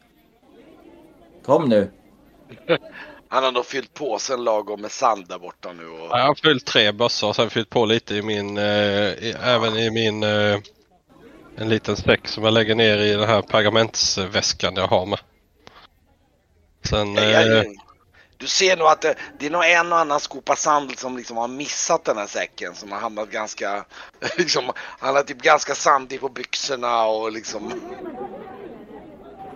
Kom 1.45 1.69
nu! 1.69 1.91
Han 3.29 3.45
har 3.45 3.53
nog 3.53 3.67
fyllt 3.67 3.95
på 3.95 4.19
sen 4.19 4.45
lagom 4.45 4.81
med 4.81 4.91
sand 4.91 5.29
där 5.29 5.39
borta 5.39 5.73
nu. 5.73 5.87
Och... 5.87 5.99
Ja, 6.11 6.19
Jag 6.19 6.27
har 6.27 6.35
fyllt 6.35 6.67
tre 6.67 6.93
bössor 6.93 7.29
och 7.29 7.37
sen 7.37 7.51
fyllt 7.51 7.71
på 7.71 7.85
lite 7.87 8.15
i 8.15 8.23
min, 8.23 8.59
eh, 8.59 8.65
i, 8.65 9.35
även 9.43 9.77
i 9.77 9.91
min, 9.91 10.23
eh, 10.23 10.59
en 11.57 11.69
liten 11.69 11.97
säck 11.97 12.29
som 12.29 12.45
jag 12.45 12.55
lägger 12.55 12.75
ner 12.75 12.99
i 12.99 13.13
den 13.13 13.29
här 13.29 13.43
pergamentsväskan 13.43 14.75
jag 14.77 14.87
har 14.87 15.07
med. 15.07 15.19
Sen, 16.85 17.19
eh. 17.19 17.63
Du 18.43 18.49
ser 18.49 18.77
nog 18.77 18.87
att 18.89 19.01
det, 19.01 19.15
det 19.39 19.47
är 19.47 19.51
nog 19.51 19.65
en 19.65 19.93
och 19.93 19.99
annan 19.99 20.21
skopa 20.21 20.57
sand 20.57 20.99
som 20.99 21.17
liksom 21.17 21.37
har 21.37 21.49
missat 21.49 22.05
den 22.05 22.17
här 22.17 22.27
säcken 22.27 22.75
som 22.75 22.93
har 22.93 22.99
hamnat 22.99 23.31
ganska, 23.31 23.85
liksom, 24.39 24.65
han 24.77 25.15
har 25.15 25.23
typ 25.23 25.43
ganska 25.43 25.75
sandig 25.75 26.21
på 26.21 26.29
byxorna 26.29 27.05
och 27.07 27.33
liksom. 27.33 27.73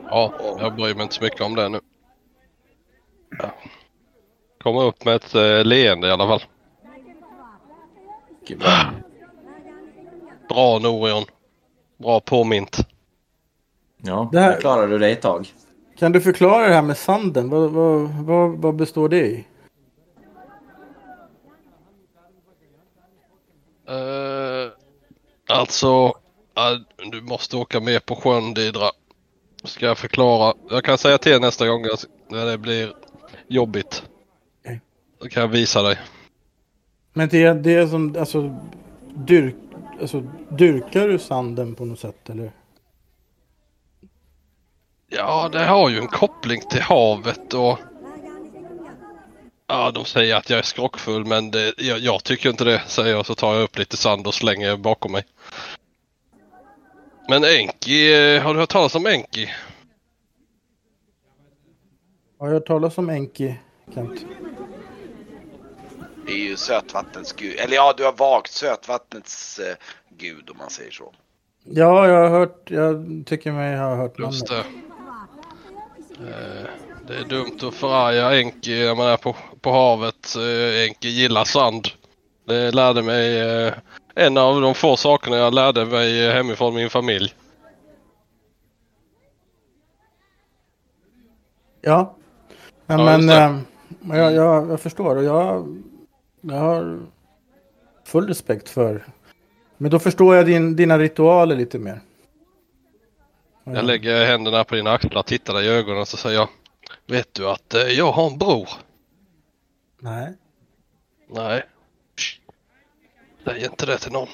ja, 0.04 0.32
jag 0.58 0.74
bryr 0.76 0.94
mig 0.94 1.02
inte 1.02 1.14
så 1.14 1.22
mycket 1.22 1.40
om 1.40 1.54
det 1.54 1.68
nu. 1.68 1.80
Ja. 3.38 3.50
Kommer 4.62 4.82
upp 4.84 5.04
med 5.04 5.14
ett 5.16 5.34
eh, 5.34 5.64
leende 5.64 6.08
i 6.08 6.10
alla 6.10 6.26
fall. 6.26 6.44
Gud, 8.46 8.60
Bra 10.48 10.78
Norion. 10.78 11.24
Bra 11.98 12.20
påmint. 12.20 12.78
Ja, 13.96 14.28
Det 14.32 14.40
här- 14.40 14.60
klarade 14.60 14.86
du 14.86 14.98
dig 14.98 15.12
ett 15.12 15.22
tag. 15.22 15.52
Kan 15.98 16.12
du 16.12 16.20
förklara 16.20 16.68
det 16.68 16.74
här 16.74 16.82
med 16.82 16.96
sanden? 16.96 17.48
Vad, 17.48 17.70
vad, 17.70 18.08
vad, 18.08 18.50
vad 18.50 18.74
består 18.74 19.08
det 19.08 19.26
i? 19.26 19.44
Uh, 23.90 24.72
alltså, 25.48 26.12
ja, 26.54 26.78
du 27.10 27.22
måste 27.22 27.56
åka 27.56 27.80
med 27.80 28.06
på 28.06 28.16
sjön 28.16 28.54
Didra. 28.54 28.90
Ska 29.64 29.86
jag 29.86 29.98
förklara. 29.98 30.54
Jag 30.70 30.84
kan 30.84 30.98
säga 30.98 31.18
till 31.18 31.40
nästa 31.40 31.66
gång 31.66 31.84
när 32.28 32.46
det 32.46 32.58
blir 32.58 32.94
jobbigt. 33.48 34.02
Okej. 34.60 34.80
Då 35.20 35.28
kan 35.28 35.40
jag 35.40 35.48
visa 35.48 35.82
dig. 35.82 35.98
Men 37.12 37.28
det, 37.28 37.52
det 37.52 37.74
är 37.74 37.86
som, 37.86 38.16
alltså, 38.18 38.56
dyrk, 39.14 39.54
alltså, 40.00 40.22
dyrkar 40.50 41.08
du 41.08 41.18
sanden 41.18 41.74
på 41.74 41.84
något 41.84 42.00
sätt 42.00 42.30
eller? 42.30 42.52
Ja, 45.08 45.48
det 45.52 45.64
har 45.64 45.88
ju 45.88 45.98
en 45.98 46.06
koppling 46.08 46.60
till 46.70 46.82
havet 46.82 47.54
och... 47.54 47.78
Ja, 49.68 49.90
de 49.90 50.04
säger 50.04 50.36
att 50.36 50.50
jag 50.50 50.58
är 50.58 50.62
skrockfull 50.62 51.24
men 51.24 51.50
det, 51.50 51.74
jag, 51.78 51.98
jag 51.98 52.24
tycker 52.24 52.50
inte 52.50 52.64
det, 52.64 52.82
säger 52.86 53.14
jag. 53.14 53.26
Så 53.26 53.34
tar 53.34 53.54
jag 53.54 53.62
upp 53.62 53.78
lite 53.78 53.96
sand 53.96 54.26
och 54.26 54.34
slänger 54.34 54.76
bakom 54.76 55.12
mig. 55.12 55.24
Men 57.28 57.44
Enki, 57.44 58.14
eh, 58.36 58.42
har 58.42 58.54
du 58.54 58.60
hört 58.60 58.68
talas 58.68 58.94
om 58.94 59.06
Enki? 59.06 59.48
Har 62.38 62.46
jag 62.46 62.54
hört 62.54 62.66
talas 62.66 62.98
om 62.98 63.10
Enki, 63.10 63.54
Kent? 63.94 64.26
Det 66.26 66.32
är 66.32 66.44
ju 66.48 66.56
sötvattnets 66.56 67.32
gud. 67.32 67.58
Eller 67.58 67.74
ja, 67.76 67.94
du 67.96 68.04
har 68.04 68.12
vagt 68.12 68.52
sötvattnets 68.52 69.58
eh, 69.58 69.76
gud 70.18 70.50
om 70.50 70.56
man 70.58 70.70
säger 70.70 70.90
så. 70.90 71.14
Ja, 71.64 72.08
jag 72.08 72.28
har 72.28 72.38
hört, 72.38 72.70
jag 72.70 73.22
tycker 73.26 73.52
mig 73.52 73.76
ha 73.76 73.94
hört 73.96 74.18
Just 74.18 74.50
namnet. 74.50 74.66
det. 74.74 74.85
Eh, 76.20 76.68
Det 77.06 77.14
är 77.16 77.24
dumt 77.24 77.58
att 77.62 77.74
förarga 77.74 78.38
Enki 78.40 78.84
när 78.84 78.94
man 78.94 79.06
är 79.06 79.16
på, 79.16 79.36
på 79.60 79.70
havet. 79.72 80.36
Eh, 80.36 80.84
Enki 80.84 81.08
gillar 81.08 81.44
sand. 81.44 81.88
Det 82.46 82.70
lärde 82.70 83.02
mig 83.02 83.40
eh, 83.40 83.74
en 84.14 84.38
av 84.38 84.60
de 84.60 84.74
få 84.74 84.96
sakerna 84.96 85.36
jag 85.36 85.54
lärde 85.54 85.84
mig 85.84 86.32
hemifrån 86.32 86.74
min 86.74 86.90
familj. 86.90 87.34
Ja. 91.80 92.16
Ja, 92.86 92.96
men 92.96 93.26
men 94.00 94.18
jag, 94.18 94.32
jag, 94.32 94.70
jag 94.70 94.80
förstår 94.80 95.16
och 95.16 95.24
jag, 95.24 95.76
jag 96.40 96.56
har 96.56 97.00
full 98.04 98.28
respekt 98.28 98.68
för. 98.68 99.06
Men 99.76 99.90
då 99.90 99.98
förstår 99.98 100.36
jag 100.36 100.46
din, 100.46 100.76
dina 100.76 100.98
ritualer 100.98 101.56
lite 101.56 101.78
mer. 101.78 102.00
Jag 103.74 103.84
lägger 103.84 104.26
händerna 104.26 104.64
på 104.64 104.74
dina 104.74 104.92
axlar, 104.92 105.22
tittar 105.22 105.54
dig 105.54 105.66
i 105.66 105.68
ögonen 105.68 106.00
och 106.00 106.08
så 106.08 106.16
säger 106.16 106.38
jag. 106.38 106.48
Vet 107.06 107.34
du 107.34 107.48
att 107.48 107.74
eh, 107.74 107.80
jag 107.82 108.12
har 108.12 108.30
en 108.30 108.38
bror? 108.38 108.68
Nej, 110.00 110.32
Nej. 111.28 111.62
Säg 113.44 113.64
inte 113.64 113.86
det 113.86 113.98
till 113.98 114.12
någon. 114.12 114.28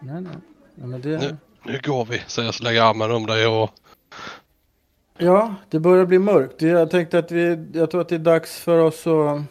nej, 0.00 0.20
nej. 0.20 0.32
Ja, 0.74 0.86
men 0.86 1.00
det, 1.00 1.18
Nu, 1.18 1.36
nu 1.62 1.80
går 1.84 2.04
vi, 2.04 2.18
säger 2.26 2.46
jag 2.46 2.54
så 2.54 2.64
lägger 2.64 2.82
armen 2.82 3.10
om 3.10 3.26
dig 3.26 3.46
och... 3.46 3.70
ja, 5.18 5.54
det 5.70 5.78
börjar 5.80 6.06
bli 6.06 6.18
mörkt. 6.18 6.62
Jag 6.62 6.90
tänkte 6.90 7.18
att 7.18 7.32
vi, 7.32 7.68
jag 7.72 7.90
tror 7.90 8.00
att 8.00 8.08
det 8.08 8.14
är 8.14 8.18
dags 8.18 8.60
för 8.60 8.78
oss 8.78 9.06
att 9.06 9.42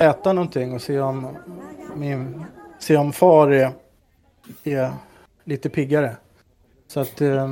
äta 0.00 0.32
någonting 0.32 0.72
och 0.72 0.82
se 0.82 1.00
om 1.00 1.36
min, 1.96 2.44
se 2.78 2.96
om 2.96 3.12
far 3.12 3.50
är, 3.50 3.72
är 4.64 4.92
lite 5.44 5.70
piggare. 5.70 6.16
Så 6.94 7.00
att 7.00 7.20
eh, 7.20 7.48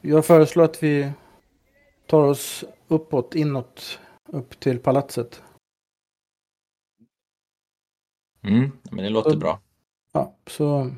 jag 0.00 0.26
föreslår 0.26 0.64
att 0.64 0.82
vi 0.82 1.12
tar 2.06 2.22
oss 2.22 2.64
uppåt, 2.88 3.34
inåt, 3.34 3.98
upp 4.28 4.60
till 4.60 4.78
palatset. 4.78 5.42
Mm, 8.44 8.78
men 8.90 9.04
det 9.04 9.10
låter 9.10 9.36
bra. 9.36 9.60
Ja, 10.12 10.36
så 10.46 10.90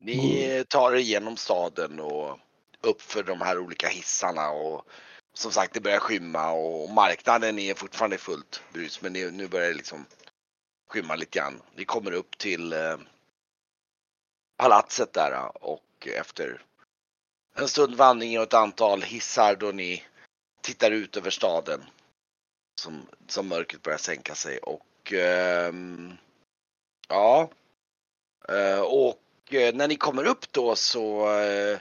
Ni 0.00 0.64
tar 0.68 0.92
er 0.92 0.96
igenom 0.96 1.36
staden 1.36 2.00
och 2.00 2.38
upp 2.80 3.00
för 3.00 3.22
de 3.22 3.40
här 3.40 3.58
olika 3.58 3.88
hissarna 3.88 4.50
och 4.50 4.82
som 5.32 5.50
sagt 5.50 5.74
det 5.74 5.80
börjar 5.80 5.98
skymma 5.98 6.52
och 6.52 6.90
marknaden 6.90 7.58
är 7.58 7.74
fortfarande 7.74 8.18
fullt 8.18 8.62
brus 8.72 9.02
men 9.02 9.12
det, 9.12 9.30
nu 9.30 9.48
börjar 9.48 9.68
det 9.68 9.74
liksom 9.74 10.06
skymma 10.88 11.16
lite 11.16 11.38
grann. 11.38 11.60
Ni 11.76 11.84
kommer 11.84 12.12
upp 12.12 12.38
till 12.38 12.72
eh, 12.72 12.96
palatset 14.56 15.12
där 15.12 15.64
och 15.64 16.08
efter 16.16 16.62
en 17.56 17.68
stund 17.68 17.94
vandring 17.94 18.38
och 18.38 18.44
ett 18.44 18.54
antal 18.54 19.02
hissar 19.02 19.56
då 19.56 19.66
ni 19.66 20.04
tittar 20.62 20.90
ut 20.90 21.16
över 21.16 21.30
staden 21.30 21.84
som, 22.80 23.06
som 23.26 23.48
mörkret 23.48 23.82
börjar 23.82 23.98
sänka 23.98 24.34
sig 24.34 24.58
och 24.58 25.12
ehm, 25.12 26.16
ja 27.08 27.50
Eh, 28.48 28.80
och 28.80 29.54
eh, 29.54 29.74
när 29.74 29.88
ni 29.88 29.96
kommer 29.96 30.24
upp 30.24 30.52
då 30.52 30.76
så, 30.76 31.38
eh, 31.40 31.78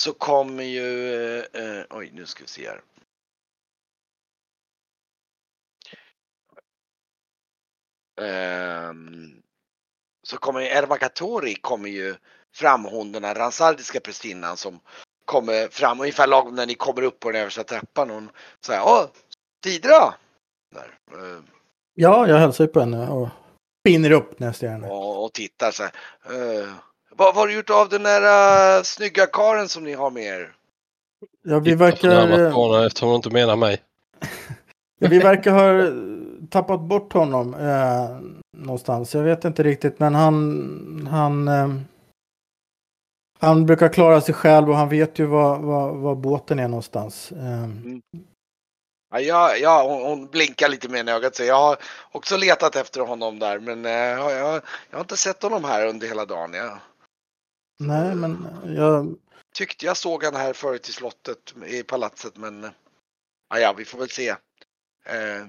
så 0.00 0.12
kommer 0.12 0.64
ju, 0.64 1.38
eh, 1.38 1.84
oj 1.90 2.10
nu 2.12 2.26
ska 2.26 2.44
vi 2.44 2.48
se 2.48 2.68
här. 2.68 2.82
Ehm, 8.20 9.42
så 10.30 10.36
kommer 10.36 10.60
ju 10.60 10.66
Ermakatori 10.66 11.54
kommer 11.54 11.88
ju 11.88 12.14
fram 12.54 12.84
hon 12.84 13.12
den 13.12 13.24
här 13.24 13.34
ransardiska 13.34 14.00
prästinnan 14.00 14.56
som 14.56 14.80
kommer 15.24 15.68
fram 15.68 16.00
ungefär 16.00 16.26
lagom 16.26 16.54
när 16.54 16.66
ni 16.66 16.74
kommer 16.74 17.02
upp 17.02 17.20
på 17.20 17.30
den 17.30 17.40
översta 17.40 17.64
trappan. 17.64 18.10
Hon 18.10 18.30
säger 18.60 18.82
åh, 18.84 19.04
Tidra! 19.64 20.14
Där. 20.74 20.94
Eh, 21.12 21.40
ja, 21.94 22.28
jag 22.28 22.38
hälsar 22.38 22.64
ju 22.64 22.68
på 22.68 22.80
henne 22.80 23.08
och 23.08 23.28
spinner 23.82 24.10
upp 24.10 24.34
jag 24.36 24.56
ser 24.56 24.68
henne. 24.68 24.88
och, 24.88 25.24
och 25.24 25.32
tittar 25.32 25.70
så 25.70 25.82
här. 25.82 25.92
Eh, 26.24 26.68
vad 27.10 27.34
vad 27.34 27.34
har 27.34 27.46
du 27.46 27.54
gjort 27.54 27.70
av 27.70 27.88
den 27.88 28.02
där 28.02 28.22
uh, 28.78 28.82
snygga 28.82 29.26
karen 29.26 29.68
som 29.68 29.84
ni 29.84 29.94
har 29.94 30.10
med 30.10 30.24
er? 30.24 30.52
Ja, 31.42 31.58
vi 31.58 31.74
verkar, 31.74 32.86
eftersom 32.86 33.08
hon 33.08 33.16
inte 33.16 33.30
menar 33.30 33.56
mig. 33.56 33.82
ja, 34.98 35.08
vi 35.08 35.18
verkar 35.18 35.50
ha 35.50 35.90
tappat 36.50 36.80
bort 36.80 37.12
honom 37.12 37.54
eh, 37.54 38.20
någonstans. 38.56 39.14
Jag 39.14 39.22
vet 39.22 39.44
inte 39.44 39.62
riktigt, 39.62 39.98
men 39.98 40.14
han, 40.14 41.08
han, 41.10 41.48
eh, 41.48 41.68
han 43.38 43.66
brukar 43.66 43.88
klara 43.88 44.20
sig 44.20 44.34
själv 44.34 44.70
och 44.70 44.76
han 44.76 44.88
vet 44.88 45.18
ju 45.18 45.26
var, 45.26 45.58
var, 45.58 45.92
var 45.92 46.14
båten 46.14 46.58
är 46.58 46.68
någonstans. 46.68 47.32
Eh, 47.32 47.68
Ja, 49.10 49.20
ja, 49.20 49.56
ja 49.56 49.88
hon, 49.88 50.02
hon 50.02 50.26
blinkar 50.26 50.68
lite 50.68 50.88
med 50.88 51.08
ögat 51.08 51.36
så 51.36 51.44
jag 51.44 51.54
har 51.54 51.76
också 52.12 52.36
letat 52.36 52.76
efter 52.76 53.00
honom 53.00 53.38
där 53.38 53.58
men 53.58 53.84
eh, 53.84 53.92
jag, 53.92 54.32
jag, 54.32 54.62
har 54.90 55.00
inte 55.00 55.16
sett 55.16 55.42
honom 55.42 55.64
här 55.64 55.86
under 55.86 56.06
hela 56.06 56.24
dagen. 56.24 56.54
Jag 56.54 56.78
nej, 57.78 58.14
men 58.14 58.46
jag, 58.76 59.16
tyckte 59.54 59.86
jag 59.86 59.96
såg 59.96 60.24
han 60.24 60.36
här 60.36 60.52
förut 60.52 60.88
i 60.88 60.92
slottet 60.92 61.54
i 61.66 61.82
palatset 61.82 62.36
men 62.36 62.64
eh, 62.64 62.70
ja, 63.48 63.58
ja 63.58 63.72
vi 63.72 63.84
får 63.84 63.98
väl 63.98 64.08
se. 64.08 64.28
Eh, 65.04 65.46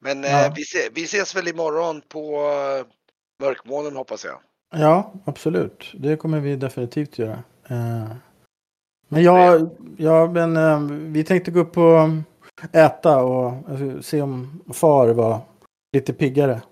men 0.00 0.24
eh, 0.24 0.30
Ja. 0.30 0.52
vi, 0.56 0.64
se, 0.64 0.88
vi 0.94 1.04
ses 1.04 1.36
väl 1.36 1.48
imorgon 1.48 2.00
på 2.08 2.20
eh, 2.20 2.86
mörkmånen 3.46 3.96
hoppas 3.96 4.24
jag. 4.24 4.38
ja, 4.80 5.12
absolut. 5.24 5.92
Det 5.94 6.16
kommer 6.16 6.40
vi 6.40 6.56
definitivt 6.56 7.18
göra. 7.18 7.42
Eh, 7.68 8.10
Men 9.08 9.22
jag, 9.22 9.70
ja, 9.96 10.26
men 10.30 10.56
eh, 10.56 10.80
vi 11.12 11.24
tänkte 11.24 11.50
gå 11.50 11.60
upp 11.60 11.78
och 11.78 12.08
äta 12.72 13.22
och 13.22 13.52
alltså, 13.70 14.02
se 14.02 14.22
om 14.22 14.62
far 14.72 15.08
var 15.08 15.40
lite 15.92 16.12
piggare. 16.12 16.62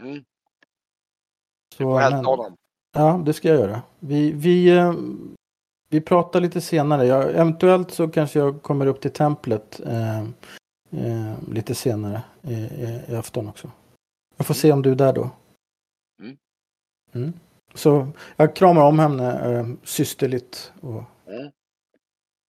Mm. 0.00 0.14
Du 0.14 0.24
Så, 1.76 1.82
får 1.84 1.98
hälsa 1.98 2.16
honom. 2.16 2.54
Ja, 2.96 3.22
det 3.26 3.32
ska 3.32 3.48
jag 3.48 3.58
göra. 3.60 3.82
Vi, 3.98 4.32
vi, 4.32 4.70
vi 5.90 6.00
pratar 6.00 6.40
lite 6.40 6.60
senare. 6.60 7.06
Jag, 7.06 7.30
eventuellt 7.30 7.90
så 7.90 8.08
kanske 8.08 8.38
jag 8.38 8.62
kommer 8.62 8.86
upp 8.86 9.00
till 9.00 9.12
templet 9.12 9.80
eh, 9.86 10.24
eh, 10.90 11.34
lite 11.48 11.74
senare 11.74 12.22
i, 12.42 12.54
i, 12.54 13.02
i 13.08 13.16
afton 13.16 13.48
också. 13.48 13.70
Jag 14.36 14.46
får 14.46 14.54
se 14.54 14.72
om 14.72 14.82
du 14.82 14.90
är 14.90 14.94
där 14.94 15.12
då. 15.12 15.30
Mm. 16.22 16.36
Mm. 17.12 17.32
Så 17.74 18.08
jag 18.36 18.56
kramar 18.56 18.82
om 18.82 18.98
henne 18.98 19.52
eh, 19.52 19.66
systerligt. 19.84 20.72
Och, 20.80 21.02
Mm. 21.26 21.50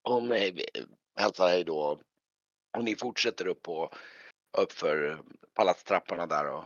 Om 0.03 0.31
eh, 0.31 0.53
hälsar 1.15 1.47
hej 1.47 1.63
då. 1.63 1.99
Och 2.77 2.83
ni 2.83 2.95
fortsätter 2.95 3.47
upp 3.47 3.61
på 3.61 3.91
uppför 4.57 5.21
palatstrapporna 5.53 6.25
där 6.25 6.51
och 6.51 6.63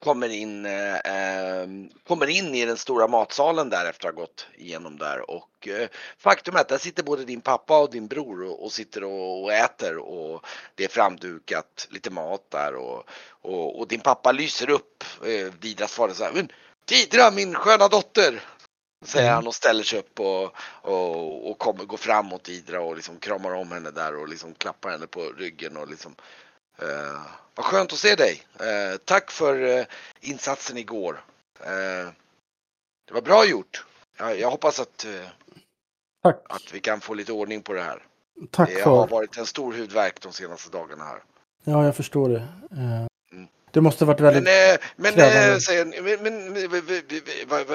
kommer 0.00 0.28
in, 0.28 0.66
eh, 0.66 0.96
eh, 0.96 1.66
kommer 2.08 2.26
in 2.26 2.54
i 2.54 2.64
den 2.64 2.76
stora 2.76 3.08
matsalen 3.08 3.70
där 3.70 3.90
efter 3.90 4.08
att 4.08 4.14
ha 4.14 4.20
gått 4.20 4.46
igenom 4.54 4.98
där 4.98 5.30
och 5.30 5.68
eh, 5.68 5.88
faktum 6.18 6.56
är 6.56 6.60
att 6.60 6.68
där 6.68 6.78
sitter 6.78 7.02
både 7.02 7.24
din 7.24 7.40
pappa 7.40 7.78
och 7.78 7.90
din 7.90 8.06
bror 8.06 8.44
och, 8.44 8.64
och 8.64 8.72
sitter 8.72 9.04
och, 9.04 9.44
och 9.44 9.52
äter 9.52 9.98
och 9.98 10.46
det 10.74 10.84
är 10.84 10.88
framdukat 10.88 11.88
lite 11.90 12.10
mat 12.10 12.50
där 12.50 12.74
och, 12.74 13.04
och, 13.42 13.80
och 13.80 13.88
din 13.88 14.00
pappa 14.00 14.32
lyser 14.32 14.70
upp 14.70 15.04
eh, 15.24 15.52
Didras 15.60 15.92
fader 15.92 16.14
så 16.14 16.24
här, 16.24 16.48
Didra 16.84 17.30
min 17.30 17.54
sköna 17.54 17.88
dotter! 17.88 18.42
Säger 19.04 19.26
Mm. 19.26 19.34
han 19.34 19.46
och 19.46 19.54
ställer 19.54 19.82
sig 19.82 19.98
upp 19.98 20.20
och, 20.20 20.56
och, 20.82 21.50
och 21.50 21.58
kommer, 21.58 21.84
går 21.84 21.96
fram 21.96 22.26
mot 22.26 22.48
Idra 22.48 22.80
och 22.80 22.96
liksom 22.96 23.16
kramar 23.16 23.54
om 23.54 23.72
henne 23.72 23.90
där 23.90 24.16
och 24.16 24.28
liksom 24.28 24.54
klappar 24.54 24.90
henne 24.90 25.06
på 25.06 25.20
ryggen 25.20 25.76
och 25.76 25.88
liksom 25.88 26.14
eh, 26.78 27.20
Vad 27.54 27.66
skönt 27.66 27.92
att 27.92 27.98
se 27.98 28.14
dig! 28.14 28.42
Eh, 28.60 28.96
tack 29.04 29.30
för 29.30 29.78
eh, 29.78 29.84
insatsen 30.20 30.76
igår. 30.76 31.24
Eh, 31.60 32.12
det 33.08 33.14
var 33.14 33.22
bra 33.22 33.44
gjort. 33.46 33.84
Jag, 34.18 34.40
jag 34.40 34.50
hoppas 34.50 34.80
att, 34.80 35.04
eh, 35.04 36.30
att 36.48 36.74
vi 36.74 36.80
kan 36.80 37.00
få 37.00 37.14
lite 37.14 37.32
ordning 37.32 37.62
på 37.62 37.72
det 37.72 37.82
här. 37.82 38.02
tack 38.50 38.68
Det 38.74 38.80
har 38.80 39.06
för. 39.06 39.10
varit 39.16 39.36
en 39.38 39.46
stor 39.46 39.72
huvudvärk 39.72 40.20
de 40.20 40.32
senaste 40.32 40.70
dagarna 40.70 41.04
här. 41.04 41.22
Ja, 41.64 41.84
jag 41.84 41.96
förstår 41.96 42.28
det. 42.28 42.48
Mm. 42.76 43.08
det 43.70 43.80
måste 43.80 44.04
varit 44.04 44.20
väldigt... 44.20 44.44
Men, 44.44 44.78
men, 44.96 45.14
men, 46.22 46.48
men, 47.48 47.66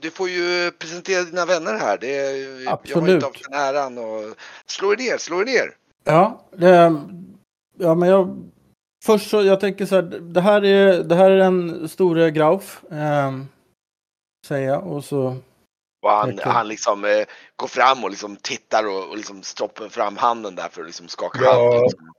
du 0.00 0.10
får 0.10 0.28
ju 0.28 0.70
presentera 0.70 1.22
dina 1.22 1.46
vänner 1.46 1.74
här. 1.74 1.98
Det, 1.98 2.16
är- 2.16 2.60
Jag 2.60 2.70
har 2.70 2.78
Absolut. 2.78 3.14
inte 3.14 3.26
haft 3.26 3.42
den 3.50 3.60
äran 3.60 3.98
och 3.98 4.34
slå 4.66 4.92
er 4.92 4.96
ner, 4.96 5.18
slå 5.18 5.40
er 5.40 5.44
ner. 5.44 5.76
Ja, 6.04 6.44
det, 6.56 7.02
ja 7.78 7.94
men 7.94 8.08
jag... 8.08 8.50
Först 9.04 9.30
så, 9.30 9.42
jag 9.42 9.60
tänker 9.60 9.86
så 9.86 9.94
här, 9.94 10.02
det 10.02 10.40
här 10.40 10.64
är, 10.64 11.02
det 11.04 11.14
här 11.14 11.30
är 11.30 11.36
den 11.36 11.88
store 11.88 12.30
Grauf. 12.30 12.84
Eh, 12.90 13.32
säger 14.46 14.68
jag 14.68 14.86
och 14.86 15.04
så... 15.04 15.36
Och 16.02 16.10
han, 16.10 16.38
han 16.42 16.68
liksom 16.68 17.04
eh, 17.04 17.24
går 17.56 17.68
fram 17.68 18.04
och 18.04 18.10
liksom 18.10 18.36
tittar 18.36 18.86
och, 18.86 19.10
och 19.10 19.16
liksom 19.16 19.42
stoppar 19.42 19.88
fram 19.88 20.16
handen 20.16 20.54
där 20.54 20.68
för 20.68 20.80
att 20.80 20.86
liksom 20.86 21.08
skaka 21.08 21.38
Ja. 21.42 21.72
hand. 21.72 21.82
Liksom. 21.82 22.12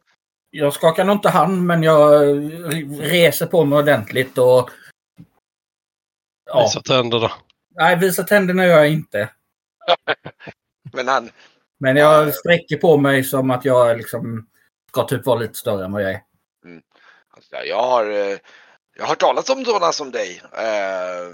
Jag 0.49 0.73
skakar 0.73 1.05
nog 1.05 1.15
inte 1.15 1.29
hand, 1.29 1.63
men 1.63 1.83
jag 1.83 2.21
reser 3.01 3.45
på 3.45 3.65
mig 3.65 3.79
ordentligt 3.79 4.37
och... 4.37 4.69
Ja. 6.45 6.61
Visa 6.61 6.81
tänderna. 6.81 7.31
Nej, 7.75 7.95
visa 7.95 8.23
tänderna 8.23 8.65
gör 8.65 8.77
jag 8.77 8.91
inte. 8.91 9.29
Men 10.93 11.07
han, 11.07 11.29
Men 11.79 11.95
jag 11.95 12.35
sträcker 12.35 12.77
på 12.77 12.97
mig 12.97 13.23
som 13.23 13.51
att 13.51 13.65
jag 13.65 13.97
liksom 13.97 14.47
ska 14.89 15.03
typ 15.03 15.25
vara 15.25 15.39
lite 15.39 15.53
större 15.53 15.85
än 15.85 15.91
vad 15.91 16.03
jag 16.03 16.11
är. 16.11 16.21
alltså, 17.29 17.55
jag 17.55 17.81
har, 17.83 18.09
eh, 18.09 18.38
jag 18.97 19.05
har 19.05 19.15
talat 19.15 19.49
om 19.49 19.65
sådana 19.65 19.91
som 19.91 20.11
dig. 20.11 20.41
Eh, 20.53 21.27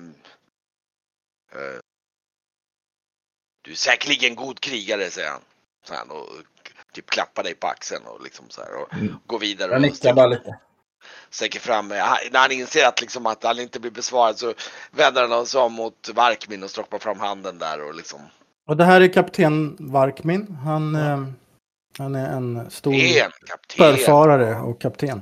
eh, 1.54 1.80
du 3.62 3.72
är 3.72 3.76
säkerligen 3.76 4.36
god 4.36 4.60
krigare, 4.60 5.10
säger 5.10 5.30
han. 5.30 5.42
Så 5.86 5.94
han 5.94 6.12
och 6.12 6.28
typ 6.94 7.10
klappar 7.10 7.44
dig 7.44 7.56
på 7.56 7.68
axeln 7.68 8.06
och 8.06 8.24
liksom 8.24 8.50
så 8.50 8.62
här 8.62 8.76
och 8.76 8.94
Mm. 8.94 9.16
går 9.28 9.40
vidare. 9.40 9.72
Jag 9.72 9.76
och 9.76 9.82
nickar 9.82 10.14
bara 10.14 10.28
lite. 10.28 10.60
sträcker 11.30 11.60
fram. 11.60 11.92
eh, 11.92 11.98
När 12.32 12.40
han 12.40 12.52
inser 12.52 12.88
att, 12.88 13.02
liksom, 13.02 13.26
att 13.26 13.44
han 13.44 13.60
inte 13.60 13.80
blir 13.80 13.92
besvarad 13.92 14.40
så 14.40 14.54
vänder 14.92 15.28
han 15.28 15.46
sig 15.46 15.62
om 15.62 15.74
mot 15.74 16.10
Varkmin 16.10 16.64
och 16.64 16.70
stoppar 16.70 17.00
fram 17.00 17.20
handen 17.20 17.58
där 17.60 17.82
och 17.88 17.96
liksom. 17.96 18.22
Och 18.68 18.78
det 18.78 18.86
här 18.86 19.02
är 19.02 19.14
kapten 19.14 19.78
Varkmin. 19.80 20.56
Han, 20.56 20.96
eh, 20.96 21.24
han 21.98 22.16
är 22.16 22.30
en 22.30 22.72
stor 22.72 22.94
förfarare 23.78 24.56
och 24.62 24.82
kapten. 24.82 25.22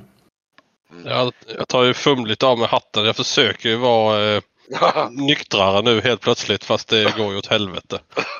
Mm. 0.92 1.08
Jag, 1.08 1.34
jag 1.58 1.68
tar 1.68 1.84
ju 1.84 1.94
fumligt 1.94 2.44
av 2.44 2.60
mig 2.60 2.68
hatten. 2.68 3.06
Jag 3.06 3.16
försöker 3.16 3.70
ju 3.70 3.76
vara 3.76 4.36
eh, 4.36 4.42
nyktrare 5.12 5.82
nu 5.82 6.02
helt 6.02 6.22
plötsligt 6.22 6.64
fast 6.64 6.88
det 6.88 7.04
går 7.18 7.32
ju 7.32 7.38
åt 7.38 7.48
helvete. 7.48 8.00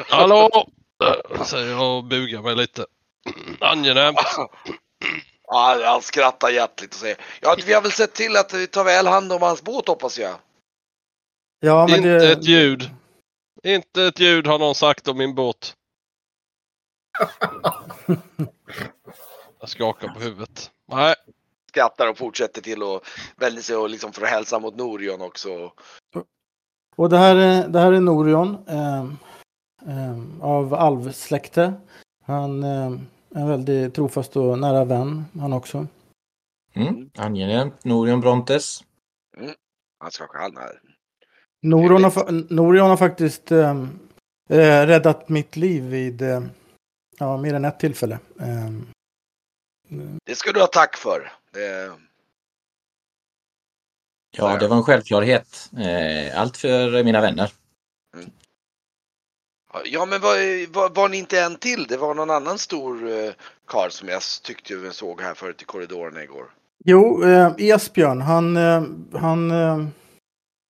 Hallå! 0.10 0.68
Säger 1.46 1.72
jag 1.72 1.98
och 1.98 2.04
bugar 2.04 2.42
mig 2.42 2.56
lite. 2.56 2.86
Angenämt. 3.60 4.18
Ja, 5.48 5.82
han 5.86 6.02
skrattar 6.02 6.50
hjärtligt 6.50 6.94
och 6.94 7.00
säger 7.00 7.18
Ja, 7.42 7.56
vi 7.66 7.74
har 7.74 7.82
väl 7.82 7.92
sett 7.92 8.14
till 8.14 8.38
att 8.38 8.54
vi 8.54 8.68
tar 8.68 8.84
väl 8.84 9.08
hand 9.08 9.32
om 9.32 9.42
hans 9.42 9.62
båt 9.62 9.88
hoppas 9.88 10.20
jag. 10.20 10.36
Ja, 11.60 11.88
men 11.88 11.96
Inte 11.96 12.10
det, 12.10 12.32
ett 12.32 12.46
ljud. 12.46 12.90
Inte 13.64 14.04
ett 14.04 14.20
ljud 14.20 14.48
har 14.48 14.60
någon 14.60 14.76
sagt 14.76 15.08
om 15.08 15.18
min 15.18 15.36
båt. 15.36 15.74
Jag 19.60 19.70
skakar 19.70 20.08
på 20.08 20.20
huvudet. 20.20 20.72
Nej, 20.92 21.16
Skrattar 21.70 22.10
och 22.10 22.18
fortsätter 22.18 22.62
till 22.62 22.84
och 22.84 23.02
vänder 23.38 23.62
sig 23.62 23.76
och 23.76 23.90
liksom 23.90 24.14
för 24.14 24.22
att 24.22 24.30
hälsa 24.30 24.60
mot 24.60 24.76
Norion 24.76 25.22
också. 25.22 25.72
Och 26.96 27.10
det 27.10 27.18
här 27.18 27.36
är, 27.36 27.68
det 27.68 27.80
här 27.80 27.92
är 27.92 28.00
Norion 28.00 28.68
eh, 28.68 29.04
eh, 29.88 30.20
av 30.42 30.74
alvsläkte. 30.74 31.74
Han 32.26 32.64
eh, 32.64 32.92
är 33.36 33.42
en 33.42 33.50
väldigt 33.50 33.96
trofast 33.96 34.38
och 34.38 34.60
nära 34.60 34.86
vän 34.86 35.26
han 35.40 35.54
också. 35.54 35.88
Mm. 36.74 37.10
Angenämt. 37.18 37.84
Norion 37.84 38.22
Brontes. 38.22 38.84
Han 40.00 40.12
skakar 40.12 40.40
hand 40.40 40.58
här. 40.58 40.82
Norion 41.62 42.04
har, 42.04 42.54
Norion 42.54 42.90
har 42.90 42.98
faktiskt 42.98 43.52
eh, 43.52 43.82
eh, 44.50 44.86
räddat 44.88 45.30
mitt 45.30 45.56
liv 45.56 45.84
vid 45.84 46.22
eh, 46.22 46.42
ja, 47.22 47.38
mer 47.38 47.54
än 47.54 47.66
ett 47.66 47.80
tillfälle. 47.80 48.20
Eh, 48.40 48.70
Det 50.26 50.36
ska 50.36 50.52
du 50.52 50.60
ha 50.60 50.68
tack 50.68 50.98
för. 50.98 51.32
Det, 51.54 51.92
Ja, 54.38 54.58
det 54.58 54.68
var 54.68 54.78
en 54.78 54.84
självklarhet. 54.84 55.70
Eh, 55.78 56.42
Allt 56.42 56.58
för 56.58 57.04
mina 57.04 57.22
vänner. 57.22 57.52
ja, 59.86 60.06
men 60.06 60.22
var, 60.22 60.68
var, 60.74 60.90
var 60.90 61.10
ni 61.10 61.18
inte 61.18 61.40
en 61.42 61.56
till? 61.56 61.84
Det 61.90 61.98
var 61.98 62.14
någon 62.14 62.30
annan 62.30 62.58
stor 62.58 63.04
uh, 63.04 63.32
karl 63.68 63.90
som 63.90 64.08
jag 64.10 64.22
tyckte 64.44 64.74
jag 64.74 64.94
såg 64.94 65.22
här 65.22 65.34
förut 65.34 65.62
i 65.62 65.66
korridorerna 65.66 66.24
igår. 66.24 66.46
jo, 66.86 67.24
eh, 67.24 67.54
Esbjörn, 67.58 68.22
han, 68.22 68.58
eh, 68.58 68.84
han, 69.14 69.52
eh, 69.52 69.86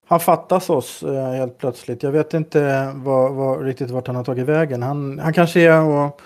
han 0.07 0.19
fattas 0.19 0.69
oss 0.69 1.03
eh, 1.03 1.31
helt 1.31 1.57
plötsligt. 1.57 2.03
Jag 2.03 2.11
vet 2.11 2.33
inte 2.33 2.91
vad, 2.95 3.33
vad, 3.33 3.65
riktigt 3.65 3.89
vart 3.91 4.07
han 4.07 4.15
har 4.15 4.23
tagit 4.23 4.45
vägen. 4.45 4.83
Han, 4.83 5.19
han 5.19 5.33
kanske 5.33 5.61
är 5.61 5.81
och, 5.81 6.21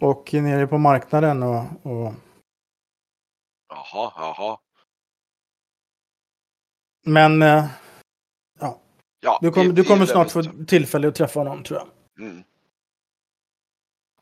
och 0.00 0.34
nere 0.34 0.66
på 0.66 0.78
marknaden 0.78 1.42
och, 1.42 1.64
och 1.86 2.12
Jaha, 3.68 4.12
jaha. 4.16 4.58
Men 7.06 7.42
eh, 7.42 7.64
Ja, 9.20 9.38
du, 9.42 9.50
kommer 9.52 9.66
vi- 9.66 9.72
du 9.72 9.84
kommer 9.84 10.06
snart 10.06 10.30
få 10.30 10.42
tillfälle 10.42 11.08
att 11.08 11.14
träffa 11.14 11.40
honom 11.40 11.62
tror 11.64 11.78
jag. 11.80 11.88
Mm. 12.26 12.42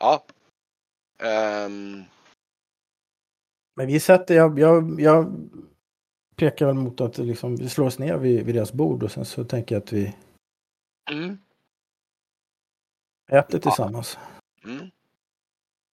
Ja. 0.00 0.24
Ehm, 1.22 2.02
Men 3.76 3.86
vi 3.86 4.00
sätter, 4.00 4.34
jag, 4.34 4.58
jag, 4.58 5.00
jag 5.00 5.48
pekar 6.36 6.66
väl 6.66 6.74
mot 6.74 7.00
att 7.00 7.18
liksom, 7.18 7.56
vi 7.56 7.68
slår 7.68 7.86
oss 7.86 7.98
ner 7.98 8.16
vid, 8.18 8.46
vid 8.46 8.54
deras 8.54 8.72
bord 8.72 9.02
och 9.02 9.10
sen 9.12 9.24
så 9.24 9.44
tänker 9.44 9.74
jag 9.74 9.82
att 9.82 9.92
vi 9.92 10.16
mm, 11.10 11.38
äter 13.30 13.58
tillsammans. 13.58 14.18
mm. 14.64 14.90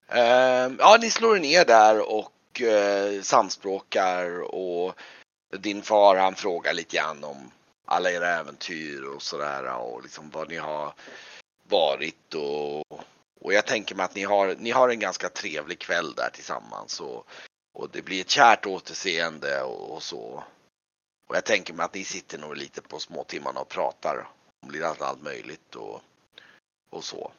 Ehm, 0.07 0.75
ja, 0.79 0.97
ni 1.01 1.11
slår 1.11 1.35
er 1.35 1.41
ner 1.41 1.65
där 1.65 2.09
och 2.11 2.61
eh, 2.61 3.21
samspråkar 3.21 4.41
och 4.55 4.95
din 5.57 5.81
far 5.81 6.15
han 6.15 6.35
frågar 6.35 6.73
lite 6.73 6.97
grann 6.97 7.23
om 7.23 7.51
alla 7.85 8.11
era 8.11 8.29
äventyr 8.29 9.03
och 9.03 9.21
sådär 9.21 9.77
och 9.77 10.03
liksom 10.03 10.29
vad 10.29 10.49
ni 10.49 10.57
har 10.57 10.93
varit 11.69 12.33
och, 12.33 13.03
och 13.41 13.53
jag 13.53 13.65
tänker 13.65 13.95
mig 13.95 14.05
att 14.05 14.15
ni 14.15 14.23
har, 14.23 14.55
ni 14.59 14.71
har 14.71 14.89
en 14.89 14.99
ganska 14.99 15.29
trevlig 15.29 15.79
kväll 15.79 16.13
där 16.13 16.29
tillsammans 16.33 16.99
och, 16.99 17.27
och 17.73 17.89
det 17.89 18.01
blir 18.01 18.21
ett 18.21 18.29
kärt 18.29 18.65
återseende 18.65 19.61
och, 19.61 19.93
och 19.93 20.03
så. 20.03 20.43
Och 21.27 21.35
jag 21.35 21.45
tänker 21.45 21.73
mig 21.73 21.83
att 21.85 21.93
ni 21.93 22.03
sitter 22.03 22.37
nog 22.37 22.57
lite 22.57 22.81
på 22.81 22.99
småtimmarna 22.99 23.59
och 23.59 23.69
pratar 23.69 24.27
om 24.63 24.71
lite 24.71 24.87
allt, 24.87 25.01
allt 25.01 25.21
möjligt 25.21 25.75
och, 25.75 26.01
och 26.89 27.03
så. 27.03 27.31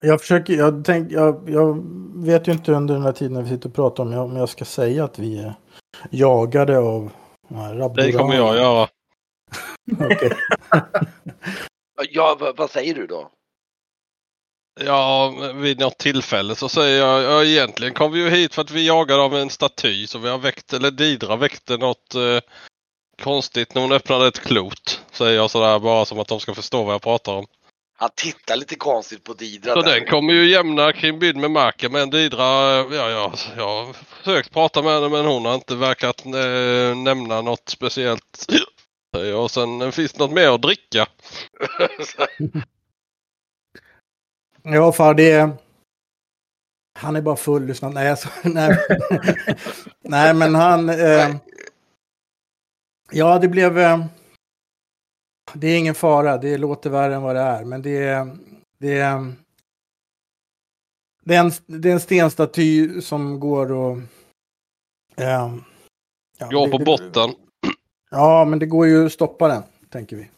Jag 0.00 0.20
försöker, 0.20 0.54
jag, 0.54 0.84
tänk, 0.84 1.12
jag, 1.12 1.50
jag 1.50 1.84
vet 2.14 2.48
ju 2.48 2.52
inte 2.52 2.72
under 2.72 2.94
den 2.94 3.02
här 3.02 3.12
tiden 3.12 3.44
vi 3.44 3.50
sitter 3.50 3.68
och 3.68 3.74
pratar 3.74 4.02
om, 4.02 4.14
om 4.14 4.36
jag 4.36 4.48
ska 4.48 4.64
säga 4.64 5.04
att 5.04 5.18
vi 5.18 5.38
är 5.38 5.54
jagade 6.10 6.78
av 6.78 7.10
här 7.48 7.94
Det 7.94 8.12
kommer 8.12 8.34
jag 8.34 8.56
göra. 8.56 8.88
Okej. 10.00 10.32
Ja, 12.10 12.36
vad, 12.40 12.56
vad 12.56 12.70
säger 12.70 12.94
du 12.94 13.06
då? 13.06 13.30
Ja, 14.80 15.34
vid 15.54 15.78
något 15.78 15.98
tillfälle 15.98 16.54
så 16.54 16.68
säger 16.68 16.98
jag, 16.98 17.22
ja 17.22 17.44
egentligen 17.44 17.94
kom 17.94 18.12
vi 18.12 18.20
ju 18.20 18.30
hit 18.30 18.54
för 18.54 18.62
att 18.62 18.70
vi 18.70 18.86
jagade 18.86 19.22
av 19.22 19.34
en 19.34 19.50
staty 19.50 20.06
så 20.06 20.18
vi 20.18 20.28
har 20.28 20.38
väckt, 20.38 20.72
eller 20.72 20.90
Didra 20.90 21.36
väckte 21.36 21.76
något 21.76 22.14
eh, 22.14 22.40
konstigt 23.22 23.74
när 23.74 23.82
hon 23.82 23.92
öppnade 23.92 24.26
ett 24.26 24.40
klot. 24.40 25.02
Säger 25.10 25.36
jag 25.36 25.50
sådär 25.50 25.78
bara 25.78 26.04
som 26.04 26.18
att 26.18 26.28
de 26.28 26.40
ska 26.40 26.54
förstå 26.54 26.84
vad 26.84 26.94
jag 26.94 27.02
pratar 27.02 27.32
om. 27.32 27.46
Han 28.00 28.10
tittar 28.14 28.56
lite 28.56 28.76
konstigt 28.76 29.24
på 29.24 29.32
Didra. 29.32 29.72
Så 29.72 29.82
där. 29.82 29.94
den 29.94 30.06
kommer 30.06 30.32
ju 30.32 30.50
jämna 30.50 30.92
kring 30.92 31.18
byn 31.18 31.40
med 31.40 31.50
marken 31.50 31.92
men 31.92 32.10
Didra, 32.10 32.44
ja, 32.44 33.10
ja 33.10 33.32
jag 33.56 33.64
har 33.64 33.92
försökt 33.92 34.52
prata 34.52 34.82
med 34.82 34.92
henne 34.92 35.08
men 35.08 35.26
hon 35.26 35.44
har 35.44 35.54
inte 35.54 35.74
verkat 35.76 36.26
eh, 36.26 36.96
nämna 36.96 37.42
något 37.42 37.68
speciellt. 37.68 38.46
Och 39.36 39.50
sen 39.50 39.92
finns 39.92 40.12
det 40.12 40.18
något 40.18 40.32
mer 40.32 40.48
att 40.48 40.62
dricka. 40.62 41.06
Ja, 44.62 44.92
far 44.92 45.14
det 45.14 45.30
är... 45.30 45.50
Han 46.98 47.16
är 47.16 47.20
bara 47.20 47.36
full, 47.36 47.66
lyssna. 47.66 47.88
Nej, 47.88 48.10
alltså, 48.10 48.28
nej. 48.42 48.78
nej, 50.00 50.34
men 50.34 50.54
han... 50.54 50.88
Eh... 50.88 51.36
Ja, 53.12 53.38
det 53.38 53.48
blev... 53.48 53.78
Eh... 53.78 54.04
Det 55.54 55.66
är 55.66 55.78
ingen 55.78 55.94
fara, 55.94 56.38
det 56.38 56.58
låter 56.58 56.90
värre 56.90 57.14
än 57.14 57.22
vad 57.22 57.36
det 57.36 57.40
är, 57.42 57.64
men 57.64 57.82
det 57.82 57.98
är... 57.98 58.36
Det 58.80 58.98
är, 58.98 59.32
det 61.24 61.34
är, 61.34 61.40
en, 61.40 61.52
det 61.82 61.88
är 61.88 61.92
en 61.92 62.00
stenstaty 62.00 63.00
som 63.00 63.40
går 63.40 63.72
och... 63.72 63.96
Eh... 65.16 65.54
ja, 66.38 66.48
Går 66.50 66.68
på 66.68 66.78
det- 66.78 66.84
botten. 66.84 67.30
Ja, 68.10 68.44
men 68.44 68.58
det 68.58 68.66
går 68.66 68.86
ju 68.86 69.06
att 69.06 69.12
stoppa 69.12 69.48
den, 69.48 69.62
tänker 69.90 70.16
vi. 70.16 70.30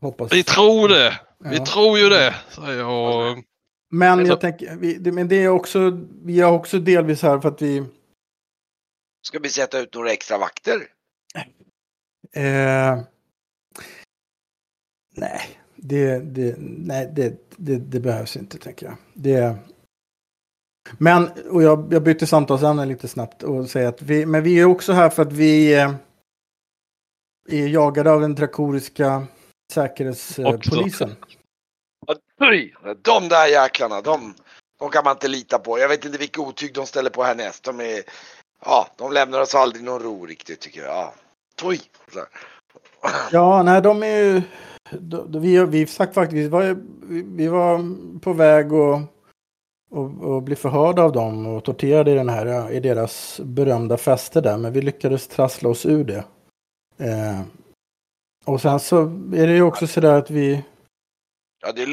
Hoppas. 0.00 0.32
Vi 0.32 0.44
tror 0.44 0.88
det! 0.88 1.20
Vi 1.38 1.56
Ja. 1.56 1.66
tror 1.66 1.98
ju 1.98 2.08
det! 2.08 2.34
Säger 2.48 2.78
jag. 2.78 3.42
Men 3.90 4.12
Alltså- 4.18 4.26
jag 4.32 4.40
tänker, 4.40 4.76
vi, 4.76 4.94
det, 4.94 5.12
men 5.12 5.28
det 5.28 5.36
är 5.44 5.48
också, 5.48 5.98
vi 6.24 6.40
är 6.40 6.50
också 6.52 6.78
delvis 6.78 7.22
här 7.22 7.40
för 7.40 7.48
att 7.48 7.62
vi... 7.62 7.84
Ska 9.26 9.38
vi 9.38 9.48
sätta 9.48 9.80
ut 9.80 9.94
några 9.94 10.10
extra 10.12 10.38
vakter? 10.38 10.88
Eh, 12.32 12.98
nej, 15.12 15.40
det, 15.76 16.18
det, 16.18 16.56
nej 16.58 17.10
det, 17.12 17.50
det, 17.56 17.76
det 17.76 18.00
behövs 18.00 18.36
inte 18.36 18.58
tänker 18.58 18.86
jag. 18.86 18.96
Det, 19.14 19.56
men, 20.98 21.30
och 21.50 21.62
jag, 21.62 21.92
jag 21.92 22.02
bytte 22.02 22.26
samtalsämne 22.26 22.86
lite 22.86 23.08
snabbt 23.08 23.42
och 23.42 23.70
säger 23.70 23.88
att 23.88 24.02
vi, 24.02 24.26
men 24.26 24.42
vi 24.42 24.60
är 24.60 24.64
också 24.64 24.92
här 24.92 25.10
för 25.10 25.22
att 25.22 25.32
vi 25.32 25.74
eh, 25.74 25.94
är 27.48 27.68
jagade 27.68 28.10
av 28.10 28.20
den 28.20 28.34
drakoriska 28.34 29.26
säkerhetspolisen. 29.72 31.16
Oj, 32.40 32.74
de 33.02 33.28
där 33.28 33.46
jäklarna, 33.46 34.00
de, 34.00 34.34
de 34.78 34.90
kan 34.90 35.04
man 35.04 35.16
inte 35.16 35.28
lita 35.28 35.58
på. 35.58 35.78
Jag 35.78 35.88
vet 35.88 36.04
inte 36.04 36.18
vilka 36.18 36.40
otyg 36.40 36.74
de 36.74 36.86
ställer 36.86 37.10
på 37.10 37.22
härnäst. 37.22 37.64
De 37.64 37.80
är, 37.80 38.02
ja, 38.64 38.88
de 38.96 39.12
lämnar 39.12 39.40
oss 39.40 39.54
aldrig 39.54 39.84
någon 39.84 40.02
ro 40.02 40.26
riktigt 40.26 40.60
tycker 40.60 40.80
jag. 40.80 40.90
Ja. 40.90 41.14
Oj. 41.62 41.80
Ja, 43.32 43.62
nej, 43.62 43.82
de 43.82 44.02
är 44.02 44.16
ju... 44.16 44.42
De, 44.90 45.40
vi, 45.40 45.64
vi 45.64 45.86
sagt 45.86 46.14
faktiskt, 46.14 46.36
vi 46.36 46.48
var, 46.48 46.76
vi, 47.36 47.48
var 47.48 47.80
på 48.20 48.32
väg 48.32 48.72
att 48.72 49.12
och, 49.92 50.34
och 50.34 50.42
bli 50.42 50.56
förhörda 50.56 51.02
av 51.02 51.12
dem 51.12 51.46
och 51.46 51.64
torterade 51.64 52.10
i, 52.10 52.14
den 52.14 52.28
här, 52.28 52.70
i 52.70 52.80
deras 52.80 53.40
berömda 53.44 53.96
fäste 53.96 54.40
där. 54.40 54.58
Men 54.58 54.72
vi 54.72 54.82
lyckades 54.82 55.28
trassla 55.28 55.68
oss 55.68 55.86
ur 55.86 56.04
det. 56.04 56.24
Eh, 56.98 57.40
och 58.44 58.60
sen 58.60 58.80
så 58.80 59.02
är 59.34 59.46
det 59.46 59.52
ju 59.52 59.62
också 59.62 59.86
sådär 59.86 60.14
att 60.14 60.30
vi... 60.30 60.62
Ja, 61.60 61.72
det 61.72 61.82
är 61.82 61.86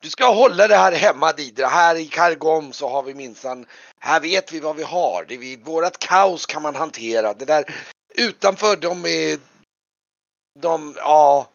Du 0.00 0.10
ska 0.10 0.34
hålla 0.34 0.68
det 0.68 0.76
här 0.76 0.92
hemma 0.92 1.32
Didra. 1.32 1.66
Här 1.66 1.96
i 1.96 2.06
Kargom 2.06 2.72
så 2.72 2.88
har 2.88 3.02
vi 3.02 3.14
minsann, 3.14 3.66
här 3.98 4.20
vet 4.20 4.52
vi 4.52 4.60
vad 4.60 4.76
vi 4.76 4.82
har. 4.82 5.24
Det 5.28 5.36
vi, 5.36 5.56
vårat 5.56 5.98
kaos 5.98 6.46
kan 6.46 6.62
man 6.62 6.74
hantera. 6.74 7.34
Det 7.34 7.44
där 7.44 7.64
utanför 8.18 8.76
de 8.76 9.04
är, 9.06 9.38
de, 10.60 10.94
ja, 10.96 11.48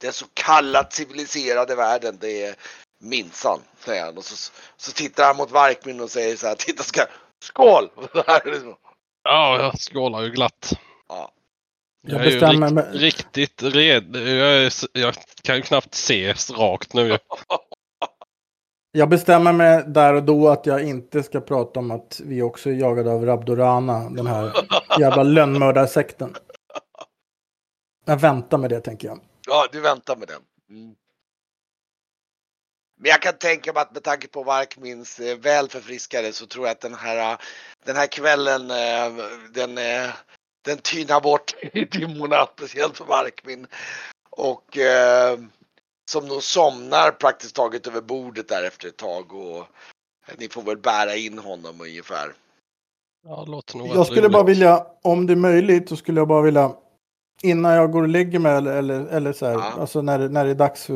den 0.00 0.12
så 0.12 0.26
kallat 0.34 0.92
civiliserade 0.92 1.74
världen. 1.74 2.18
Det 2.20 2.44
är 2.44 2.54
minsann, 2.98 3.60
säger 3.78 4.04
han. 4.04 4.18
Och 4.18 4.24
så, 4.24 4.52
så 4.76 4.92
tittar 4.92 5.24
han 5.24 5.36
mot 5.36 5.50
Varkmin 5.50 6.00
och 6.00 6.10
säger 6.10 6.36
så 6.36 6.46
här, 6.46 6.54
titta 6.54 6.82
ska, 6.82 7.06
skål! 7.44 7.90
Ja, 9.28 9.62
jag 9.62 9.80
skålar 9.80 10.22
ju 10.22 10.30
glatt. 10.30 10.72
Ja. 11.08 11.32
Jag 12.06 12.20
Jag 12.20 12.26
är 12.26 12.30
ju 12.30 12.40
bestämmer 12.40 12.92
rikt, 12.92 13.02
riktigt 13.02 13.62
red. 13.62 14.16
Jag, 14.16 14.64
är, 14.64 14.72
jag 14.92 15.14
kan 15.42 15.56
ju 15.56 15.62
knappt 15.62 15.94
se 15.94 16.32
rakt 16.32 16.94
nu. 16.94 17.18
Jag 18.96 19.08
bestämmer 19.08 19.52
mig 19.52 19.84
där 19.86 20.14
och 20.14 20.22
då 20.22 20.48
att 20.48 20.66
jag 20.66 20.82
inte 20.84 21.22
ska 21.22 21.40
prata 21.40 21.80
om 21.80 21.90
att 21.90 22.20
vi 22.24 22.42
också 22.42 22.70
är 22.70 22.74
jagade 22.74 23.10
av 23.12 23.26
Rabdorana, 23.26 24.10
den 24.10 24.26
här 24.26 24.52
jävla 25.00 25.22
lönnmördarsekten. 25.22 26.36
Jag 28.04 28.20
väntar 28.20 28.58
med 28.58 28.70
det 28.70 28.80
tänker 28.80 29.08
jag. 29.08 29.20
Ja, 29.46 29.66
du 29.72 29.80
väntar 29.80 30.16
med 30.16 30.28
den. 30.28 30.40
Mm. 30.70 30.94
Men 33.00 33.10
jag 33.10 33.22
kan 33.22 33.38
tänka 33.38 33.72
mig 33.72 33.82
att 33.82 33.94
med 33.94 34.02
tanke 34.02 34.28
på 34.28 34.42
Varkmins 34.42 35.20
eh, 35.20 35.38
väl 35.38 35.68
förfriskade 35.68 36.32
så 36.32 36.46
tror 36.46 36.66
jag 36.66 36.72
att 36.72 36.80
den 36.80 36.94
här, 36.94 37.32
eh, 37.32 37.38
den 37.84 37.96
här 37.96 38.06
kvällen 38.06 38.70
eh, 38.70 39.24
den, 39.50 39.74
den 40.64 40.78
tynar 40.78 41.20
bort 41.20 41.54
i 41.72 41.84
dimmorna, 41.84 42.46
speciellt 42.56 42.96
för 42.96 43.04
Varkmin. 43.04 43.66
Och 44.30 44.78
eh, 44.78 45.38
som 46.10 46.26
nog 46.26 46.42
somnar 46.42 47.10
praktiskt 47.10 47.56
taget 47.56 47.86
över 47.86 48.00
bordet 48.00 48.48
där 48.48 48.64
efter 48.66 48.88
ett 48.88 48.96
tag 48.96 49.32
och 49.32 49.64
ni 50.38 50.48
får 50.48 50.62
väl 50.62 50.78
bära 50.78 51.14
in 51.16 51.38
honom 51.38 51.80
ungefär. 51.80 52.32
Ja, 53.26 53.44
låter 53.44 53.78
nog 53.78 53.88
Jag 53.88 54.06
skulle 54.06 54.28
bara 54.28 54.42
rimligt. 54.42 54.56
vilja, 54.56 54.86
om 55.02 55.26
det 55.26 55.32
är 55.32 55.36
möjligt, 55.36 55.88
så 55.88 55.96
skulle 55.96 56.20
jag 56.20 56.28
bara 56.28 56.42
vilja 56.42 56.72
innan 57.42 57.72
jag 57.72 57.92
går 57.92 58.02
och 58.02 58.08
lägger 58.08 58.38
mig 58.38 58.52
eller, 58.56 58.76
eller, 58.76 59.06
eller 59.06 59.32
så 59.32 59.46
här, 59.46 59.52
Ja. 59.52 59.72
alltså 59.80 60.02
när, 60.02 60.18
det- 60.18 60.28
när 60.28 60.44
det 60.44 60.50
är 60.50 60.54
dags 60.54 60.84
för 60.86 60.94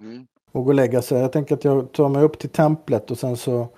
Mm. 0.00 0.26
att 0.46 0.52
gå 0.52 0.66
och 0.66 0.74
lägga 0.74 1.02
sig. 1.02 1.20
Jag 1.20 1.32
tänker 1.32 1.54
att 1.54 1.64
jag 1.64 1.92
tar 1.92 2.08
mig 2.08 2.22
upp 2.22 2.38
till 2.38 2.50
templet 2.50 3.10
och 3.10 3.18
sen 3.18 3.36
så 3.36 3.68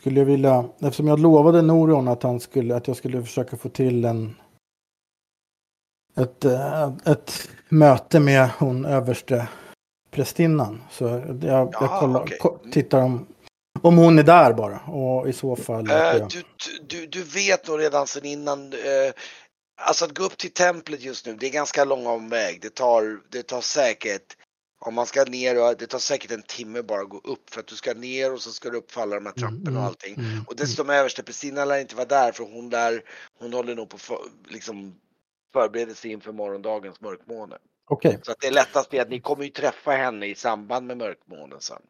skulle 0.00 0.20
jag 0.20 0.26
vilja, 0.26 0.64
eftersom 0.80 1.08
jag 1.08 1.18
lovade 1.20 1.62
Norion 1.62 2.08
att, 2.08 2.22
han 2.22 2.40
skulle, 2.40 2.76
att 2.76 2.88
jag 2.88 2.96
skulle 2.96 3.22
försöka 3.22 3.56
få 3.56 3.68
till 3.68 4.04
en 4.04 4.36
ett, 6.16 6.44
eh, 6.44 6.92
ett 7.04 7.48
möte 7.68 8.20
med 8.20 8.50
hon 8.58 8.84
överste 8.84 9.48
prästinnan. 10.14 10.82
Så 10.90 11.04
jag, 11.04 11.44
jag 11.44 11.68
Jaha, 11.72 12.00
kollar, 12.00 12.20
okej. 12.22 12.38
ko- 12.38 12.58
tittar 12.72 13.02
om, 13.02 13.26
om 13.82 13.96
hon 13.96 14.18
är 14.18 14.22
där 14.22 14.52
bara. 14.52 14.78
Och 14.80 15.28
i 15.28 15.32
så 15.32 15.56
fall. 15.56 15.90
Eh, 15.90 15.96
jag, 15.96 16.30
du, 16.30 16.42
du, 16.88 17.06
du 17.06 17.22
vet 17.22 17.68
nog 17.68 17.80
redan 17.80 18.06
sen 18.06 18.24
innan. 18.24 18.72
eh, 18.72 19.12
alltså 19.82 20.04
att 20.04 20.14
gå 20.18 20.24
upp 20.24 20.38
till 20.38 20.50
templet 20.52 21.02
just 21.02 21.26
nu, 21.26 21.34
det 21.34 21.46
är 21.46 21.50
ganska 21.50 21.84
lång 21.84 22.06
omväg. 22.06 22.58
Det 22.62 22.74
tar, 22.74 23.20
det 23.30 23.42
tar 23.42 23.60
säkert, 23.60 24.36
om 24.80 24.94
man 24.94 25.06
ska 25.06 25.24
ner, 25.24 25.62
och, 25.62 25.76
det 25.78 25.86
tar 25.86 25.98
säkert 25.98 26.30
en 26.30 26.42
timme 26.42 26.82
bara 26.82 27.00
att 27.00 27.08
gå 27.08 27.18
upp. 27.24 27.50
För 27.50 27.60
att 27.60 27.66
du 27.66 27.76
ska 27.76 27.94
ner 27.94 28.32
och 28.32 28.40
så 28.40 28.50
ska 28.52 28.70
du 28.70 28.78
upp 28.78 28.90
för 28.90 29.00
alla 29.02 29.14
de 29.14 29.26
här 29.26 29.32
trapporna 29.32 29.78
och 29.80 29.84
allting. 29.86 30.14
Mm, 30.14 30.30
mm, 30.32 30.44
Och 30.48 30.56
dessutom 30.56 30.90
överste 30.90 31.22
Pristina 31.22 31.64
lär 31.64 31.78
inte 31.80 31.96
vara 31.96 32.06
där 32.06 32.32
för 32.32 32.44
hon 32.44 32.70
där, 32.70 33.02
hon 33.38 33.52
håller 33.52 33.74
nog 33.74 33.88
på 33.88 33.98
för, 33.98 34.18
liksom 34.48 34.94
förbereder 35.52 35.94
sig 35.94 36.10
inför 36.12 36.32
morgondagens 36.32 37.00
mörkmåne. 37.00 37.56
Okej, 37.86 38.20
Så 38.22 38.32
att 38.32 38.40
det 38.40 38.46
är 38.46 38.52
lättast 38.52 38.94
är 38.94 39.02
att 39.02 39.10
ni 39.10 39.20
kommer 39.20 39.44
ju 39.44 39.50
träffa 39.50 39.90
henne 39.92 40.26
i 40.26 40.34
samband 40.34 40.86
med 40.86 40.96
mörkmånen 40.98 41.60
sen. 41.60 41.82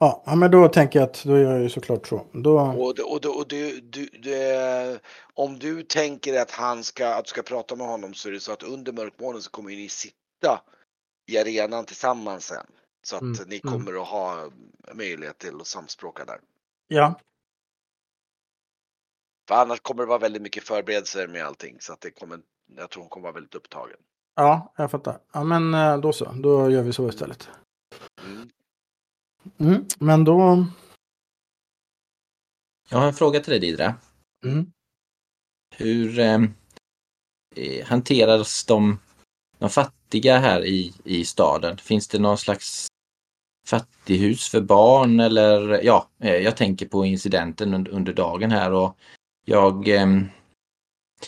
ja, 0.00 0.22
ja, 0.26 0.34
men 0.36 0.50
då 0.50 0.68
tänker 0.68 0.98
jag 0.98 1.06
att 1.10 1.24
då 1.24 1.38
gör 1.38 1.52
jag 1.52 1.62
ju 1.62 1.68
såklart 1.70 2.06
så. 2.06 2.26
Då, 2.32 2.60
Och, 2.72 2.94
det- 2.94 3.02
och, 3.02 3.20
det- 3.20 3.28
och 3.28 3.48
du, 3.48 3.80
du, 3.80 4.06
du, 4.06 5.00
om 5.34 5.58
du 5.58 5.82
tänker 5.82 6.40
att 6.42 6.50
han 6.50 6.84
ska, 6.84 7.08
att 7.14 7.24
du 7.24 7.28
ska 7.28 7.42
prata 7.42 7.76
med 7.76 7.86
honom 7.86 8.14
så 8.14 8.28
är 8.28 8.32
det 8.32 8.40
så 8.40 8.52
att 8.52 8.62
under 8.62 8.92
mörkmånen 8.92 9.42
så 9.42 9.50
kommer 9.50 9.70
ni 9.70 9.88
sitta 9.88 10.62
i 11.26 11.38
arenan 11.38 11.84
tillsammans 11.86 12.46
sen. 12.46 12.66
Så 13.02 13.16
att 13.16 13.22
Mm, 13.22 13.48
ni 13.48 13.60
mm. 13.64 13.74
kommer 13.74 14.02
att 14.02 14.08
ha 14.08 14.50
möjlighet 14.94 15.38
till 15.38 15.60
att 15.60 15.66
samspråka 15.66 16.24
där. 16.24 16.40
ja, 16.88 17.20
För 19.48 19.54
annars 19.54 19.80
kommer 19.80 20.02
det 20.02 20.08
vara 20.08 20.18
väldigt 20.18 20.42
mycket 20.42 20.64
förberedelser 20.64 21.28
med 21.28 21.44
allting 21.46 21.76
så 21.80 21.92
att 21.92 22.00
det 22.00 22.10
kommer, 22.10 22.40
jag 22.76 22.90
tror 22.90 23.02
hon 23.02 23.10
kommer 23.10 23.22
vara 23.24 23.34
väldigt 23.34 23.54
upptagen. 23.54 23.98
Ja, 24.34 24.72
jag 24.76 24.90
fattar. 24.90 25.18
Ja, 25.32 25.44
men 25.44 25.74
eh, 25.74 25.98
då 25.98 26.12
så. 26.12 26.32
Då 26.32 26.70
gör 26.70 26.82
vi 26.82 26.92
så 26.92 27.08
istället. 27.08 27.48
Mm. 28.26 28.50
Mm, 29.58 29.84
men 29.98 30.24
då... 30.24 30.66
Jag 32.88 32.98
har 32.98 33.06
en 33.06 33.14
fråga 33.14 33.40
till 33.40 33.50
dig 33.50 33.60
Didra. 33.60 33.94
Mm. 34.44 34.72
Hur 35.76 36.18
eh, 36.18 36.42
eh, 37.56 37.86
hanteras 37.86 38.64
de, 38.64 38.98
de, 39.58 39.70
fatt, 39.70 39.94
fattiga 40.10 40.38
här 40.38 40.64
i, 40.64 40.92
i 41.04 41.24
staden? 41.24 41.76
Finns 41.76 42.08
det 42.08 42.18
någon 42.18 42.38
slags 42.38 42.86
fattighus 43.66 44.48
för 44.48 44.60
barn 44.60 45.20
eller 45.20 45.84
ja, 45.84 46.08
eh, 46.18 46.36
jag 46.36 46.56
tänker 46.56 46.86
på 46.86 47.04
incidenten 47.04 47.74
under, 47.74 47.92
under 47.92 48.12
dagen 48.12 48.50
här 48.50 48.72
och 48.72 48.96
jag 49.44 49.88
ehm, 49.88 50.28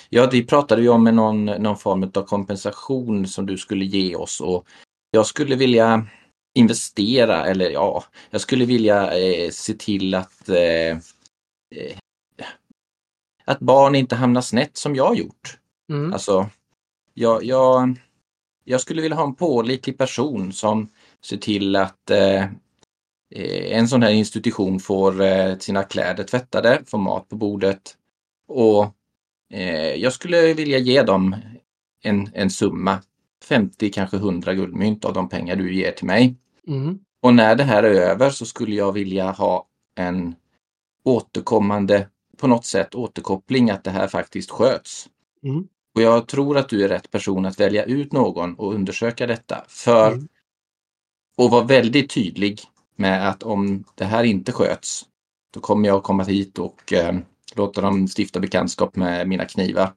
Ja, 0.09 0.29
vi 0.33 0.47
pratade 0.47 0.83
ju 0.83 0.89
om 0.89 1.05
någon, 1.05 1.45
någon 1.45 1.77
form 1.77 2.11
av 2.15 2.23
kompensation 2.23 3.27
som 3.27 3.47
du 3.47 3.59
skulle 3.59 3.85
ge 3.85 4.17
oss 4.17 4.41
och 4.41 4.67
jag 5.11 5.27
skulle 5.27 5.57
vilja 5.57 6.07
investera 6.55 7.47
eller 7.47 7.71
ja, 7.71 8.05
jag 8.31 8.41
skulle 8.41 8.65
vilja 8.65 9.19
eh, 9.19 9.51
se 9.51 9.75
till 9.75 10.15
att 10.15 10.49
eh, 10.49 10.91
eh 11.77 11.97
att 13.45 13.61
barn 13.61 13.95
inte 13.95 14.17
hamnar 14.17 14.41
snett 14.41 14.77
som 14.77 14.95
jag 14.95 15.17
gjort. 15.17 15.59
Mm. 15.93 16.13
Alltså, 16.13 16.51
jag, 17.15 17.45
jag, 17.45 17.99
jag 18.65 18.81
skulle 18.81 19.03
vilja 19.03 19.17
ha 19.17 19.25
en 19.25 19.35
pålitlig 19.35 19.99
person 19.99 20.53
som 20.53 20.91
ser 21.25 21.37
till 21.37 21.77
att 21.77 22.11
eh, 22.11 22.43
eh, 23.35 23.79
en 23.79 23.89
sån 23.89 24.03
här 24.03 24.11
institution 24.11 24.81
får 24.81 25.21
eh, 25.21 25.59
sina 25.59 25.83
kläder 25.83 26.25
tvättade, 26.25 26.83
får 26.87 26.99
mat 26.99 27.29
på 27.29 27.37
bordet 27.37 27.97
och 28.49 28.95
jag 29.99 30.13
skulle 30.13 30.55
vilja 30.55 30.79
ge 30.79 31.03
dem 31.03 31.37
en, 32.03 32.31
en 32.35 32.51
summa, 32.51 33.03
50 33.45 33.91
kanske 33.91 34.17
100 34.17 34.55
guldmynt 34.55 35.05
av 35.05 35.13
de 35.13 35.29
pengar 35.29 35.57
du 35.57 35.75
ger 35.75 35.93
till 35.93 36.07
mig. 36.07 36.37
Mm. 36.69 36.99
Och 37.23 37.35
när 37.35 37.57
det 37.57 37.65
här 37.65 37.83
är 37.83 37.95
över 37.95 38.31
så 38.31 38.47
skulle 38.47 38.75
jag 38.75 38.93
vilja 38.93 39.31
ha 39.31 39.67
en 39.95 40.35
återkommande, 41.05 42.09
på 42.37 42.47
något 42.47 42.65
sätt 42.65 42.95
återkoppling 42.95 43.71
att 43.71 43.85
det 43.85 43.91
här 43.91 44.09
faktiskt 44.09 44.51
sköts. 44.51 45.09
Mm. 45.43 45.69
Och 45.95 46.03
jag 46.03 46.29
tror 46.29 46.59
att 46.59 46.69
du 46.69 46.85
är 46.85 46.89
rätt 46.89 47.11
person 47.11 47.47
att 47.47 47.61
välja 47.61 47.85
ut 47.85 48.13
någon 48.13 48.55
och 48.55 48.75
undersöka 48.75 49.27
detta. 49.27 49.65
För 49.69 50.13
mm. 50.13 50.29
att 51.37 51.51
vara 51.51 51.65
väldigt 51.65 52.11
tydlig 52.11 52.61
med 52.97 53.29
att 53.29 53.43
om 53.43 53.85
det 53.95 54.05
här 54.05 54.25
inte 54.25 54.53
sköts, 54.53 55.05
då 55.55 55.61
kommer 55.61 55.89
jag 55.89 56.03
komma 56.03 56.23
hit 56.23 56.59
och 56.59 56.93
eh, 56.93 57.19
låta 57.57 57.81
dem 57.81 58.09
stifta 58.19 58.41
bekantskap 58.41 58.97
med 58.97 59.29
mina 59.29 59.45
knivar. 59.45 59.93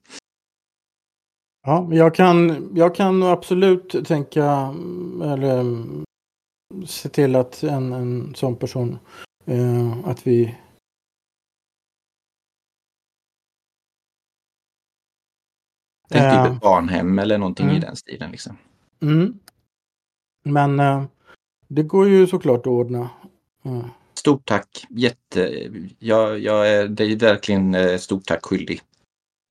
Ja, 1.68 1.88
jag 1.92 2.16
kan, 2.16 2.70
jag 2.76 2.96
kan 2.96 3.24
absolut 3.24 4.06
tänka, 4.08 4.76
eller 5.24 5.76
se 6.86 7.10
till 7.10 7.36
att 7.36 7.64
en, 7.64 7.94
en 7.94 8.36
sån 8.36 8.56
person, 8.56 9.00
eh, 9.46 9.98
att 10.06 10.28
vi 10.28 10.56
Tänk 16.10 16.24
typ 16.34 16.46
ett 16.46 16.52
eh. 16.52 16.60
barnhem 16.60 17.20
eller 17.20 17.38
någonting 17.38 17.66
mm. 17.66 17.78
i 17.78 17.80
den 17.80 17.96
stilen. 17.96 18.32
Liksom. 18.32 18.58
Mm. 19.02 19.40
Men 20.44 20.80
eh, 20.80 21.04
det 21.68 21.84
går 21.84 22.08
ju 22.10 22.28
såklart 22.28 22.60
att 22.60 22.68
ordna. 22.68 23.10
Mm. 23.64 23.84
Stort 24.26 24.46
tack. 24.46 24.86
Jätte... 24.90 25.70
Jag, 26.00 26.40
jag 26.40 26.70
är 26.70 26.88
dig 26.88 27.16
verkligen 27.16 27.76
eh, 27.76 27.98
stort 27.98 28.26
tack 28.26 28.46
skyldig. 28.46 28.82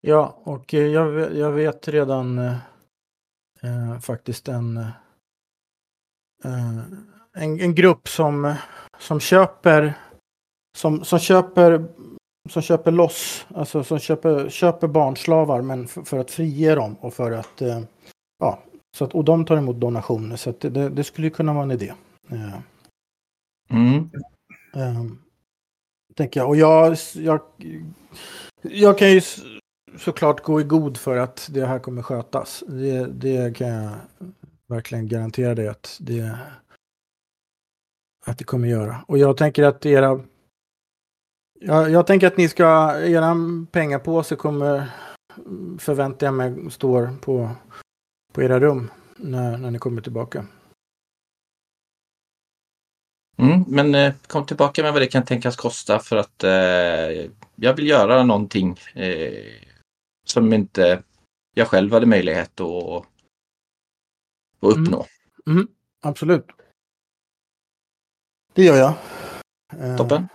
Ja, 0.01 0.39
och 0.43 0.75
eh, 0.75 0.87
jag, 0.87 1.37
jag 1.37 1.53
vet 1.53 1.89
redan 1.89 2.39
eh, 2.39 2.57
eh 3.62 3.99
faktiskt 4.01 4.49
en, 4.49 4.77
eh, 4.77 4.89
en, 7.35 7.61
en 7.61 7.75
grupp 7.75 8.09
som, 8.09 8.55
som 8.99 9.20
köper 9.20 9.95
som, 10.79 11.05
som 11.05 11.18
köper 11.18 11.85
som 12.51 12.62
köper 12.62 12.93
loss, 12.93 13.47
alltså 13.55 13.85
som 13.85 13.99
köper, 13.99 14.49
köper 14.49 14.89
barnslavar 14.89 15.62
men 15.62 15.89
för, 15.89 16.03
för 16.03 16.18
att 16.18 16.31
frige 16.31 16.75
dem 16.75 16.97
och 17.01 17.14
för 17.14 17.33
att 17.33 17.62
eh, 17.62 17.81
ja, 18.39 18.62
så 18.97 19.05
att, 19.05 19.14
och 19.14 19.25
de 19.25 19.45
tar 19.45 19.57
emot 19.57 19.81
donationer 19.81 20.37
så 20.37 20.55
det, 20.59 20.89
det, 20.89 21.05
skulle 21.05 21.31
kunna 21.31 21.53
vara 21.53 21.64
en 21.64 21.70
idé. 21.70 21.93
Mm. 23.70 24.11
Um, 24.77 25.18
tänker 26.14 26.41
jag. 26.41 26.49
Och 26.49 26.57
jag, 26.57 26.97
jag, 27.14 27.41
jag 28.62 28.99
kan 28.99 29.11
ju 29.12 29.20
såklart 29.99 30.43
gå 30.43 30.61
i 30.61 30.64
god 30.64 30.97
för 30.97 31.16
att 31.16 31.49
det 31.53 31.66
här 31.66 31.79
kommer 31.79 32.03
skötas. 32.03 32.64
Det, 32.66 33.07
det 33.07 33.57
kan 33.57 33.68
jag 33.68 33.93
verkligen 34.66 35.09
garantera 35.09 35.55
dig 35.55 35.68
att 35.68 35.97
det, 36.01 36.39
att 38.27 38.39
det 38.39 38.45
kommer 38.45 38.68
göra. 38.68 39.05
Och 39.09 39.18
jag 39.18 39.37
tänker 39.37 39.62
att 39.62 39.87
era 39.87 40.20
jag, 41.61 41.91
jag 41.91 42.07
tänker 42.07 42.27
att 42.27 42.37
ni 42.37 42.49
ska, 42.49 43.01
era 43.01 43.37
pengapåse 43.72 44.37
kommer, 44.37 44.91
mm, 45.47 45.79
förväntar 45.79 46.27
jag 46.27 46.35
mig, 46.35 46.70
står 46.70 47.11
på, 47.20 47.51
på 48.33 48.43
era 48.43 48.61
rum 48.61 48.91
när, 49.16 49.59
när 49.59 49.70
ni 49.70 49.79
kommer 49.79 50.03
tillbaka. 50.03 50.47
Mm, 53.37 53.64
men 53.68 53.95
eh, 53.95 54.14
kom 54.26 54.47
tillbaka 54.47 54.82
med 54.82 54.93
vad 54.93 55.03
det 55.03 55.07
kan 55.07 55.24
tänkas 55.24 55.57
kosta 55.57 55.99
för 55.99 56.16
att 56.16 56.45
eh, 56.45 57.30
jag 57.55 57.74
vill 57.74 57.89
göra 57.89 58.24
någonting 58.24 58.78
eh, 58.95 59.53
som 60.24 60.53
inte 60.53 61.03
jag 61.55 61.68
själv 61.68 61.93
hade 61.93 62.07
möjlighet 62.07 62.61
att, 62.61 62.70
att 63.01 63.07
uppnå. 64.61 65.07
Mm. 65.47 65.59
Mm, 65.59 65.68
absolut. 66.03 66.47
Det 68.53 68.64
gör 68.64 68.76
jag. 68.76 68.95
Toppen. 69.99 70.22
Eh, 70.22 70.28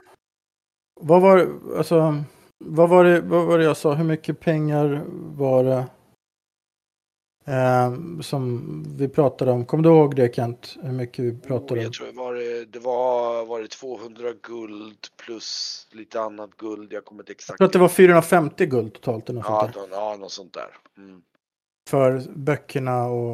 vad 1.02 1.22
var, 1.22 1.60
alltså, 1.78 2.24
vad, 2.58 2.90
var 2.90 3.04
det, 3.04 3.22
vad 3.22 3.46
var 3.46 3.58
det 3.58 3.64
jag 3.64 3.78
sa? 3.78 3.94
Hur 3.94 4.04
mycket 4.04 4.40
pengar 4.40 5.04
var 5.38 5.64
det 5.64 5.86
eh, 7.50 8.22
som 8.22 8.64
vi 8.98 9.08
pratade 9.08 9.52
om? 9.52 9.66
Kommer 9.66 9.84
du 9.84 9.90
ihåg 9.90 10.16
det 10.16 10.36
Kent? 10.36 10.78
Hur 10.82 10.92
mycket 10.92 11.26
vi 11.26 11.38
pratade 11.38 11.80
om? 11.80 11.84
Jag 11.84 11.94
tror 11.94 12.12
var 12.12 12.34
det, 12.34 12.66
det 12.66 12.80
var, 12.80 13.46
var 13.46 13.62
det 13.62 13.68
200 13.68 14.34
guld 14.42 14.98
plus 15.26 15.88
lite 15.92 16.22
annat 16.22 16.58
guld. 16.58 16.94
Jag 16.94 17.06
kommer 17.06 17.24
inte 17.24 17.32
exakt 17.32 17.50
Jag 17.50 17.58
tror 17.58 17.66
att 17.66 17.74
det 17.74 17.80
var 17.80 17.90
450 17.90 18.66
guld 18.66 18.94
totalt. 18.94 19.30
Eller 19.30 19.42
något 19.42 19.50
ja, 19.50 19.72
sånt 19.74 19.90
där. 19.90 19.98
ja, 19.98 20.18
något 20.20 20.32
sånt 20.32 20.54
där. 20.54 20.78
Mm. 20.98 21.22
För 21.90 22.24
böckerna 22.36 23.06
och, 23.06 23.32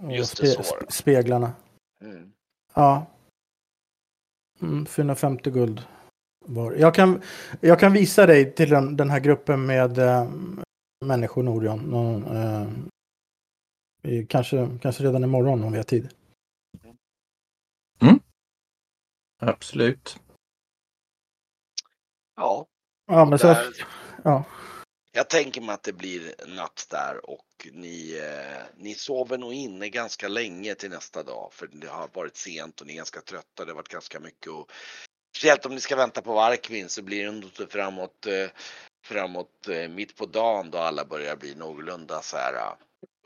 och 0.00 0.26
spe, 0.26 0.46
speglarna. 0.88 1.52
Mm. 2.04 2.32
Ja. 2.74 3.06
Mm, 4.62 4.86
450 4.86 5.50
guld. 5.50 5.82
Jag 6.76 6.94
kan, 6.94 7.22
jag 7.60 7.80
kan 7.80 7.92
visa 7.92 8.26
dig 8.26 8.54
till 8.54 8.70
den, 8.70 8.96
den 8.96 9.10
här 9.10 9.20
gruppen 9.20 9.66
med 9.66 9.98
äh, 9.98 10.30
människor 11.04 11.42
Norion. 11.42 11.94
Äh, 12.36 12.68
kanske, 14.28 14.78
kanske 14.82 15.04
redan 15.04 15.24
imorgon 15.24 15.64
om 15.64 15.72
vi 15.72 15.78
har 15.78 15.84
tid. 15.84 16.08
Mm. 18.02 18.20
Absolut. 19.42 20.20
Ja. 22.36 22.66
Ja, 23.06 23.24
men 23.24 23.38
så, 23.38 23.56
ja. 24.24 24.44
Jag 25.12 25.30
tänker 25.30 25.60
mig 25.60 25.74
att 25.74 25.82
det 25.82 25.92
blir 25.92 26.34
natt 26.46 26.86
där 26.90 27.30
och 27.30 27.68
ni, 27.72 28.20
eh, 28.22 28.62
ni 28.76 28.94
sover 28.94 29.38
nog 29.38 29.54
inne 29.54 29.88
ganska 29.88 30.28
länge 30.28 30.74
till 30.74 30.90
nästa 30.90 31.22
dag 31.22 31.48
för 31.52 31.66
det 31.66 31.88
har 31.88 32.08
varit 32.12 32.36
sent 32.36 32.80
och 32.80 32.86
ni 32.86 32.92
är 32.92 32.96
ganska 32.96 33.20
trötta. 33.20 33.64
Det 33.64 33.70
har 33.70 33.76
varit 33.76 33.88
ganska 33.88 34.20
mycket 34.20 34.52
och 34.52 34.72
Speciellt 35.36 35.66
om 35.66 35.74
ni 35.74 35.80
ska 35.80 35.96
vänta 35.96 36.22
på 36.22 36.34
Varkvin 36.34 36.88
så 36.88 37.02
blir 37.02 37.24
det 37.24 37.32
nog 37.32 37.70
framåt, 37.70 38.26
eh, 38.26 38.50
framåt 39.04 39.68
eh, 39.68 39.88
mitt 39.88 40.16
på 40.16 40.26
dagen 40.26 40.70
då 40.70 40.78
alla 40.78 41.04
börjar 41.04 41.36
bli 41.36 41.54
någorlunda 41.54 42.22
så 42.22 42.36
här 42.36 42.54
eh, 42.54 42.72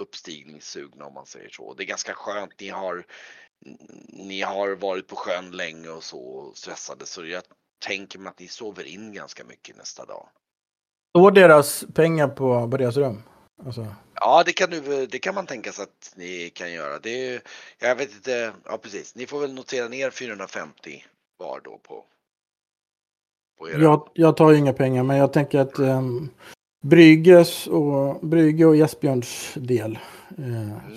uppstigningssugna 0.01 1.07
om 1.07 1.15
man 1.15 1.27
säger 1.27 1.49
så. 1.49 1.75
Det 1.75 1.83
är 1.83 1.87
ganska 1.87 2.15
skönt. 2.15 2.61
Ni 2.61 2.69
har, 2.69 3.05
ni 4.09 4.41
har 4.41 4.75
varit 4.75 5.07
på 5.07 5.17
sjön 5.17 5.51
länge 5.51 5.89
och 5.89 6.05
så 6.05 6.53
stressade 6.55 7.07
så 7.07 7.27
jag 7.27 7.43
tänker 7.87 8.19
mig 8.19 8.31
att 8.31 8.39
ni 8.39 8.49
sover 8.49 8.85
in 8.85 9.13
ganska 9.13 9.45
mycket 9.45 9.77
nästa 9.77 10.05
dag. 10.05 10.29
Står 11.19 11.31
deras 11.31 11.85
pengar 11.95 12.29
på, 12.29 12.71
på 12.71 12.77
deras 12.77 12.97
rum? 12.97 13.23
Alltså. 13.65 13.87
Ja, 14.15 14.43
det 14.47 14.53
kan, 14.53 14.71
du, 14.71 15.07
det 15.07 15.19
kan 15.19 15.35
man 15.35 15.47
tänka 15.47 15.73
sig 15.73 15.83
att 15.83 16.13
ni 16.17 16.51
kan 16.51 16.73
göra. 16.73 16.99
Det 16.99 17.35
är, 17.35 17.43
jag 17.79 17.97
vet 17.97 18.15
inte, 18.15 18.53
ja 18.65 18.79
precis. 18.79 19.15
Ni 19.15 19.27
får 19.27 19.41
väl 19.41 19.55
notera 19.55 19.89
ner 19.89 20.11
450 20.11 21.05
var 21.39 21.61
då 21.65 21.79
på, 21.79 22.05
på 23.59 23.71
era... 23.71 23.83
jag, 23.83 24.09
jag 24.15 24.37
tar 24.37 24.53
inga 24.53 24.73
pengar 24.73 25.03
men 25.03 25.17
jag 25.17 25.33
tänker 25.33 25.59
att 25.59 25.79
um, 25.79 26.31
Brygges 26.81 27.67
och, 27.67 28.27
Brygge 28.27 28.65
och 28.65 28.77
Jesbjörns 28.77 29.55
del 29.55 29.99
uh, 30.39 30.73
mm. 30.73 30.97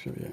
ska 0.00 0.10
vi 0.10 0.26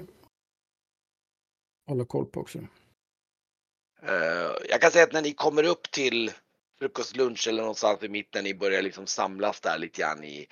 hålla 1.86 2.04
koll 2.04 2.26
på 2.26 2.40
också. 2.40 2.58
Uh, 2.58 4.56
jag 4.68 4.80
kan 4.80 4.90
säga 4.90 5.04
att 5.04 5.12
när 5.12 5.22
ni 5.22 5.32
kommer 5.32 5.64
upp 5.64 5.90
till 5.90 6.32
frukost, 6.78 7.16
lunch 7.16 7.48
eller 7.48 7.62
någonstans 7.62 8.02
i 8.02 8.08
mitten, 8.08 8.44
ni 8.44 8.54
börjar 8.54 8.82
liksom 8.82 9.06
samlas 9.06 9.60
där 9.60 9.78
lite 9.78 10.00
grann 10.00 10.24
i 10.24 10.46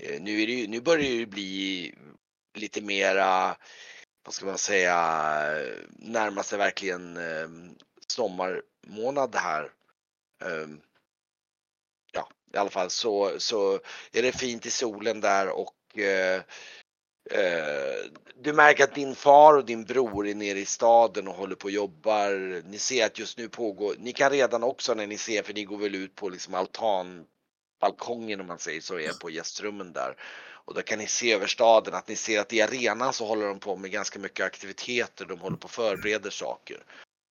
uh, 0.00 0.20
nu, 0.22 0.42
är 0.42 0.46
det 0.46 0.52
ju, 0.52 0.68
nu 0.68 0.80
börjar 0.80 1.02
det 1.02 1.08
ju 1.08 1.26
bli 1.26 1.94
lite 2.54 2.80
mera, 2.80 3.56
vad 4.24 4.34
ska 4.34 4.46
man 4.46 4.58
säga, 4.58 4.96
närma 5.90 6.42
sig 6.42 6.58
verkligen 6.58 7.16
ehm, 7.16 7.74
sommarmånad 8.06 9.34
här. 9.34 9.70
I 12.54 12.56
alla 12.56 12.70
fall 12.70 12.90
så, 12.90 13.32
så 13.38 13.80
är 14.12 14.22
det 14.22 14.32
fint 14.32 14.66
i 14.66 14.70
solen 14.70 15.20
där 15.20 15.48
och 15.48 15.98
eh, 15.98 16.42
Eh, 17.30 18.10
du 18.34 18.52
märker 18.52 18.84
att 18.84 18.94
din 18.94 19.14
far 19.14 19.56
och 19.56 19.64
din 19.64 19.84
bror 19.84 20.28
är 20.28 20.34
nere 20.34 20.58
i 20.58 20.66
staden 20.66 21.28
och 21.28 21.34
håller 21.34 21.54
på 21.54 21.64
och 21.64 21.70
jobbar. 21.70 22.62
Ni 22.68 22.78
ser 22.78 23.06
att 23.06 23.18
just 23.18 23.38
nu 23.38 23.48
pågår, 23.48 23.94
ni 23.98 24.12
kan 24.12 24.30
redan 24.30 24.62
också 24.62 24.94
när 24.94 25.06
ni 25.06 25.18
ser, 25.18 25.42
för 25.42 25.54
ni 25.54 25.64
går 25.64 25.78
väl 25.78 25.94
ut 25.94 26.14
på 26.14 26.28
liksom 26.28 26.54
altan, 26.54 27.24
balkongen 27.80 28.40
om 28.40 28.46
man 28.46 28.58
säger 28.58 28.80
så, 28.80 28.98
är 28.98 29.12
på 29.12 29.30
gästrummen 29.30 29.92
där. 29.92 30.16
Och 30.66 30.74
då 30.74 30.82
kan 30.82 30.98
ni 30.98 31.06
se 31.06 31.32
över 31.32 31.46
staden 31.46 31.94
att 31.94 32.08
ni 32.08 32.16
ser 32.16 32.40
att 32.40 32.52
i 32.52 32.62
arenan 32.62 33.12
så 33.12 33.26
håller 33.26 33.46
de 33.46 33.60
på 33.60 33.76
med 33.76 33.90
ganska 33.90 34.18
mycket 34.18 34.46
aktiviteter. 34.46 35.24
De 35.24 35.40
håller 35.40 35.56
på 35.56 35.64
och 35.64 35.70
förbereder 35.70 36.30
saker. 36.30 36.84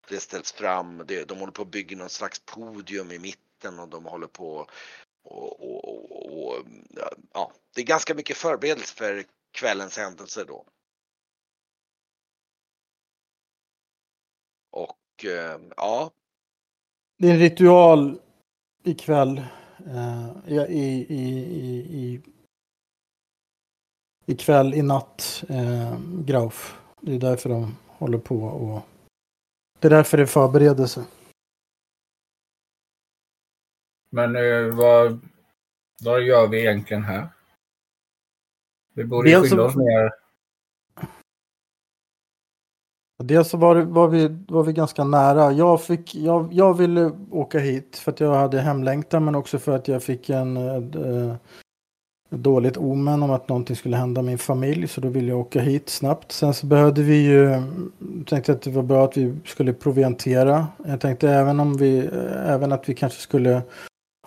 Det 0.08 0.20
ställs 0.20 0.52
fram, 0.52 1.04
de 1.06 1.38
håller 1.38 1.52
på 1.52 1.62
att 1.62 1.70
bygga 1.70 1.96
någon 1.96 2.08
slags 2.08 2.38
podium 2.38 3.12
i 3.12 3.18
mitten 3.18 3.78
och 3.78 3.88
de 3.88 4.04
håller 4.04 4.26
på 4.26 4.68
och, 5.24 5.60
och, 5.60 5.84
och, 5.84 6.48
och 6.48 6.66
ja, 7.32 7.52
det 7.74 7.80
är 7.80 7.86
ganska 7.86 8.14
mycket 8.14 8.36
förberedelse 8.36 8.94
för 8.94 9.24
kvällens 9.52 9.98
händelser 9.98 10.44
då. 10.44 10.64
Och 14.70 15.24
eh, 15.24 15.60
ja. 15.76 16.10
Det 17.18 17.28
är 17.28 17.32
en 17.32 17.38
ritual 17.38 18.20
ikväll. 18.84 19.42
Uh, 19.86 20.30
i, 20.46 20.54
i, 20.54 21.06
i, 21.08 21.78
i, 21.78 22.20
ikväll, 24.26 24.74
i 24.74 24.82
natt, 24.82 25.44
uh, 25.50 25.98
Grauf. 26.24 26.78
Det 27.00 27.14
är 27.14 27.18
därför 27.18 27.48
de 27.48 27.76
håller 27.86 28.18
på 28.18 28.36
och 28.36 28.82
det 29.78 29.88
är 29.88 29.90
därför 29.90 30.16
det 30.16 30.22
är 30.22 30.26
förberedelse. 30.26 31.04
Men 34.12 34.36
uh, 34.36 34.74
vad, 34.74 35.20
vad 36.02 36.22
gör 36.22 36.48
vi 36.48 36.60
egentligen 36.60 37.02
här? 37.02 37.28
Vi 38.94 39.04
borde 39.04 39.30
ju 39.30 39.40
skynda 39.40 39.62
oss 39.62 39.76
ner. 39.76 40.10
Dels 43.22 43.48
så 43.48 43.56
var, 43.56 43.76
var, 43.76 44.08
vi, 44.08 44.38
var 44.48 44.62
vi 44.62 44.72
ganska 44.72 45.04
nära. 45.04 45.52
Jag, 45.52 45.82
fick, 45.82 46.14
jag, 46.14 46.52
jag 46.52 46.76
ville 46.76 47.10
åka 47.30 47.58
hit 47.58 47.96
för 47.96 48.12
att 48.12 48.20
jag 48.20 48.34
hade 48.34 48.60
hemlängtan 48.60 49.24
men 49.24 49.34
också 49.34 49.58
för 49.58 49.76
att 49.76 49.88
jag 49.88 50.02
fick 50.02 50.30
en 50.30 50.56
äh, 50.56 51.34
dåligt 52.30 52.76
omen 52.76 53.22
om 53.22 53.30
att 53.30 53.48
någonting 53.48 53.76
skulle 53.76 53.96
hända 53.96 54.22
min 54.22 54.38
familj. 54.38 54.88
Så 54.88 55.00
då 55.00 55.08
ville 55.08 55.28
jag 55.28 55.40
åka 55.40 55.60
hit 55.60 55.88
snabbt. 55.88 56.32
Sen 56.32 56.54
så 56.54 56.66
behövde 56.66 57.02
vi 57.02 57.26
ju, 57.26 57.62
tänkte 58.26 58.52
att 58.52 58.62
det 58.62 58.70
var 58.70 58.82
bra 58.82 59.04
att 59.04 59.16
vi 59.16 59.34
skulle 59.44 59.72
proviantera. 59.72 60.66
Jag 60.86 61.00
tänkte 61.00 61.28
även 61.28 61.60
om 61.60 61.76
vi, 61.76 61.98
även 62.46 62.72
att 62.72 62.88
vi 62.88 62.94
kanske 62.94 63.20
skulle 63.20 63.62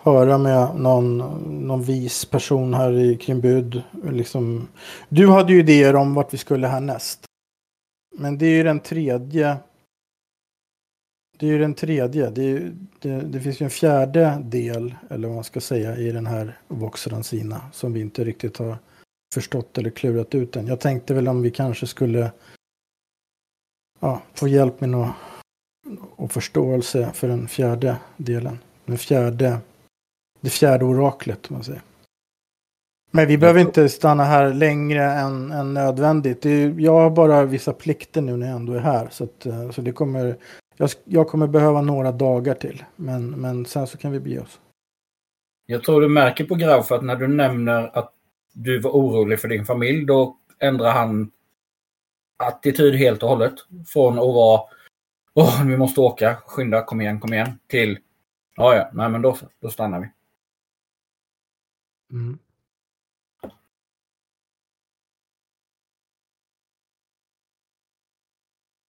höra 0.06 0.38
med 0.38 0.76
någon, 0.76 1.18
någon 1.66 1.82
vis 1.82 2.24
person 2.24 2.74
här 2.74 2.92
i 2.92 3.16
Krimbud. 3.16 3.82
Liksom. 4.10 4.68
Du 5.08 5.30
hade 5.30 5.52
ju 5.52 5.58
idéer 5.58 5.96
om 5.96 6.14
vart 6.14 6.34
vi 6.34 6.38
skulle 6.38 6.66
härnäst. 6.66 7.24
Men 8.18 8.38
det 8.38 8.46
är 8.46 8.56
ju 8.56 8.62
den 8.62 8.80
tredje. 8.80 9.56
Det 11.38 11.46
är 11.46 11.50
ju 11.50 11.58
den 11.58 11.74
tredje. 11.74 12.30
Det, 12.30 12.42
är, 12.42 12.72
det, 13.00 13.20
det 13.20 13.40
finns 13.40 13.60
ju 13.60 13.64
en 13.64 13.70
fjärde 13.70 14.38
del, 14.44 14.94
eller 15.10 15.28
vad 15.28 15.34
man 15.34 15.44
ska 15.44 15.60
säga, 15.60 15.96
i 15.96 16.12
den 16.12 16.26
här 16.26 16.58
Vox 16.68 17.08
som 17.72 17.92
vi 17.92 18.00
inte 18.00 18.24
riktigt 18.24 18.56
har 18.56 18.78
förstått 19.34 19.78
eller 19.78 19.90
klurat 19.90 20.34
ut 20.34 20.56
än. 20.56 20.66
Jag 20.66 20.80
tänkte 20.80 21.14
väl 21.14 21.28
om 21.28 21.42
vi 21.42 21.50
kanske 21.50 21.86
skulle 21.86 22.32
ja, 24.00 24.22
få 24.34 24.48
hjälp 24.48 24.80
med 24.80 24.90
något 24.90 25.14
och 26.16 26.32
förståelse 26.32 27.10
för 27.14 27.28
den 27.28 27.48
fjärde 27.48 27.96
delen. 28.16 28.58
Den 28.84 28.98
fjärde 28.98 29.58
det 30.40 30.50
fjärde 30.50 30.84
oraklet. 30.84 31.50
Man 31.50 31.64
säger. 31.64 31.82
Men 33.10 33.28
vi 33.28 33.38
behöver 33.38 33.60
inte 33.60 33.88
stanna 33.88 34.24
här 34.24 34.54
längre 34.54 35.04
än, 35.04 35.52
än 35.52 35.74
nödvändigt. 35.74 36.46
Är, 36.46 36.80
jag 36.80 36.92
har 36.92 37.10
bara 37.10 37.44
vissa 37.44 37.72
plikter 37.72 38.20
nu 38.20 38.36
när 38.36 38.46
jag 38.46 38.56
ändå 38.56 38.72
är 38.72 38.80
här. 38.80 39.08
Så, 39.10 39.24
att, 39.24 39.46
eh, 39.46 39.70
så 39.70 39.82
det 39.82 39.92
kommer, 39.92 40.36
jag, 40.76 40.90
jag, 41.04 41.28
kommer 41.28 41.46
behöva 41.46 41.82
några 41.82 42.12
dagar 42.12 42.54
till. 42.54 42.84
Men, 42.96 43.30
men 43.30 43.66
sen 43.66 43.86
så 43.86 43.98
kan 43.98 44.12
vi 44.12 44.20
bege 44.20 44.40
oss. 44.40 44.60
Jag 45.66 45.84
tror 45.84 46.00
du 46.00 46.08
märker 46.08 46.44
på 46.44 46.54
Grauf 46.54 46.92
att 46.92 47.04
när 47.04 47.16
du 47.16 47.28
nämner 47.28 47.98
att 47.98 48.12
du 48.52 48.78
var 48.78 48.90
orolig 48.90 49.40
för 49.40 49.48
din 49.48 49.64
familj, 49.64 50.04
då 50.04 50.36
ändrar 50.58 50.92
han 50.92 51.30
attityd 52.36 52.94
helt 52.94 53.22
och 53.22 53.28
hållet. 53.28 53.54
Från 53.86 54.12
att 54.12 54.24
vara 54.24 54.60
Åh, 55.38 55.64
vi 55.66 55.76
måste 55.76 56.00
åka, 56.00 56.36
skynda, 56.46 56.82
kom 56.82 57.00
igen, 57.00 57.20
kom 57.20 57.32
igen, 57.32 57.58
till 57.66 57.98
ja, 58.56 58.74
ja, 58.74 58.90
nej 58.92 59.08
men 59.08 59.22
då, 59.22 59.36
då 59.60 59.70
stannar 59.70 60.00
vi. 60.00 60.08
Mm. 62.10 62.38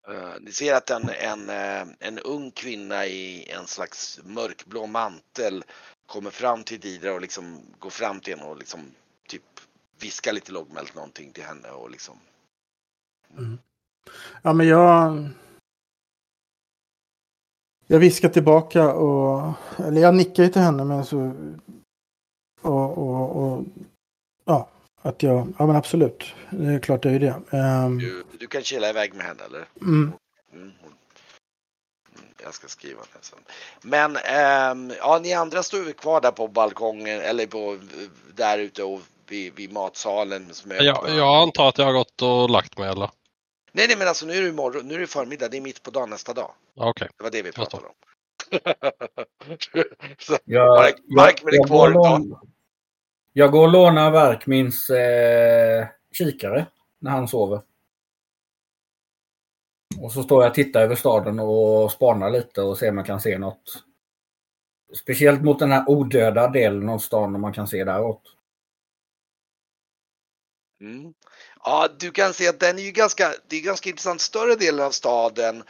Uh, 0.09 0.35
ni 0.41 0.53
ser 0.53 0.75
att 0.75 0.91
en, 0.91 1.09
en, 1.09 1.51
uh, 1.51 1.95
en 2.01 2.19
ung 2.19 2.51
kvinna 2.51 3.07
i 3.07 3.51
en 3.51 3.67
slags 3.67 4.21
mörkblå 4.25 4.87
mantel 4.87 5.65
kommer 6.07 6.31
fram 6.31 6.65
till 6.65 6.81
Didra 6.81 7.15
och 7.15 7.21
liksom 7.21 7.61
går 7.79 7.91
fram 7.91 8.21
till 8.21 8.37
henne 8.37 8.51
och 8.51 8.59
liksom 8.59 8.81
typ 9.29 9.43
viskar 10.01 10.33
lite 10.33 10.53
lågmält 10.53 10.95
någonting 10.95 11.33
till 11.33 11.45
henne 11.45 11.69
och 11.69 11.91
liksom. 11.91 12.19
Mm. 13.39 13.59
Ja 14.43 14.53
men 14.53 14.67
jag. 14.69 15.29
Jag 17.87 17.99
viskar 17.99 18.29
tillbaka 18.29 18.93
och 18.95 19.55
eller 19.79 20.01
jag 20.01 20.15
nickar 20.15 20.49
till 20.49 20.63
henne 20.63 20.85
men 20.85 21.05
så 21.05 21.33
och, 22.67 22.99
och, 22.99 23.37
och, 23.37 23.65
ja, 24.45 24.69
att 25.03 25.23
jag, 25.23 25.55
ja 25.59 25.67
men 25.67 25.77
absolut. 25.77 26.35
Det 26.51 26.73
är 26.73 26.79
klart 26.79 27.05
jag 27.05 27.15
är 27.15 27.19
det. 27.19 27.57
Um, 27.59 27.99
du, 27.99 28.25
du, 28.39 28.47
kan 28.47 28.63
chilla 28.63 28.91
iväg 28.91 29.15
med 29.15 29.27
henne 29.27 29.45
eller? 29.45 29.65
Mm. 29.81 30.13
Mm. 30.53 30.73
Jag 32.45 32.55
ska 32.55 32.69
skriva 32.69 33.01
det 33.01 33.25
sen. 33.25 33.39
Men 33.83 34.17
ähm, 34.17 34.93
ja, 34.99 35.19
ni 35.23 35.33
andra 35.33 35.63
står 35.63 35.85
ju 35.85 35.93
kvar 35.93 36.21
där 36.21 36.31
på 36.31 36.49
balkongen 36.49 37.21
eller 37.21 37.47
på 37.47 37.79
där 38.35 38.59
ute 38.59 38.83
och 38.83 39.01
vid, 39.29 39.55
vid 39.55 39.73
matsalen. 39.73 40.55
Som 40.55 40.71
är 40.71 40.83
jag, 40.83 41.09
jag 41.09 41.43
antar 41.43 41.69
att 41.69 41.79
jag 41.79 41.85
har 41.85 41.93
gått 41.93 42.23
och 42.23 42.51
lagt 42.51 42.79
mig 42.79 42.89
eller? 42.89 43.11
Nej, 43.73 43.87
nej, 43.89 43.97
men 43.97 44.09
alltså 44.09 44.27
nu 44.27 44.33
är 44.33 44.43
det 44.43 44.53
morgon, 44.53 44.89
nu 44.89 44.95
är 44.95 44.99
det 44.99 45.07
förmiddag, 45.07 45.49
det 45.49 45.57
är 45.57 45.61
mitt 45.61 45.83
på 45.83 45.91
dagen 45.91 46.11
nästa 46.11 46.33
dag. 46.33 46.51
Okej. 46.77 46.91
Okay. 46.91 47.09
Det 47.17 47.25
var 47.25 47.31
det 47.31 47.43
vi 47.43 47.53
pratade 47.53 47.87
om. 47.87 47.93
så, 50.19 50.39
jag, 50.45 50.69
Mark, 50.69 50.97
Mark 51.17 51.41
jag, 51.45 51.55
jag, 51.55 51.67
kvar 51.67 51.91
jag 53.39 53.53
går 53.53 53.63
och 53.63 53.73
lånar 53.73 54.11
Verkmins 54.11 54.91
eh, 54.91 55.87
kikare 56.13 56.67
när 56.99 57.11
han 57.11 57.29
sover. 57.29 57.63
Och 60.01 60.13
så 60.13 60.23
står 60.23 60.43
jag 60.43 60.51
och 60.51 60.55
tittar 60.55 60.81
över 60.81 60.95
staden 60.95 61.39
och 61.39 61.93
spanar 61.93 62.31
lite 62.31 62.63
och 62.63 62.79
ser 62.79 62.91
om 62.91 62.97
jag 62.97 63.07
kan 63.07 63.21
se 63.21 63.39
något. 63.39 63.85
Speciellt 64.95 65.43
mot 65.43 65.59
den 65.59 65.73
här 65.73 65.85
odöda 65.89 66.49
delen 66.49 66.89
av 66.89 66.99
stan 66.99 67.35
om 67.35 67.41
man 67.41 67.53
kan 67.53 67.69
se 67.69 67.85
däråt. 67.85 68.23
Mm. 70.81 71.15
Ja, 71.65 71.89
du 71.99 72.11
kan 72.11 72.33
se 72.33 72.49
att 72.49 72.61
den 72.61 72.79
är 72.79 72.83
ju 72.83 72.93
ganska, 72.93 73.35
det 73.49 73.57
är 73.57 73.63
ganska 73.63 73.91
intressant. 73.91 74.21
Större 74.21 74.55
delen 74.55 74.87
av 74.87 74.91
staden 74.91 75.63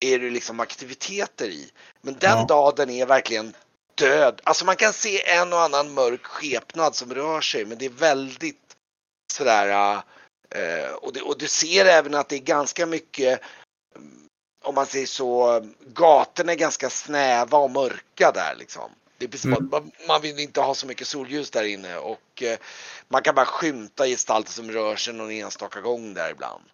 är 0.00 0.18
det 0.18 0.30
liksom 0.30 0.60
aktiviteter 0.60 1.46
i. 1.46 1.70
Men 2.00 2.14
den 2.14 2.38
ja. 2.38 2.46
dagen 2.48 2.90
är 2.90 3.06
verkligen 3.06 3.54
död. 3.94 4.40
Alltså 4.44 4.64
man 4.64 4.76
kan 4.76 4.92
se 4.92 5.28
en 5.28 5.52
och 5.52 5.60
annan 5.60 5.94
mörk 5.94 6.24
skepnad 6.24 6.94
som 6.94 7.14
rör 7.14 7.40
sig 7.40 7.64
men 7.64 7.78
det 7.78 7.84
är 7.84 7.90
väldigt 7.90 8.76
sådär 9.32 9.94
uh, 10.56 10.92
och, 10.92 11.12
det, 11.12 11.20
och 11.20 11.38
du 11.38 11.48
ser 11.48 11.84
även 11.84 12.14
att 12.14 12.28
det 12.28 12.36
är 12.36 12.40
ganska 12.40 12.86
mycket 12.86 13.40
om 14.62 14.74
man 14.74 14.86
säger 14.86 15.06
så, 15.06 15.60
gatorna 15.86 16.52
är 16.52 16.56
ganska 16.56 16.90
snäva 16.90 17.58
och 17.58 17.70
mörka 17.70 18.32
där 18.32 18.54
liksom. 18.58 18.90
Det 19.18 19.24
är 19.24 19.28
precis 19.28 19.44
mm. 19.44 19.68
man, 19.70 19.90
man 20.08 20.22
vill 20.22 20.38
inte 20.38 20.60
ha 20.60 20.74
så 20.74 20.86
mycket 20.86 21.06
solljus 21.06 21.50
där 21.50 21.64
inne 21.64 21.96
och 21.96 22.42
eh, 22.42 22.58
man 23.08 23.22
kan 23.22 23.34
bara 23.34 23.46
skymta 23.46 24.06
gestalter 24.06 24.52
som 24.52 24.70
rör 24.70 24.96
sig 24.96 25.14
någon 25.14 25.30
enstaka 25.30 25.80
gång 25.80 26.14
där 26.14 26.30
ibland. 26.30 26.64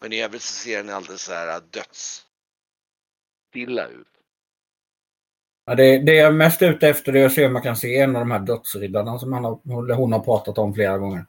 Men 0.00 0.12
i 0.12 0.22
övrigt 0.22 0.42
så 0.42 0.52
ser 0.52 0.76
den 0.76 0.94
alldeles 0.94 1.22
så 1.22 1.32
här 1.32 1.60
dödsstilla 1.60 2.26
ut. 3.86 4.06
Ja, 5.68 5.74
det, 5.74 5.98
det 5.98 6.14
jag 6.14 6.26
är 6.26 6.32
mest 6.32 6.62
ute 6.62 6.88
efter 6.88 7.16
är 7.16 7.26
att 7.26 7.32
se 7.32 7.46
om 7.46 7.52
man 7.52 7.62
kan 7.62 7.76
se 7.76 7.98
en 7.98 8.16
av 8.16 8.20
de 8.20 8.30
här 8.30 8.38
dödsriddarna 8.38 9.18
som 9.18 9.32
han 9.32 9.44
har, 9.44 9.94
hon 9.94 10.12
har 10.12 10.20
pratat 10.20 10.58
om 10.58 10.74
flera 10.74 10.98
gånger. 10.98 11.24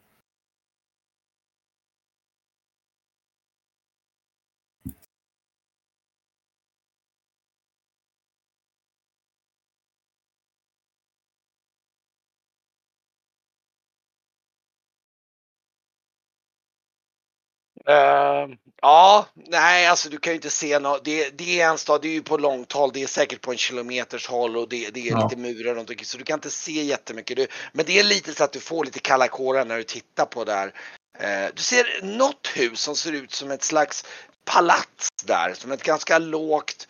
Uh, 17.90 18.56
ja, 18.82 19.26
nej, 19.36 19.88
alltså 19.88 20.10
du 20.10 20.18
kan 20.18 20.34
ju 20.34 20.36
inte 20.36 20.50
se 20.50 20.80
något. 20.80 21.06
Det, 21.06 21.30
det, 21.30 21.62
är 21.62 21.70
en 21.70 21.78
stad, 21.78 22.02
det 22.02 22.08
är 22.08 22.14
ju 22.14 22.22
på 22.22 22.38
långt 22.38 22.72
håll, 22.72 22.92
det 22.94 23.04
är 23.04 23.08
säkert 23.08 23.42
på 23.42 23.52
en 23.52 23.58
kilometers 23.58 24.28
håll 24.28 24.58
och 24.58 24.70
det, 24.70 24.90
det 24.90 25.08
är 25.08 25.12
ja. 25.12 25.24
lite 25.24 25.42
murar 25.42 25.76
runt 25.76 25.90
omkring 25.90 26.06
så 26.06 26.18
du 26.18 26.24
kan 26.24 26.38
inte 26.38 26.50
se 26.50 26.84
jättemycket. 26.84 27.38
Du, 27.38 27.48
men 27.72 27.86
det 27.86 28.00
är 28.00 28.04
lite 28.04 28.34
så 28.34 28.44
att 28.44 28.52
du 28.52 28.60
får 28.60 28.86
lite 28.86 29.00
kalla 29.00 29.28
kårar 29.28 29.66
när 29.66 29.78
du 29.78 29.84
tittar 29.84 30.26
på 30.26 30.44
där. 30.44 30.74
Eh, 31.20 31.48
du 31.56 31.62
ser 31.62 32.00
något 32.04 32.48
hus 32.56 32.82
som 32.82 32.96
ser 32.96 33.12
ut 33.12 33.32
som 33.32 33.52
ett 33.52 33.64
slags 33.64 34.06
palats 34.46 35.08
där, 35.26 35.54
som 35.54 35.72
ett 35.72 35.84
ganska 35.84 36.20
lågt, 36.20 36.88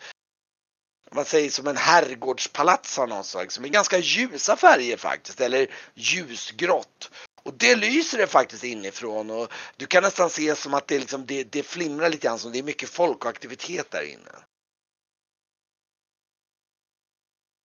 man 1.12 1.24
säger 1.24 1.50
som 1.50 1.66
en 1.66 1.76
herrgårdspalats 1.76 2.98
av 2.98 3.08
någon 3.08 3.24
slag, 3.24 3.52
som 3.52 3.64
är 3.64 3.68
ganska 3.68 3.98
ljusa 3.98 4.56
färger 4.56 4.96
faktiskt, 4.96 5.40
eller 5.40 5.66
ljusgrått. 5.94 7.10
Och 7.50 7.56
det 7.56 7.76
lyser 7.76 8.18
det 8.18 8.26
faktiskt 8.26 8.64
inifrån 8.64 9.30
och 9.30 9.52
du 9.76 9.86
kan 9.86 10.02
nästan 10.02 10.30
se 10.30 10.56
som 10.56 10.74
att 10.74 10.86
det, 10.86 10.98
liksom, 10.98 11.26
det, 11.26 11.44
det 11.44 11.62
flimrar 11.62 12.08
lite 12.08 12.26
grann, 12.26 12.38
som 12.38 12.52
det 12.52 12.58
är 12.58 12.62
mycket 12.62 12.88
folk 12.88 13.24
och 13.24 13.30
aktivitet 13.30 13.90
där 13.90 14.02
inne. 14.02 14.30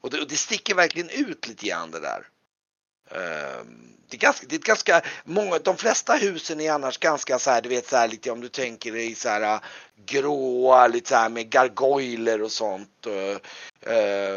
Och 0.03 0.11
det, 0.11 0.21
och 0.21 0.29
det 0.29 0.37
sticker 0.37 0.75
verkligen 0.75 1.11
ut 1.11 1.49
lite 1.49 1.67
grann 1.67 1.91
det 1.91 2.01
där. 2.01 2.29
Um, 3.11 3.97
det 4.09 4.17
är 4.17 4.21
ganska, 4.21 4.47
det 4.47 4.55
är 4.55 4.59
ganska 4.59 5.03
många, 5.25 5.59
de 5.59 5.77
flesta 5.77 6.15
husen 6.15 6.61
är 6.61 6.73
annars 6.73 6.99
ganska 6.99 7.39
så 7.39 7.51
här, 7.51 7.63
du 7.63 7.69
vet 7.69 7.89
så 7.89 7.97
här 7.97 8.09
lite 8.09 8.31
om 8.31 8.41
du 8.41 8.49
tänker 8.49 8.93
dig 8.93 9.15
så 9.15 9.29
här 9.29 9.55
äh, 9.55 9.61
gråa, 10.07 10.89
lite 10.89 11.09
så 11.09 11.15
här 11.15 11.29
med 11.29 11.51
gargoyler 11.51 12.43
och 12.43 12.53
sånt. 12.53 13.07
Uh, 13.07 13.39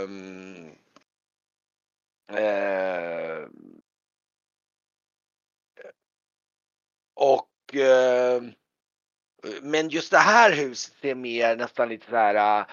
um, 0.03 0.71
uh, 2.31 3.47
och 7.17 7.75
uh, 7.75 8.49
men 9.61 9.89
just 9.89 10.11
det 10.11 10.17
här 10.17 10.51
huset 10.51 10.93
ser 11.01 11.15
mer 11.15 11.55
nästan 11.55 11.89
lite 11.89 12.05
så 12.09 12.15
här 12.15 12.65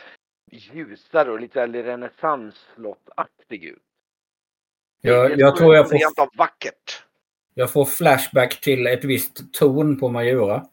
ljusare 0.52 1.30
och 1.30 1.40
lite 1.40 1.66
renässansslottaktig 1.66 3.64
ut. 3.64 3.82
Jag, 5.00 5.40
jag 5.40 5.56
tror 5.56 5.74
jag 5.74 5.88
får, 5.88 5.98
Rent 5.98 6.18
av 6.18 6.28
vackert. 6.36 7.02
jag 7.54 7.72
får 7.72 7.84
flashback 7.84 8.60
till 8.60 8.86
ett 8.86 9.04
visst 9.04 9.52
ton 9.52 10.00
på 10.00 10.08
Majora. 10.08 10.66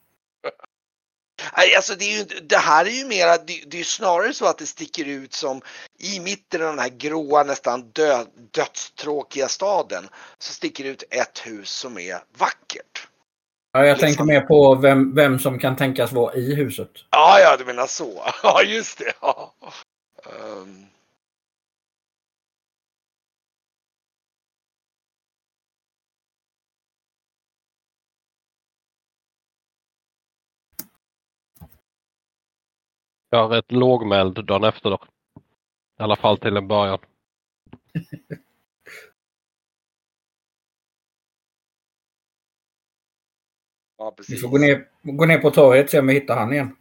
Alltså 1.76 1.96
det, 1.96 2.06
är 2.06 2.18
ju, 2.18 2.24
det 2.24 2.58
här 2.58 2.86
är 2.86 2.90
ju 2.90 3.06
mera, 3.06 3.38
det, 3.38 3.64
det 3.68 3.78
är 3.78 3.80
ju 3.80 3.84
snarare 3.84 4.34
så 4.34 4.46
att 4.46 4.58
det 4.58 4.66
sticker 4.66 5.06
ut 5.06 5.34
som 5.34 5.62
i 6.00 6.20
mitten 6.20 6.62
av 6.62 6.68
den 6.68 6.80
här 6.80 6.90
gråa 6.90 7.44
nästan 7.44 7.82
dö, 7.82 8.26
dödstråkiga 8.52 9.48
staden 9.48 10.10
så 10.38 10.54
sticker 10.54 10.84
det 10.84 10.90
ut 10.90 11.04
ett 11.10 11.48
hus 11.48 11.70
som 11.70 11.98
är 11.98 12.24
vackert. 12.38 13.08
Ja, 13.72 13.86
jag 13.86 13.96
Liksom. 13.96 14.08
tänker 14.08 14.24
mer 14.24 14.42
på 14.42 14.76
vem, 14.76 15.16
vem 15.16 15.40
som 15.40 15.60
kan 15.60 15.76
tänkas 15.76 16.12
vara 16.12 16.34
i 16.36 16.56
huset. 16.56 16.92
Ja, 17.12 17.40
ja, 17.40 17.58
du 17.58 17.66
menar 17.66 17.88
så. 17.88 18.24
Ja, 18.44 18.64
just 18.64 18.98
det. 18.98 19.14
Ja. 19.22 19.54
Ehm. 20.26 20.86
Jag 33.30 33.46
är 33.46 33.48
rätt 33.56 33.72
lågmäld 33.72 34.46
dagen 34.46 34.64
efter 34.64 34.90
då. 34.90 35.00
I 36.00 36.04
alla 36.04 36.16
fall 36.16 36.38
till 36.38 36.58
en 36.58 36.68
början. 36.68 37.00
ja, 44.02 44.10
Vi 44.10 44.16
precis. 44.16 44.42
får 44.42 44.50
gå 44.50 44.58
ner, 44.58 44.88
gå 45.02 45.26
ner 45.26 45.38
på 45.38 45.52
torget 45.52 45.84
och 45.84 45.90
se 45.90 46.00
om 46.00 46.08
vi 46.08 46.14
hittar 46.14 46.38
han 46.38 46.54
igen. 46.54 46.76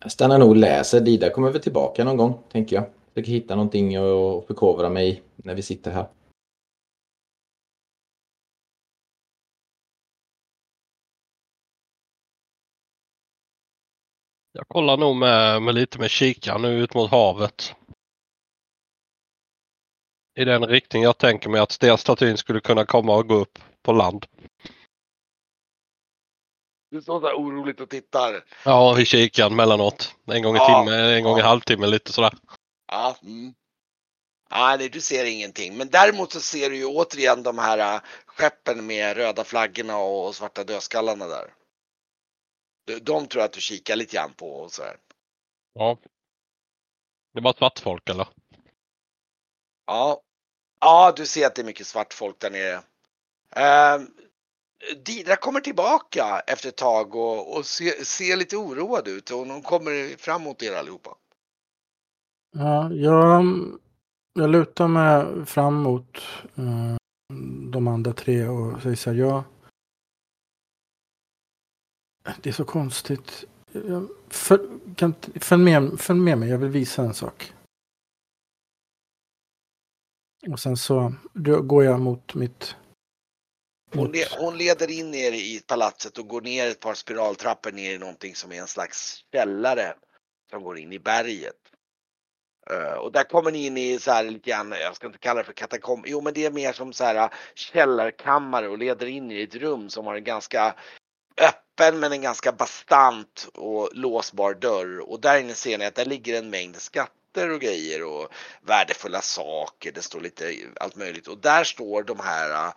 Jag 0.00 0.12
stannar 0.12 0.38
nog 0.38 0.48
och 0.48 0.56
läser. 0.56 1.00
Dida 1.00 1.30
kommer 1.30 1.50
väl 1.50 1.62
tillbaka 1.62 2.04
någon 2.04 2.16
gång, 2.16 2.38
tänker 2.52 2.76
jag. 2.76 2.84
Försöker 3.14 3.32
hitta 3.32 3.54
någonting 3.54 4.00
och 4.00 4.46
förkovra 4.46 4.88
mig 4.90 5.22
när 5.36 5.54
vi 5.54 5.62
sitter 5.62 5.90
här. 5.90 6.08
Jag 14.52 14.68
kollar 14.68 14.96
nog 14.96 15.16
med, 15.16 15.62
med 15.62 15.74
lite 15.74 15.98
med 15.98 16.10
kikaren 16.10 16.62
nu 16.62 16.68
ut 16.68 16.94
mot 16.94 17.10
havet. 17.10 17.74
I 20.38 20.44
den 20.44 20.66
riktning 20.66 21.02
jag 21.02 21.18
tänker 21.18 21.48
mig 21.48 21.60
att 21.60 21.72
stenstatyn 21.72 22.36
skulle 22.36 22.60
kunna 22.60 22.84
komma 22.84 23.14
och 23.16 23.28
gå 23.28 23.34
upp 23.34 23.58
på 23.82 23.92
land. 23.92 24.26
Du 26.90 27.02
står 27.02 27.20
så 27.20 27.26
här 27.26 27.34
oroligt 27.34 27.80
och 27.80 27.90
tittar. 27.90 28.44
Ja, 28.64 29.00
i 29.00 29.04
kikaren 29.04 29.56
mellanåt. 29.56 30.16
En 30.26 30.42
gång 30.42 30.54
i 30.54 30.58
Ja, 30.58 30.84
timmen, 30.84 31.00
en 31.00 31.24
gång 31.24 31.38
i 31.38 31.40
ja. 31.40 31.46
halvtimmen 31.46 31.90
lite 31.90 32.12
sådär. 32.12 32.34
Ja. 32.86 33.16
Mm. 33.22 33.54
Ja, 34.50 34.76
nej, 34.78 34.88
du 34.88 35.00
ser 35.00 35.24
ingenting. 35.24 35.76
Men 35.76 35.88
däremot 35.88 36.32
så 36.32 36.40
ser 36.40 36.70
du 36.70 36.76
ju 36.76 36.86
återigen 36.86 37.42
de 37.42 37.58
här 37.58 37.94
äh, 37.94 38.00
skeppen 38.26 38.86
med 38.86 39.16
röda 39.16 39.44
flaggorna 39.44 39.98
och 39.98 40.34
svarta 40.34 40.64
dödskallarna 40.64 41.26
där. 41.26 41.54
De, 42.86 42.98
de 42.98 43.26
tror 43.26 43.40
jag 43.40 43.46
att 43.48 43.52
du 43.52 43.60
kikar 43.60 43.96
lite 43.96 44.16
grann 44.16 44.32
på 44.32 44.50
och 44.50 44.72
så 44.72 44.82
här. 44.82 44.96
Ja. 45.72 45.98
Det 47.34 47.40
var 47.40 47.52
svart 47.52 47.78
folk 47.78 48.08
eller? 48.08 48.28
Ja. 49.86 50.22
Ja, 50.80 51.12
du 51.16 51.26
ser 51.26 51.46
att 51.46 51.54
det 51.54 51.62
är 51.62 51.66
mycket 51.66 51.86
svart 51.86 52.14
folk 52.14 52.38
där 52.38 52.50
nere. 52.50 52.80
Eh, 53.56 54.02
Didra 55.04 55.36
kommer 55.36 55.60
tillbaka 55.60 56.42
efter 56.46 56.68
ett 56.68 56.76
tag 56.76 57.14
och, 57.14 57.56
och 57.56 57.66
ser, 57.66 58.04
ser 58.04 58.36
lite 58.36 58.56
oroad 58.56 59.08
ut 59.08 59.30
och 59.30 59.38
hon 59.38 59.62
kommer 59.62 60.16
fram 60.16 60.42
mot 60.42 60.62
er 60.62 60.72
allihopa. 60.72 61.14
Ja, 62.56 62.92
jag, 62.92 63.44
jag 64.32 64.50
lutar 64.50 64.88
mig 64.88 65.46
fram 65.46 65.74
mot 65.74 66.18
eh, 66.56 66.96
de 67.70 67.88
andra 67.88 68.12
tre 68.12 68.46
och 68.48 68.82
säger 68.82 68.96
så 68.96 69.10
här, 69.10 69.16
ja. 69.18 69.44
Det 72.42 72.48
är 72.48 72.52
så 72.52 72.64
konstigt. 72.64 73.44
Jag, 73.72 74.08
för, 74.28 74.68
kan, 74.96 75.14
följ, 75.40 75.62
med, 75.62 76.00
följ 76.00 76.20
med 76.20 76.38
mig, 76.38 76.48
jag 76.48 76.58
vill 76.58 76.70
visa 76.70 77.02
en 77.02 77.14
sak. 77.14 77.52
Och 80.46 80.60
sen 80.60 80.76
så 80.76 81.12
går 81.62 81.84
jag 81.84 82.00
mot 82.00 82.34
mitt... 82.34 82.76
Hon, 83.94 84.06
Mot, 84.06 84.16
hon 84.38 84.58
leder 84.58 84.90
in 84.90 85.14
er 85.14 85.32
i 85.32 85.62
palatset 85.66 86.18
och 86.18 86.28
går 86.28 86.40
ner 86.40 86.68
ett 86.68 86.80
par 86.80 86.94
spiraltrappor 86.94 87.72
ner 87.72 87.94
i 87.94 87.98
någonting 87.98 88.34
som 88.34 88.52
är 88.52 88.60
en 88.60 88.66
slags 88.66 89.24
källare 89.32 89.94
som 90.50 90.62
går 90.62 90.78
in 90.78 90.92
i 90.92 90.98
berget. 90.98 91.56
Eh, 92.70 92.92
och 92.92 93.12
där 93.12 93.24
kommer 93.24 93.50
ni 93.50 93.66
in 93.66 93.76
i 93.76 93.98
så 93.98 94.10
här 94.10 94.24
lite 94.24 94.50
grann, 94.50 94.74
jag 94.80 94.96
ska 94.96 95.06
inte 95.06 95.18
kalla 95.18 95.40
det 95.40 95.44
för 95.44 95.52
katakomb, 95.52 96.04
jo 96.06 96.20
men 96.20 96.34
det 96.34 96.44
är 96.44 96.50
mer 96.50 96.72
som 96.72 96.92
så 96.92 97.04
här 97.04 97.24
uh, 97.24 97.30
källarkammare 97.54 98.68
och 98.68 98.78
leder 98.78 99.06
in 99.06 99.30
i 99.30 99.42
ett 99.42 99.54
rum 99.54 99.90
som 99.90 100.06
har 100.06 100.14
en 100.14 100.24
ganska 100.24 100.74
öppen 101.40 102.00
men 102.00 102.12
en 102.12 102.22
ganska 102.22 102.52
bastant 102.52 103.48
och 103.54 103.88
låsbar 103.92 104.54
dörr 104.54 105.10
och 105.10 105.20
där 105.20 105.40
inne 105.40 105.54
ser 105.54 105.78
ni 105.78 105.84
att 105.84 105.94
där 105.94 106.04
ligger 106.04 106.38
en 106.38 106.50
mängd 106.50 106.76
skatter 106.76 107.12
och 107.36 107.60
grejer 107.60 108.04
och 108.04 108.28
värdefulla 108.60 109.20
saker. 109.20 109.92
Det 109.92 110.02
står 110.02 110.20
lite 110.20 110.54
allt 110.80 110.96
möjligt 110.96 111.28
och 111.28 111.38
där 111.38 111.64
står 111.64 112.02
de 112.02 112.20
här 112.20 112.66
äh, 112.66 112.72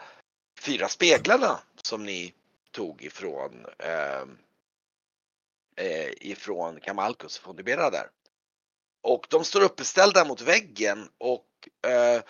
fyra 0.60 0.88
speglarna 0.88 1.60
som 1.82 2.06
ni 2.06 2.34
tog 2.72 3.04
ifrån 3.04 3.66
ehm, 3.80 4.38
eh, 5.76 6.10
ifrån 6.18 6.80
Kamalkus 6.80 7.38
från 7.38 7.56
Dibera 7.56 7.90
där. 7.90 8.08
Och 9.04 9.28
de 9.30 9.44
står 9.44 9.62
uppställda 9.62 10.26
mot 10.26 10.42
väggen 10.42 11.10
och 11.18 11.48
eh, 11.88 12.22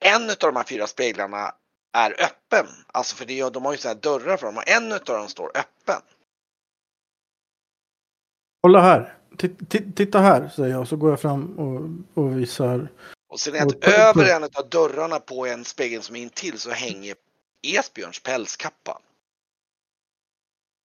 en 0.00 0.30
av 0.30 0.36
de 0.38 0.56
här 0.56 0.64
fyra 0.64 0.86
speglarna 0.86 1.54
är 1.92 2.10
öppen. 2.10 2.66
Alltså 2.86 3.16
för 3.16 3.24
det, 3.24 3.52
de 3.52 3.64
har 3.64 3.72
ju 3.72 3.78
sådana 3.78 3.94
här 3.94 4.02
dörrar 4.02 4.36
för 4.36 4.46
dem 4.46 4.56
och 4.56 4.68
en 4.68 4.92
av 4.92 5.00
dem 5.04 5.28
står 5.28 5.56
öppen. 5.56 6.02
Kolla 8.60 8.80
här. 8.80 9.18
Titt- 9.36 9.68
titt- 9.68 9.96
Titta 9.96 10.18
här, 10.20 10.48
säger 10.48 10.70
jag. 10.74 10.88
Så 10.88 10.96
går 10.96 11.10
jag 11.10 11.20
fram 11.20 11.58
och, 11.58 11.90
och 12.22 12.38
visar. 12.38 12.88
Och 13.28 13.40
ser 13.40 13.52
ni 13.52 13.58
att 13.58 13.74
Och 13.74 13.88
över 13.88 14.36
en 14.36 14.44
av 14.44 14.68
dörrarna 14.70 15.20
på 15.20 15.46
en 15.46 15.64
spegel 15.64 16.02
som 16.02 16.16
är 16.16 16.20
intill 16.22 16.58
så 16.58 16.70
hänger 16.70 17.14
Esbjörns 17.62 18.22
pälskappa. 18.22 19.00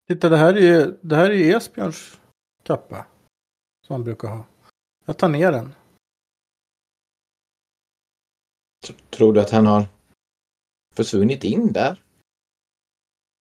Titta, 0.08 0.28
det 0.28 0.36
här 0.36 0.56
är, 0.56 0.96
det 1.00 1.16
här 1.16 1.30
är 1.30 1.56
Esbjörns 1.56 2.20
kappa. 2.62 3.06
Som 3.86 3.94
han 3.94 4.04
brukar 4.04 4.28
ha. 4.28 4.44
Jag 5.04 5.16
tar 5.16 5.28
ner 5.28 5.52
den. 5.52 5.74
Tror 9.10 9.32
du 9.32 9.40
att 9.40 9.50
han 9.50 9.66
har 9.66 9.86
försvunnit 10.94 11.44
in 11.44 11.72
där? 11.72 12.02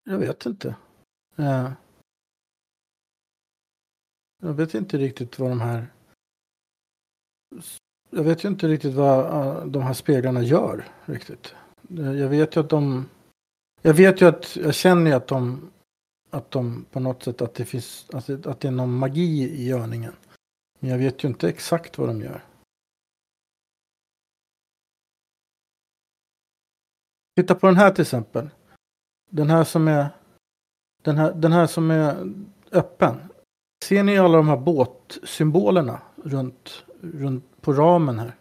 Jag 0.04 0.18
vet 0.18 0.46
inte. 0.46 0.76
Eh, 1.36 1.70
jag 4.38 4.54
vet 4.54 4.74
inte 4.74 4.98
riktigt 4.98 5.38
vad 5.38 5.50
de 5.50 5.60
här... 5.60 5.86
Jag 8.10 8.24
vet 8.24 8.44
ju 8.44 8.48
inte 8.48 8.68
riktigt 8.68 8.94
vad 8.94 9.24
eh, 9.24 9.66
de 9.66 9.82
här 9.82 9.94
speglarna 9.94 10.42
gör 10.42 10.88
riktigt. 11.04 11.54
Jag 11.88 12.28
vet 12.28 12.56
ju 12.56 12.60
att 12.60 12.70
de... 12.70 13.08
Jag 13.82 13.94
vet 13.94 14.20
ju 14.20 14.28
att... 14.28 14.56
Jag 14.56 14.74
känner 14.74 15.10
ju 15.10 15.16
att 15.16 15.26
de... 15.26 15.70
Att 16.30 16.50
de 16.50 16.84
på 16.90 17.00
något 17.00 17.22
sätt 17.22 17.42
att 17.42 17.54
det 17.54 17.64
finns... 17.64 18.10
Att 18.12 18.26
det 18.60 18.64
är 18.64 18.70
någon 18.70 18.94
magi 18.94 19.42
i 19.42 19.68
görningen. 19.68 20.12
Men 20.78 20.90
jag 20.90 20.98
vet 20.98 21.24
ju 21.24 21.28
inte 21.28 21.48
exakt 21.48 21.98
vad 21.98 22.08
de 22.08 22.20
gör. 22.20 22.44
Titta 27.36 27.54
på 27.54 27.66
den 27.66 27.76
här 27.76 27.90
till 27.90 28.02
exempel. 28.02 28.50
Den 29.30 29.50
här 29.50 29.64
som 29.64 29.88
är 29.88 30.08
den 31.02 31.16
här, 31.16 31.32
den 31.32 31.52
här 31.52 31.66
som 31.66 31.90
är 31.90 32.32
öppen. 32.72 33.27
Ser 33.84 34.02
ni 34.02 34.18
alla 34.18 34.36
de 34.36 34.48
här 34.48 34.56
båtsymbolerna 34.56 36.02
runt, 36.24 36.84
runt 37.02 37.44
på 37.60 37.72
ramen 37.72 38.18
här? 38.18 38.32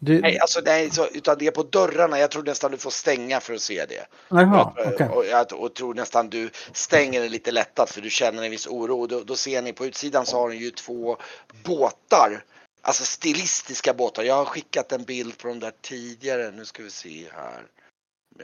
Det, 0.00 0.20
Nej, 0.20 0.38
alltså 0.38 0.60
nej, 0.64 0.90
så, 0.90 1.06
utan 1.06 1.38
det 1.38 1.46
är 1.46 1.50
på 1.50 1.62
dörrarna. 1.62 2.18
Jag 2.18 2.30
tror 2.30 2.42
nästan 2.42 2.70
du 2.70 2.76
får 2.78 2.90
stänga 2.90 3.40
för 3.40 3.54
att 3.54 3.60
se 3.60 3.84
det. 3.88 4.06
Jaha, 4.28 4.72
Jag- 4.76 4.94
okej. 4.94 5.08
och 5.08 5.26
jag 5.26 5.52
och 5.52 5.74
tror 5.74 5.94
nästan 5.94 6.30
du 6.30 6.50
stänger 6.72 7.20
det 7.20 7.28
lite 7.28 7.52
lättat 7.52 7.90
för 7.90 8.00
du 8.00 8.10
känner 8.10 8.42
en 8.42 8.50
viss 8.50 8.66
oro. 8.66 9.00
Och 9.00 9.08
Då, 9.08 9.20
då 9.20 9.36
ser 9.36 9.62
ni 9.62 9.72
på 9.72 9.86
utsidan 9.86 10.26
så 10.26 10.36
har 10.38 10.48
den 10.48 10.58
ju 10.58 10.70
två 10.70 11.16
båtar. 11.64 12.44
Alltså 12.82 13.04
stilistiska 13.04 13.94
båtar. 13.94 14.22
Jag 14.22 14.34
har 14.34 14.44
skickat 14.44 14.92
en 14.92 15.04
bild 15.04 15.38
på 15.38 15.48
dem 15.48 15.60
där 15.60 15.72
tidigare. 15.80 16.50
Nu 16.50 16.64
ska 16.64 16.82
vi 16.82 16.90
se 16.90 17.26
här. 17.32 17.62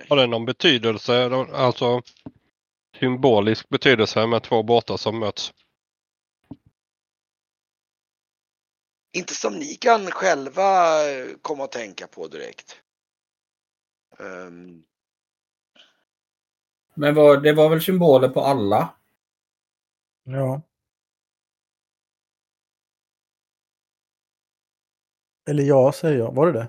Har 0.08 0.16
det 0.16 0.26
någon 0.26 0.44
betydelse, 0.44 1.30
alltså 1.54 2.02
symbolisk 3.00 3.68
betydelse 3.68 4.26
med 4.26 4.42
två 4.42 4.62
båtar 4.62 4.96
som 4.96 5.18
möts? 5.18 5.52
Inte 9.14 9.34
som 9.34 9.54
ni 9.58 9.74
kan 9.74 10.06
själva 10.10 10.64
eh, 11.10 11.26
komma 11.42 11.64
att 11.64 11.72
tänka 11.72 12.06
på 12.06 12.28
direkt. 12.28 12.76
Ehm, 14.18 14.84
Men 16.94 17.14
var, 17.14 17.36
det 17.36 17.52
var 17.52 17.68
väl 17.68 17.80
symboler 17.82 18.28
på 18.28 18.40
alla? 18.40 18.94
Ja. 20.24 20.62
Eller 25.48 25.64
ja, 25.64 25.92
säger 25.92 26.18
jag. 26.18 26.32
Var 26.32 26.46
det 26.46 26.52
det? 26.52 26.68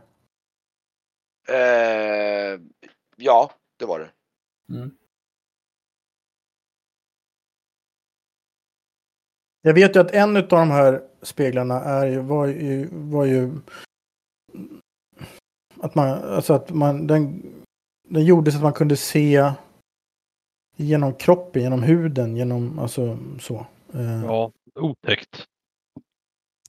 eh, 1.53 2.59
ja, 3.15 3.51
det 3.77 3.85
var 3.85 3.99
det. 3.99 4.11
Mm. 4.73 4.97
Jag 9.61 9.73
vet 9.73 9.95
ju 9.95 9.99
att 9.99 10.11
en 10.11 10.37
av 10.37 10.47
de 10.47 10.71
här 10.71 11.01
speglarna 11.25 11.79
är, 11.79 12.05
ju- 12.07 12.19
var, 12.21 12.47
ju, 12.47 12.87
var 12.91 13.25
ju 13.25 13.51
att 15.79 15.95
man, 15.95 16.07
alltså 16.09 16.53
att 16.53 16.69
man, 16.69 17.07
den, 17.07 17.41
den 18.09 18.25
gjorde 18.25 18.51
så 18.51 18.57
att 18.57 18.63
man 18.63 18.73
kunde 18.73 18.97
se 18.97 19.51
genom 20.75 21.13
kroppen, 21.13 21.61
genom 21.61 21.83
huden, 21.83 22.35
genom, 22.35 22.79
alltså 22.79 23.17
så. 23.39 23.65
Eh, 23.93 24.23
Ja, 24.25 24.51
otäckt. 24.79 25.45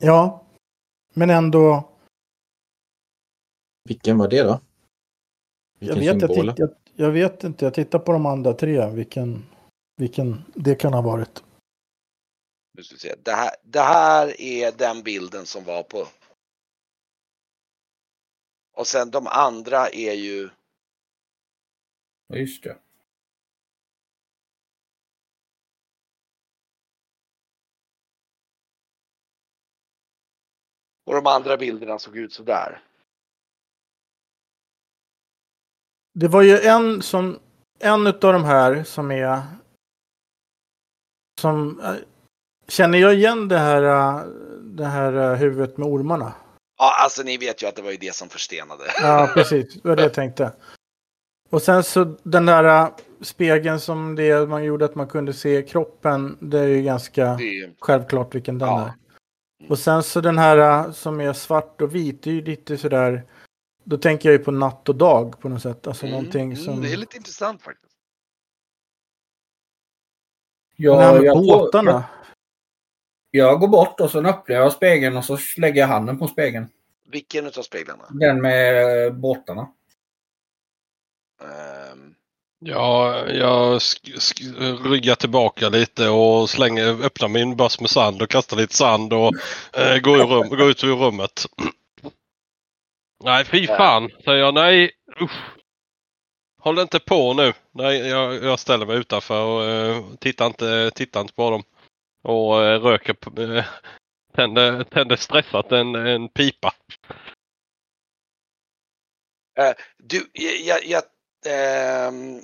ja, 0.01 0.45
men 1.15 1.31
ändå, 1.31 1.89
Vilken 3.89 4.19
var 4.19 4.29
det 4.29 4.43
då? 4.43 4.49
jag 5.79 5.95
Vilken 5.95 5.99
vet, 5.99 6.23
jag, 6.23 6.31
symbol? 6.35 6.49
titt, 6.49 6.59
jag, 6.59 6.71
jag 7.07 7.11
vet 7.11 7.45
inte, 7.45 7.65
jag 7.65 7.75
tittar 7.75 7.99
på 7.99 8.13
de 8.13 8.27
andra 8.27 8.53
tre, 8.53 8.91
vilken, 8.91 9.45
vilken 9.97 10.45
det 10.55 10.75
kan 10.75 10.93
ha 10.95 11.03
varit. 11.03 11.45
Nu 12.77 12.83
ska 12.83 12.95
vi 12.95 12.99
se. 12.99 13.15
Det, 13.23 13.33
här, 13.33 13.51
det 13.63 13.81
här 13.81 14.41
är 14.41 14.73
den 14.73 15.03
bilden 15.03 15.47
som 15.47 15.65
var 15.65 15.83
på. 15.83 16.09
Och 18.73 18.87
sen 18.87 19.11
de 19.11 19.27
andra 19.27 19.89
är 19.89 20.13
ju. 20.13 20.51
Ja, 22.27 22.37
just 22.37 22.65
det. 22.65 22.77
Och 31.05 31.15
de 31.15 31.27
andra 31.27 31.57
bilderna 31.57 31.99
såg 31.99 32.17
ut 32.17 32.33
sådär. 32.33 32.83
Det 36.13 36.29
var 36.29 36.43
ju 36.43 36.59
en 36.59 37.03
som, 37.03 37.41
en 37.79 38.07
av 38.07 38.21
de 38.21 38.45
här 38.45 38.85
som 38.85 39.11
är, 39.11 39.43
som, 41.41 41.81
känner 42.69 42.99
jag 42.99 43.15
igen 43.15 43.49
det 43.49 43.59
här, 43.59 43.83
eh, 43.83 44.25
det 44.63 44.85
här 44.85 45.13
eh, 45.13 45.35
huvudet 45.35 45.77
med 45.79 45.89
ormarna? 45.89 46.33
Ja, 46.79 47.03
alltså 47.03 47.23
ni 47.23 47.37
vet 47.37 47.63
ju 47.63 47.67
att 47.67 47.77
det 47.77 47.83
var 47.83 47.91
ju 47.91 47.97
det 47.97 48.15
som 48.15 48.29
förstenade. 48.29 48.85
Ja, 49.03 49.31
precis. 49.35 49.75
Det 49.75 49.89
var 49.89 49.97
det 49.97 50.03
jag 50.03 50.15
tänkte. 50.15 50.53
Och 51.51 51.63
sen 51.63 51.85
så 51.85 52.17
den 52.23 52.47
där 52.47 52.65
äh, 52.65 52.89
spegeln 53.21 53.81
som 53.81 54.15
det 54.15 54.49
man 54.49 54.65
gjorde 54.65 54.85
att 54.85 54.95
man 54.95 55.09
kunde 55.09 55.33
se 55.33 55.63
kroppen. 55.63 56.37
Det 56.41 56.59
är 56.59 56.67
ju 56.67 56.83
ganska 56.83 57.35
Det 57.35 57.71
självklart 57.81 58.35
vilken 58.35 58.59
den 58.59 58.69
Ja. 58.69 58.85
är. 58.85 58.93
Och 59.71 59.79
sen 59.79 60.03
så 60.03 60.21
den 60.21 60.39
här 60.39 60.59
äh, 60.87 60.93
som 60.93 61.21
är 61.21 61.33
svart 61.33 61.81
och 61.81 61.95
vit. 61.95 62.23
Det 62.23 62.31
är 62.31 62.35
ju 62.35 62.45
lite 62.45 62.79
sådär. 62.79 63.25
Då 63.85 63.99
tänker 63.99 64.29
jag 64.29 64.39
ju 64.39 64.45
på 64.45 64.51
natt 64.51 64.89
och 64.89 64.97
dag 64.97 65.41
på 65.41 65.49
något 65.49 65.63
sätt. 65.63 65.87
Alltså 65.87 66.07
någonting 66.07 66.53
mm, 66.53 66.57
som. 66.57 66.83
Det 66.83 66.93
är 66.93 66.97
lite 66.97 67.17
intressant 67.17 67.63
faktiskt. 67.63 67.93
Den 70.77 70.99
här 70.99 71.07
Ja, 71.07 71.13
med 71.15 71.23
jag, 71.25 71.37
båtarna. 71.37 72.05
Jag, 73.37 73.61
går 73.61 73.69
bort 73.69 74.01
och 74.01 74.11
så 74.11 74.27
öppnar 74.27 74.57
jag 74.57 74.73
spegeln 74.73 75.17
och 75.17 75.25
så 75.25 75.39
lägger 75.57 75.81
jag 75.81 75.89
handen 75.89 76.19
på 76.19 76.29
spegeln. 76.29 76.69
Vilken 77.09 77.47
utav 77.47 77.63
speglarna? 77.63 78.05
Den 78.11 78.41
med 78.41 79.07
eh, 79.07 79.13
båtarna. 79.13 79.69
Ehm, 81.43 82.15
Ja, 82.59 83.27
jag 83.29 83.81
ryggar 84.85 85.15
tillbaka 85.15 85.69
lite 85.69 86.09
och 86.09 86.51
slänger, 86.51 87.05
öppnar 87.05 87.29
min 87.29 87.57
börs 87.57 87.81
med 87.81 87.91
sand 87.91 88.23
och 88.23 88.31
kastar 88.31 88.57
lite 88.57 88.77
sand 88.77 89.13
och 89.13 89.33
eh, 89.73 89.99
går, 89.99 90.17
ur 90.17 90.27
rum, 90.27 90.49
går 90.49 90.71
ut 90.71 90.85
ur 90.85 90.97
rummet. 90.97 91.47
Nej, 93.25 93.45
fy 93.45 93.67
fan, 93.67 94.11
säger 94.25 94.39
jag. 94.39 94.55
Nej, 94.55 94.91
usch. 95.23 95.31
Håll 96.61 96.79
inte 96.79 96.99
på 96.99 97.35
nu. 97.35 97.53
Nej, 97.73 97.97
jag, 98.09 98.45
jag 98.45 98.59
ställer 98.59 98.87
mig 98.87 98.97
utanför 98.97 99.45
och 99.45 99.65
eh, 99.65 100.05
tittar, 100.21 100.47
inte, 100.47 100.91
tittar 100.95 101.21
inte 101.21 101.35
på 101.35 101.51
dem. 101.51 101.63
Och 102.27 102.65
eh, 102.65 102.81
röker, 102.81 103.17
eh, 103.57 103.65
tänder, 104.33 104.85
tänder 104.85 105.17
stressat 105.17 105.73
en, 105.73 105.95
en 105.95 106.29
pipa. 106.29 106.73
du, 109.99 110.31
jag, 110.33 110.85
jag, 110.85 111.03
ehm, 111.47 112.43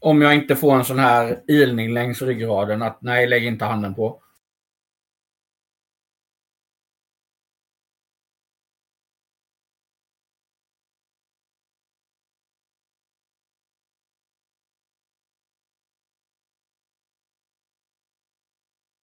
Om 0.00 0.22
jag 0.22 0.34
inte 0.34 0.56
får 0.56 0.74
en 0.74 0.84
sån 0.84 0.98
här 0.98 1.42
ilning 1.48 1.94
längs 1.94 2.22
ryggraden 2.22 2.82
att 2.82 3.02
nej, 3.02 3.26
lägg 3.26 3.46
inte 3.46 3.64
handen 3.64 3.94
på. 3.94 4.21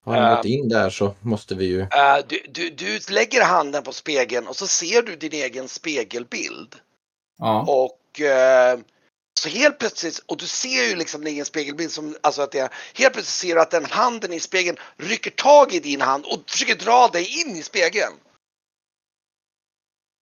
Har 0.10 0.22
han 0.22 0.36
gått 0.36 0.46
in 0.46 0.70
där 0.70 0.90
så 0.90 1.16
måste 1.22 1.56
vi 1.56 1.66
ju... 1.66 1.82
eh, 1.82 2.26
du, 2.28 2.44
du, 2.50 2.70
du 2.70 3.00
lägger 3.10 3.44
handen 3.44 3.84
på 3.84 3.92
spegeln 3.92 4.48
och 4.48 4.56
så 4.56 4.68
ser 4.68 5.02
du 5.02 5.16
din 5.16 5.34
egen 5.34 5.68
spegelbild. 5.68 6.76
Ja. 7.38 7.66
Och 7.68 8.22
eh, 8.22 8.80
så 9.40 9.50
helt 9.50 9.80
plötsligt, 9.80 10.24
och 10.26 10.38
du 10.38 10.48
ser 10.48 10.90
ju 10.90 10.96
liksom 10.96 11.24
din 11.24 11.34
egen 11.34 11.46
spegelbild 11.46 11.92
som, 11.92 12.16
alltså 12.22 12.42
att 12.42 12.52
det, 12.52 12.70
helt 12.94 13.14
plötsligt 13.14 13.50
ser 13.50 13.56
du 13.56 13.62
att 13.62 13.72
den 13.72 13.86
handen 13.86 14.34
i 14.34 14.40
spegeln 14.40 14.78
rycker 14.98 15.32
tag 15.32 15.74
i 15.74 15.80
din 15.80 16.02
hand 16.02 16.26
och 16.26 16.50
försöker 16.50 16.76
dra 16.76 17.08
dig 17.08 17.42
in 17.42 17.56
i 17.56 17.64
spegeln. 17.64 18.14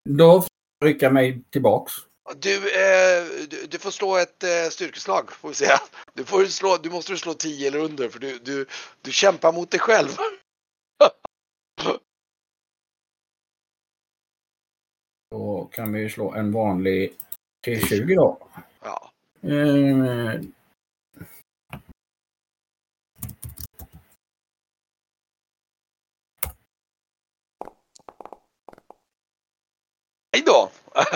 Då 0.09 0.41
får 0.41 0.97
jag 1.01 1.13
mig 1.13 1.43
tillbaks. 1.51 1.93
Du, 2.35 2.57
eh, 2.57 3.25
du, 3.51 3.67
du 3.67 3.79
får 3.79 3.91
slå 3.91 4.17
ett 4.17 4.43
eh, 4.43 4.69
styrkeslag 4.71 5.33
får 5.33 5.49
vi 5.49 5.55
säga. 5.55 5.81
Du, 6.15 6.25
får 6.25 6.45
slå, 6.45 6.77
du 6.77 6.91
måste 6.91 7.17
slå 7.17 7.35
10 7.35 7.69
eller 7.69 7.79
under 7.79 8.09
för 8.09 8.19
du, 8.19 8.39
du, 8.39 8.67
du 9.03 9.13
kämpar 9.13 9.53
mot 9.53 9.71
dig 9.71 9.81
själv. 9.81 10.09
Då 15.31 15.69
kan 15.73 15.93
vi 15.93 16.11
slå 16.11 16.33
en 16.35 16.53
vanlig 16.53 17.15
T20 17.67 18.17
då. 18.17 18.39
Ja. 18.83 19.11
Eh, 19.43 20.41
Hej 30.33 30.43
då! 30.47 30.71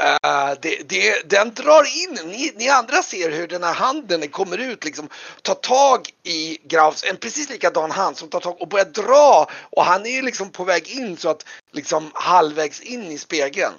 Eh, 0.00 0.52
det, 0.62 0.88
det, 0.88 1.30
den 1.30 1.54
drar 1.54 1.84
in, 2.02 2.30
ni, 2.30 2.52
ni 2.56 2.68
andra 2.68 3.02
ser 3.02 3.30
hur 3.30 3.48
den 3.48 3.62
här 3.62 3.74
handen 3.74 4.28
kommer 4.28 4.58
ut, 4.58 4.84
liksom 4.84 5.08
tar 5.42 5.54
tag 5.54 6.08
i 6.22 6.58
Grafs, 6.64 7.04
en 7.10 7.16
precis 7.16 7.50
likadan 7.50 7.90
hand 7.90 8.16
som 8.16 8.28
tar 8.28 8.40
tag 8.40 8.62
och 8.62 8.68
börjar 8.68 8.84
dra 8.84 9.46
och 9.70 9.84
han 9.84 10.06
är 10.06 10.10
ju 10.10 10.22
liksom 10.22 10.50
på 10.50 10.64
väg 10.64 10.88
in 10.88 11.16
så 11.16 11.28
att 11.30 11.46
liksom 11.72 12.10
halvvägs 12.14 12.80
in 12.80 13.02
i 13.02 13.18
spegeln. 13.18 13.74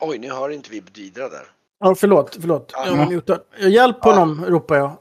Oj, 0.00 0.18
nu 0.18 0.30
hör 0.30 0.50
inte 0.50 0.70
vi 0.70 0.82
vidare 0.94 1.28
där. 1.28 1.46
Ja, 1.80 1.94
förlåt, 1.94 2.36
förlåt. 2.40 2.70
Ja. 2.74 2.86
Jag 2.86 2.96
var 2.96 3.06
mutad. 3.06 3.38
Hjälp 3.58 3.96
Ja. 4.02 4.10
honom, 4.12 4.44
ropar 4.46 4.76
jag. 4.76 4.96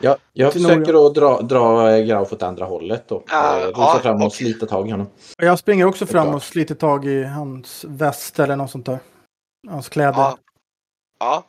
Ja, 0.00 0.16
jag 0.32 0.52
försöker 0.52 1.06
att 1.06 1.14
dra, 1.14 1.40
dra 1.40 1.90
eh, 1.90 2.04
Grauf 2.04 2.32
åt 2.32 2.42
andra 2.42 2.64
hållet 2.64 3.12
och 3.12 3.24
Ja, 3.28 3.60
eh, 3.60 3.66
rusa 3.66 3.80
ja, 3.80 4.00
fram 4.02 4.16
och 4.16 4.26
okej. 4.26 4.36
slita 4.36 4.66
tag 4.66 4.88
i 4.88 4.90
honom. 4.90 5.06
Jag 5.36 5.58
springer 5.58 5.84
också 5.86 6.06
fram 6.06 6.34
och 6.34 6.42
sliter 6.42 6.74
tag 6.74 7.06
i 7.06 7.24
hans 7.24 7.84
väst 7.88 8.38
eller 8.38 8.56
något 8.56 8.70
sånt 8.70 8.86
där. 8.86 8.98
Hans 9.68 9.88
kläder. 9.88 10.18
Ja. 10.18 10.38
ja. 11.18 11.44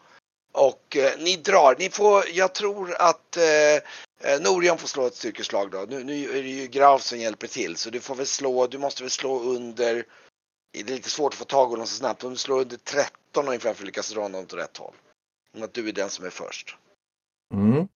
Och 0.54 0.98
eh, 0.98 1.12
ni 1.20 1.36
drar. 1.36 1.76
Ni 1.80 1.90
får, 1.90 2.24
jag 2.34 2.54
tror 2.54 2.96
att 3.00 3.38
eh, 3.38 4.34
eh, 4.34 4.42
Norion 4.42 4.78
får 4.78 4.88
slå 4.88 5.06
ett 5.08 5.16
styrkeslag 5.16 5.72
då. 5.72 5.86
Nu, 5.90 6.04
nu 6.04 6.30
är 6.30 6.44
det 6.44 6.50
ju 6.50 6.68
Graf 6.68 7.02
som 7.02 7.20
hjälper 7.20 7.48
till 7.48 7.76
så 7.78 7.90
du 7.90 8.00
får 8.00 8.16
väl 8.16 8.26
slå, 8.26 8.68
du 8.68 8.78
måste 8.78 9.04
väl 9.04 9.10
slå 9.10 9.40
under, 9.40 10.04
det 10.74 10.80
är 10.80 10.84
lite 10.86 11.10
svårt 11.10 11.34
att 11.34 11.40
få 11.40 11.46
tag 11.46 11.68
i 11.68 11.72
honom 11.72 11.88
så 11.88 11.96
snabbt, 11.96 12.24
om 12.24 12.30
du 12.30 12.38
slår 12.38 12.62
under 12.62 12.78
13 12.78 13.48
ungefär 13.48 13.74
för 13.74 13.84
att 13.84 13.86
lyckas 13.86 14.14
dra 14.14 14.22
honom 14.22 14.44
åt 14.44 14.54
rätt 14.54 14.78
håll. 14.78 14.94
Om 15.58 15.64
att 15.64 15.74
du 15.74 15.90
är 15.90 15.94
den 15.94 16.10
som 16.10 16.26
är 16.26 16.30
först. 16.30 16.78
Mm. 17.54 17.88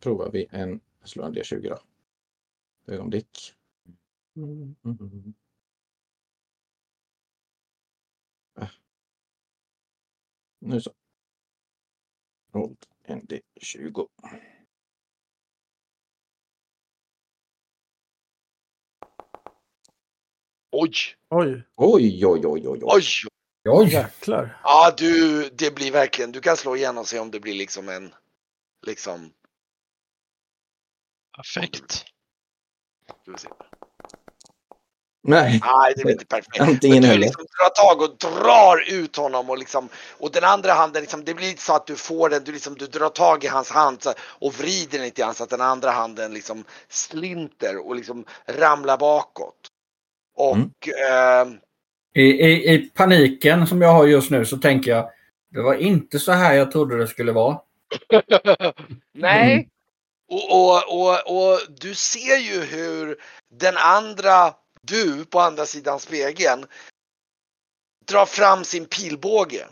Provar 0.00 0.30
vi 0.30 0.46
en, 0.50 0.80
slår 1.04 1.24
en 1.24 1.34
D20 1.34 1.68
då. 1.68 1.78
Ögonblick. 2.94 3.54
Mm. 4.36 4.76
Mm. 4.84 5.34
Nu 10.58 10.80
så. 10.80 10.92
Roll 12.52 12.76
en 13.02 13.20
D20. 13.20 14.08
Oj! 20.72 20.92
Oj, 21.30 21.62
Oj, 21.76 22.26
oj, 22.26 22.46
oj, 22.46 22.68
oj, 22.68 22.68
oj. 22.68 22.80
Oj! 22.82 23.04
Oj! 23.68 23.88
jäklar. 23.92 24.60
Ja 24.64 24.94
du, 24.98 25.42
det 25.50 25.74
blir 25.74 25.92
verkligen, 25.92 26.32
du 26.32 26.40
kan 26.40 26.56
slå 26.56 26.76
igen 26.76 26.98
och 26.98 27.06
se 27.06 27.18
om 27.18 27.30
det 27.30 27.40
blir 27.40 27.54
liksom 27.54 27.88
en, 27.88 28.14
liksom, 28.86 29.32
Perfekt. 31.40 31.92
ska 33.22 33.32
vi 33.32 33.38
se. 33.38 33.48
Nej, 35.22 35.60
Nej, 35.64 35.92
det 35.96 36.02
blir 36.02 36.12
inte 36.12 36.26
perfekt. 36.26 36.60
Antingen 36.60 37.02
Men 37.02 37.10
du 37.10 37.18
liksom 37.18 37.44
drar 37.44 37.68
tag 37.68 38.02
och 38.02 38.16
drar 38.16 38.92
ut 38.94 39.16
honom 39.16 39.50
och 39.50 39.58
liksom 39.58 39.88
och 40.18 40.32
den 40.32 40.44
andra 40.44 40.72
handen 40.72 41.02
liksom, 41.02 41.24
det 41.24 41.34
blir 41.34 41.46
lite 41.46 41.62
så 41.62 41.76
att 41.76 41.86
du 41.86 41.96
får 41.96 42.28
den, 42.28 42.44
du 42.44 42.52
liksom 42.52 42.74
du 42.74 42.86
drar 42.86 43.08
tag 43.08 43.44
i 43.44 43.46
hans 43.46 43.70
hand 43.70 44.02
så, 44.02 44.12
och 44.20 44.54
vrider 44.54 44.98
den 44.98 45.02
lite 45.02 45.22
grann 45.22 45.34
så 45.34 45.44
att 45.44 45.50
den 45.50 45.60
andra 45.60 45.90
handen 45.90 46.34
liksom 46.34 46.64
slinter 46.88 47.86
och 47.86 47.96
liksom 47.96 48.24
ramlar 48.46 48.98
bakåt. 48.98 49.56
Och 50.36 50.56
Mm. 50.56 51.52
eh, 51.52 52.22
I, 52.22 52.22
i, 52.22 52.74
I 52.74 52.90
paniken 52.94 53.66
som 53.66 53.82
jag 53.82 53.92
har 53.92 54.06
just 54.06 54.30
nu 54.30 54.44
så 54.44 54.56
tänker 54.56 54.90
jag 54.90 55.10
det 55.50 55.62
var 55.62 55.74
inte 55.74 56.18
så 56.18 56.32
här 56.32 56.54
jag 56.54 56.70
trodde 56.72 56.98
det 56.98 57.06
skulle 57.06 57.32
vara. 57.32 57.60
Nej. 59.12 59.68
Och, 60.30 60.50
och, 60.50 61.00
och, 61.00 61.36
och 61.36 61.60
du 61.68 61.94
ser 61.94 62.36
ju 62.36 62.60
hur 62.60 63.22
den 63.54 63.76
andra, 63.76 64.54
du 64.82 65.24
på 65.24 65.40
andra 65.40 65.66
sidan 65.66 66.00
spegeln, 66.00 66.66
drar 68.06 68.26
fram 68.26 68.64
sin 68.64 68.86
pilbåge. 68.86 69.68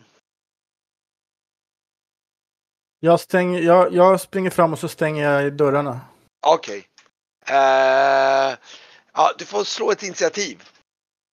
Jag, 3.01 3.20
stänger, 3.20 3.62
jag, 3.62 3.94
jag 3.94 4.20
springer 4.20 4.51
fram 4.51 4.72
och 4.72 4.78
så 4.78 4.89
stänger 4.89 5.30
jag 5.32 5.47
i 5.47 5.51
dörrarna. 5.51 6.01
Okej. 6.47 6.89
Eh, 7.48 8.56
ja, 9.12 9.32
du 9.39 9.44
får 9.44 9.64
slå 9.64 9.90
ett 9.90 10.02
initiativ. 10.02 10.62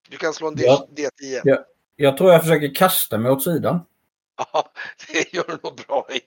Du 0.09 0.17
kan 0.17 0.33
slå 0.33 0.47
en 0.47 0.55
D- 0.55 0.63
Ja. 0.65 0.87
D10. 0.91 1.41
Ja. 1.43 1.65
Jag 1.95 2.17
tror 2.17 2.31
jag 2.31 2.41
försöker 2.41 2.75
kasta 2.75 3.17
mig 3.17 3.31
åt 3.31 3.43
sidan. 3.43 3.79
Ja, 4.37 4.71
det 5.07 5.33
gör 5.33 5.43
du 5.47 5.59
nog 5.63 5.75
bra 5.87 6.07
i. 6.11 6.21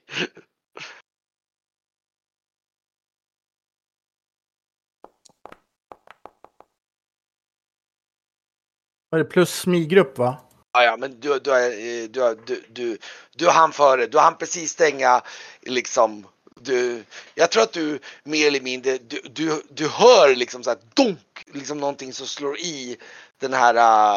Vad 9.09 9.21
är 9.21 9.23
det? 9.23 9.29
Plus 9.29 9.55
smygrupp 9.59 10.17
va? 10.17 10.37
Ja, 10.73 10.83
ja, 10.83 10.97
men 10.97 11.19
du, 11.19 11.39
du, 11.39 11.51
är- 11.51 12.07
du, 12.07 12.37
du, 12.45 12.63
du, 12.69 12.97
du 13.35 13.49
hann 13.49 13.71
före. 13.71 14.07
Du 14.07 14.17
hann 14.19 14.37
precis 14.37 14.71
stänga 14.71 15.21
liksom. 15.61 16.27
Du, 16.61 17.03
jag 17.35 17.51
tror 17.51 17.63
att 17.63 17.73
du 17.73 17.99
mer 18.23 18.47
eller 18.47 18.61
mindre, 18.61 18.97
du, 18.97 19.21
du, 19.31 19.61
du 19.69 19.87
hör 19.87 20.35
liksom 20.35 20.63
så 20.63 20.69
här 20.69 20.79
dunk, 20.93 21.45
liksom 21.53 21.77
någonting 21.77 22.13
som 22.13 22.27
slår 22.27 22.57
i 22.57 22.97
den 23.39 23.53
här, 23.53 23.75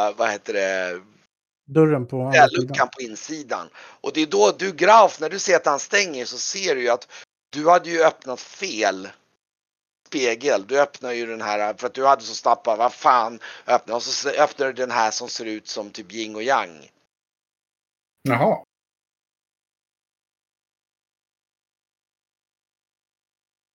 äh, 0.08 0.14
vad 0.16 0.30
heter 0.30 0.52
det, 0.52 1.00
Dörren 1.66 2.06
på 2.06 2.22
andra 2.22 2.46
luckan 2.46 2.88
på 2.88 3.00
insidan. 3.02 3.68
Och 3.76 4.10
det 4.14 4.22
är 4.22 4.26
då 4.26 4.52
du 4.58 4.72
Graf, 4.72 5.20
när 5.20 5.30
du 5.30 5.38
ser 5.38 5.56
att 5.56 5.66
han 5.66 5.78
stänger 5.78 6.24
så 6.24 6.38
ser 6.38 6.74
du 6.74 6.80
ju 6.82 6.88
att 6.88 7.08
du 7.50 7.68
hade 7.68 7.90
ju 7.90 8.02
öppnat 8.02 8.40
fel 8.40 9.08
spegel. 10.12 10.66
Du 10.66 10.80
öppnar 10.80 11.12
ju 11.12 11.26
den 11.26 11.40
här, 11.40 11.74
för 11.74 11.86
att 11.86 11.94
du 11.94 12.06
hade 12.06 12.22
så 12.22 12.34
snabbt 12.34 12.64
bara, 12.64 12.76
vad 12.76 12.92
fan, 12.92 13.38
öppna. 13.66 13.94
Och 13.94 14.02
så 14.02 14.28
öppnar 14.28 14.66
du 14.66 14.72
den 14.72 14.90
här 14.90 15.10
som 15.10 15.28
ser 15.28 15.44
ut 15.44 15.68
som 15.68 15.90
typ 15.90 16.12
yin 16.12 16.36
och 16.36 16.42
yang. 16.42 16.90
Jaha. 18.22 18.64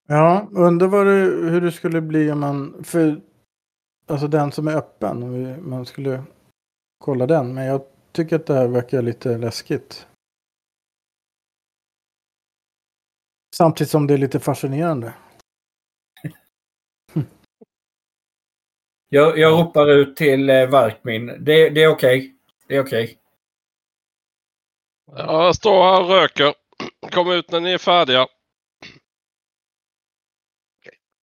Ja, 0.09 0.47
undrar 0.51 0.87
vad 0.87 1.05
det, 1.05 1.51
hur 1.51 1.61
det 1.61 1.71
skulle 1.71 2.01
bli 2.01 2.31
om 2.31 2.39
man... 2.39 2.83
För, 2.83 3.21
alltså 4.07 4.27
den 4.27 4.51
som 4.51 4.67
är 4.67 4.75
öppen, 4.75 5.23
om 5.23 5.69
man 5.69 5.85
skulle 5.85 6.23
kolla 6.97 7.27
den. 7.27 7.53
Men 7.53 7.65
jag 7.65 7.81
tycker 8.11 8.35
att 8.35 8.45
det 8.45 8.53
här 8.53 8.67
verkar 8.67 9.01
lite 9.01 9.37
läskigt. 9.37 10.07
Samtidigt 13.55 13.91
som 13.91 14.07
det 14.07 14.13
är 14.13 14.17
lite 14.17 14.39
fascinerande. 14.39 15.13
Jag, 19.09 19.37
jag 19.37 19.59
ropar 19.59 19.91
ut 19.91 20.15
till 20.15 20.49
eh, 20.49 20.69
Varkmin. 20.69 21.25
Det, 21.25 21.69
det 21.69 21.83
är 21.83 21.87
okej. 21.87 22.35
Det 22.67 22.75
är 22.75 22.81
okej. 22.81 23.19
Jag 25.15 25.55
står 25.55 25.83
här 25.83 26.01
och 26.01 26.09
röker. 26.09 26.53
Kom 27.11 27.31
ut 27.31 27.51
när 27.51 27.59
ni 27.59 27.71
är 27.71 27.77
färdiga. 27.77 28.27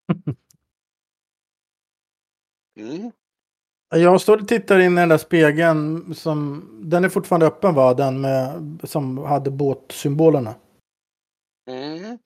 Mm. 2.77 3.11
Jag 3.89 4.21
står 4.21 4.41
och 4.41 4.49
tittar 4.49 4.81
in 4.81 4.93
i 4.93 5.01
den 5.01 5.09
där 5.09 5.19
spegeln 5.19 6.15
som... 6.15 6.69
Den 6.83 7.05
är 7.05 7.09
fortfarande 7.09 7.47
öppen 7.47 7.75
va? 7.75 7.95
Den 7.95 8.21
med, 8.21 8.61
som 8.85 9.19
hade 9.19 9.51
båtsymbolerna. 9.51 10.55
Mm. 11.71 12.19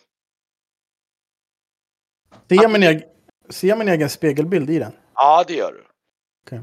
Ser 2.49 2.63
jag 2.63 2.73
min, 2.73 2.83
egen, 2.83 3.03
ser 3.49 3.69
jag 3.69 3.79
min 3.79 3.89
egen 3.89 4.11
spegelbild 4.11 4.71
i 4.71 4.79
den? 4.79 4.93
Ja, 5.21 5.45
det 5.47 5.55
gör 5.55 5.73
du. 5.73 5.85
Okej. 6.47 6.63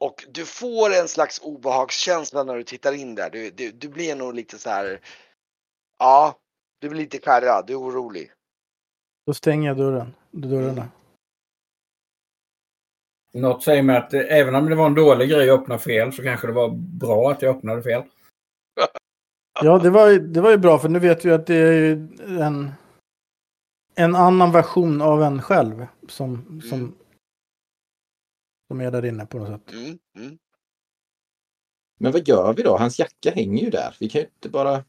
Och 0.00 0.24
du 0.30 0.44
får 0.46 0.90
en 1.02 1.08
slags 1.08 1.38
obehagskänsla 1.38 2.44
när 2.44 2.54
du 2.56 2.64
tittar 2.64 2.92
in 2.92 3.14
där. 3.14 3.30
Du, 3.30 3.50
du, 3.50 3.72
du 3.72 3.88
blir 3.88 4.16
nog 4.16 4.34
lite 4.34 4.58
så 4.58 4.70
här. 4.70 5.00
Ja, 5.98 6.38
du 6.80 6.88
blir 6.88 7.00
lite 7.00 7.18
skärrad. 7.20 7.66
Du 7.66 7.72
är 7.72 7.80
orolig. 7.80 8.32
Då 9.26 9.34
stänger 9.34 9.68
jag 9.68 9.76
dörren. 9.76 10.14
Dörrarna. 10.30 10.88
Något 13.32 13.62
säger 13.62 13.82
mig 13.82 13.96
att 13.96 14.14
eh, 14.14 14.20
även 14.20 14.54
om 14.54 14.66
det 14.70 14.74
var 14.76 14.86
en 14.86 14.94
dålig 14.94 15.30
grej 15.30 15.50
att 15.50 15.60
öppna 15.60 15.78
fel 15.78 16.12
så 16.12 16.22
kanske 16.22 16.46
det 16.46 16.52
var 16.52 16.68
bra 17.00 17.30
att 17.30 17.42
jag 17.42 17.56
öppnade 17.56 17.82
fel. 17.82 18.02
Ja, 19.62 19.78
det 19.78 19.90
var, 19.90 20.08
ju- 20.08 20.18
det 20.18 20.40
var 20.40 20.50
ju 20.50 20.56
bra 20.56 20.78
för 20.78 20.88
nu 20.88 20.98
vet 20.98 21.24
vi 21.24 21.30
att 21.30 21.46
det 21.46 21.54
är 21.54 21.72
ju 21.72 21.92
en, 22.40 22.72
en 23.94 24.16
annan 24.16 24.52
version 24.52 25.02
av 25.02 25.22
en 25.22 25.42
själv 25.42 25.86
som, 26.08 26.60
som, 26.68 26.78
Mm. 26.78 26.94
Som 28.68 28.80
är 28.80 28.90
där 28.90 29.04
inne 29.04 29.26
på 29.26 29.38
något 29.38 29.48
sätt. 29.48 29.72
Mm. 29.74 29.98
Mm. 30.16 30.38
Men 32.00 32.12
vad 32.12 32.28
gör 32.28 32.52
vi 32.52 32.62
då? 32.62 32.76
Hans 32.76 32.98
jacka 32.98 33.30
hänger 33.30 33.64
ju 33.64 33.70
där. 33.70 33.96
Vi 34.00 34.08
kan 34.08 34.20
ju 34.20 34.26
inte 34.26 34.48
bara... 34.48 34.84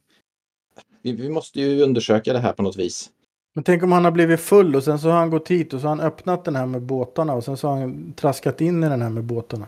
Vi, 1.02 1.12
vi 1.12 1.30
måste 1.30 1.60
ju 1.62 1.82
undersöka 1.84 2.34
det 2.34 2.40
här 2.40 2.54
på 2.54 2.64
något 2.64 2.78
vis. 2.78 3.12
Men 3.54 3.64
tänk 3.64 3.84
om 3.84 3.92
han 3.92 4.06
har 4.06 4.12
blivit 4.12 4.40
full 4.40 4.76
och 4.76 4.84
sen 4.84 5.00
så 5.00 5.08
har 5.10 5.18
han 5.18 5.30
gått 5.30 5.48
hit 5.48 5.74
och 5.74 5.82
så 5.82 5.88
har 5.88 5.96
han 5.96 6.06
öppnat 6.06 6.46
den 6.46 6.56
här 6.56 6.66
med 6.66 6.82
båtarna 6.82 7.34
och 7.34 7.44
sen 7.44 7.58
så 7.58 7.68
har 7.68 7.80
han 7.80 8.14
traskat 8.14 8.62
in 8.62 8.84
i 8.84 8.90
den 8.90 9.02
här 9.02 9.10
med 9.10 9.24
båtarna. 9.24 9.68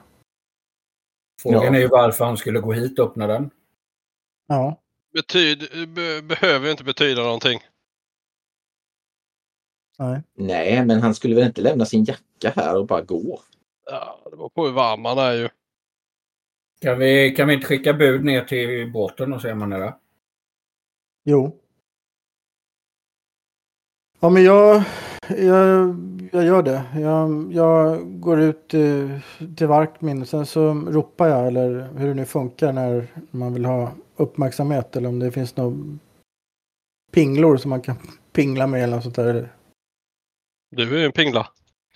Frågan 1.41 1.63
Ja. 1.63 1.75
är 1.75 1.79
ju 1.79 1.87
varför 1.87 2.25
han 2.25 2.37
skulle 2.37 2.59
gå 2.59 2.73
hit 2.73 2.99
och 2.99 3.05
öppna 3.09 3.27
den. 3.27 3.49
Ja, 4.47 4.81
Betyd, 5.13 5.59
be, 5.95 6.21
behöver 6.21 6.65
ju 6.65 6.71
inte 6.71 6.83
betyda 6.83 7.23
någonting. 7.23 7.59
nej. 9.99 10.21
Nej, 10.33 10.85
men 10.85 11.01
han 11.01 11.15
skulle 11.15 11.35
väl 11.35 11.47
inte 11.47 11.61
lämna 11.61 11.85
sin 11.85 12.03
jacka 12.03 12.49
här 12.55 12.77
och 12.77 12.85
bara 12.87 13.01
gå? 13.01 13.41
Ja, 13.85 14.21
det 14.23 14.37
beror 14.37 14.49
på 14.49 14.65
hur 14.65 14.73
varm 14.73 15.05
han 15.05 15.17
är 15.17 15.33
ju. 15.33 15.49
Kan 16.81 16.99
vi, 16.99 17.31
kan 17.31 17.47
vi 17.47 17.53
inte 17.53 17.67
skicka 17.67 17.93
bud 17.93 18.25
ner 18.25 18.43
till 18.45 18.91
båten 18.91 19.33
och 19.33 19.41
se 19.41 19.51
om 19.51 19.61
han 19.61 19.73
är 19.73 19.79
där? 19.79 19.93
Jo. 21.23 21.57
Ja, 24.19 24.29
men 24.29 24.43
jag, 24.43 24.83
jag, 25.27 25.95
jag 26.31 26.45
gör 26.45 26.63
det. 26.63 26.83
Jag, 26.95 27.53
jag 27.53 28.01
går 28.21 28.39
ut 28.39 28.73
eh, 28.73 29.19
till 29.57 29.67
Varkmin 29.67 30.21
och 30.21 30.27
sen 30.27 30.45
så 30.45 30.73
ropar 30.73 31.27
jag 31.27 31.47
eller 31.47 31.89
hur 31.97 32.07
det 32.07 32.13
nu 32.13 32.25
funkar 32.25 32.73
när 32.73 33.07
man 33.31 33.53
vill 33.53 33.65
ha 33.65 33.91
uppmärksamhet 34.15 34.95
eller 34.95 35.09
om 35.09 35.19
det 35.19 35.31
finns 35.31 35.57
några 35.57 35.97
pinglor 37.11 37.57
som 37.57 37.69
man 37.69 37.81
kan 37.81 37.95
pingla 38.33 38.67
med 38.67 38.83
eller 38.83 38.95
något 38.95 39.03
sånt 39.03 39.15
där. 39.15 39.53
Du 40.69 40.95
är 40.95 40.99
ju 40.99 41.05
en 41.05 41.11
pingla. 41.11 41.47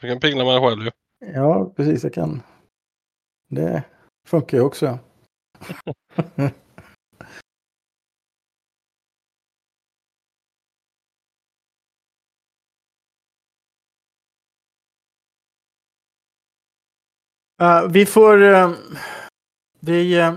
Du 0.02 0.08
kan 0.08 0.20
pingla 0.20 0.46
med 0.46 0.54
dig 0.54 0.62
själv 0.62 0.84
ju. 0.84 0.92
Ja, 1.34 1.74
precis. 1.76 2.04
Jag 2.04 2.14
kan. 2.14 2.42
Det 3.50 3.84
funkar 4.28 4.58
ju 4.58 4.64
också. 4.64 5.00
Uh, 17.62 17.88
vi 17.90 18.06
får... 18.06 18.42
Uh, 18.42 18.72
vi, 19.80 20.22
uh, 20.22 20.34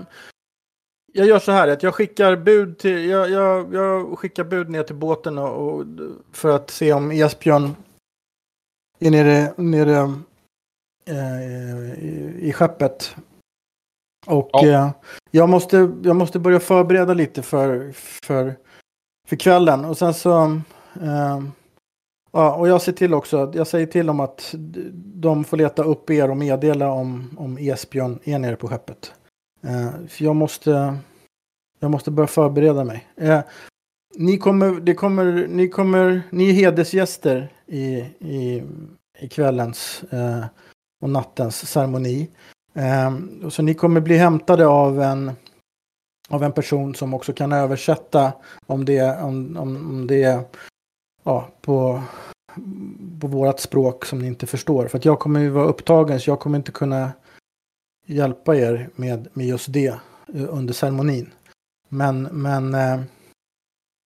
jag 1.13 1.27
gör 1.27 1.39
så 1.39 1.51
här 1.51 1.67
att 1.67 1.83
jag 1.83 1.95
skickar 1.95 2.35
bud 2.35 2.77
till... 2.77 3.05
Jag, 3.05 3.29
jag, 3.29 3.73
jag 3.73 4.19
skickar 4.19 4.43
bud 4.43 4.69
ner 4.69 4.83
till 4.83 4.95
båten 4.95 5.37
och, 5.37 5.73
och, 5.73 5.85
för 6.31 6.55
att 6.55 6.69
se 6.69 6.93
om 6.93 7.11
Esbjörn 7.11 7.75
är 8.99 9.11
nere, 9.11 9.53
nere 9.57 10.19
i, 11.09 12.35
i 12.39 12.53
skeppet. 12.53 13.15
Och 14.27 14.49
ja. 14.51 14.91
jag, 15.31 15.49
måste, 15.49 15.91
jag 16.03 16.15
måste 16.15 16.39
börja 16.39 16.59
förbereda 16.59 17.13
lite 17.13 17.41
för, 17.41 17.91
för, 18.23 18.55
för 19.27 19.35
kvällen. 19.35 19.85
Och 19.85 19.97
sen 19.97 20.13
så... 20.13 20.61
Ja, 22.31 22.55
och 22.55 22.67
jag 22.67 22.81
ser 22.81 22.91
till 22.91 23.13
också, 23.13 23.51
jag 23.55 23.67
säger 23.67 23.87
till 23.87 24.05
dem 24.05 24.19
att 24.19 24.55
de 24.95 25.43
får 25.43 25.57
leta 25.57 25.83
upp 25.83 26.09
er 26.09 26.29
och 26.29 26.37
meddela 26.37 26.91
om, 26.91 27.35
om 27.37 27.57
Esbjörn 27.57 28.19
är 28.23 28.39
nere 28.39 28.55
på 28.55 28.67
skeppet. 28.67 29.13
Eh, 29.63 30.07
för 30.07 30.25
jag 30.25 30.35
måste, 30.35 30.97
jag 31.79 31.91
måste 31.91 32.11
börja 32.11 32.27
förbereda 32.27 32.83
mig. 32.83 33.07
Eh, 33.15 33.39
ni 34.15 34.37
kommer, 34.37 34.71
det 34.71 34.93
kommer, 34.93 35.47
ni 35.47 35.69
kommer, 35.69 36.21
ni 36.29 36.49
är 36.49 36.53
hedersgäster 36.53 37.53
i, 37.65 37.87
i, 38.19 38.63
i 39.19 39.27
kvällens 39.29 40.03
eh, 40.11 40.45
och 40.99 41.09
nattens 41.09 41.69
ceremoni. 41.71 42.29
Eh, 42.73 43.17
så 43.49 43.61
ni 43.61 43.73
kommer 43.73 44.01
bli 44.01 44.17
hämtade 44.17 44.67
av 44.67 45.01
en, 45.01 45.31
av 46.29 46.43
en 46.43 46.51
person 46.51 46.95
som 46.95 47.13
också 47.13 47.33
kan 47.33 47.51
översätta 47.51 48.33
om 48.65 48.85
det, 48.85 49.21
om, 49.21 49.57
om, 49.57 49.75
om 49.75 50.07
det 50.07 50.55
ja, 51.23 51.49
på, 51.61 52.03
på 53.21 53.27
vårt 53.27 53.59
språk 53.59 54.05
som 54.05 54.19
ni 54.19 54.27
inte 54.27 54.47
förstår. 54.47 54.87
För 54.87 54.97
att 54.97 55.05
jag 55.05 55.19
kommer 55.19 55.39
ju 55.39 55.49
vara 55.49 55.65
upptagen 55.65 56.19
så 56.19 56.29
jag 56.29 56.39
kommer 56.39 56.57
inte 56.57 56.71
kunna 56.71 57.11
hjälpa 58.05 58.55
er 58.55 58.89
med, 58.95 59.27
med 59.33 59.47
just 59.47 59.73
det 59.73 59.99
eh, 60.33 60.47
under 60.49 60.73
ceremonin. 60.73 61.33
Men, 61.89 62.23
men 62.23 62.73
eh, 62.73 63.01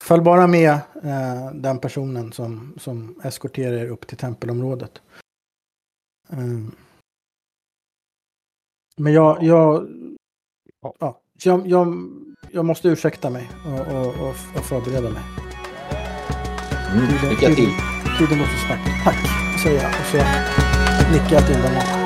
följ 0.04 0.24
bara 0.24 0.48
med 0.48 0.72
eh, 1.04 1.52
den 1.54 1.80
personen 1.80 2.32
som, 2.32 2.74
som 2.78 3.20
eskorterar 3.24 3.74
er 3.74 3.88
upp 3.90 4.08
till 4.08 4.18
tempelområdet. 4.18 5.02
Mm. 6.30 6.72
Men 8.98 9.14
jag, 9.14 9.44
jag, 9.44 9.88
ja, 11.00 11.22
jag, 11.44 11.68
jag, 11.68 11.96
jag 12.52 12.66
måste 12.66 12.88
ursäkta 12.88 13.30
mig 13.30 13.50
och, 13.66 13.96
och, 13.96 14.08
och, 14.08 14.36
och 14.56 14.66
förbereda 14.66 15.10
mig. 15.10 15.24
Mm, 16.94 17.30
lycka 17.30 17.48
till. 17.48 17.70
Tiden 18.18 18.38
går 18.38 18.46
så 18.46 18.68
snabbt. 18.68 19.04
Tack, 19.04 19.18
säger 19.64 19.82
jag. 19.82 19.90
Och 19.90 20.06
så 20.06 20.18
nickar 21.12 21.36
jag 21.36 21.48
till 21.48 21.62
dem. 21.62 22.03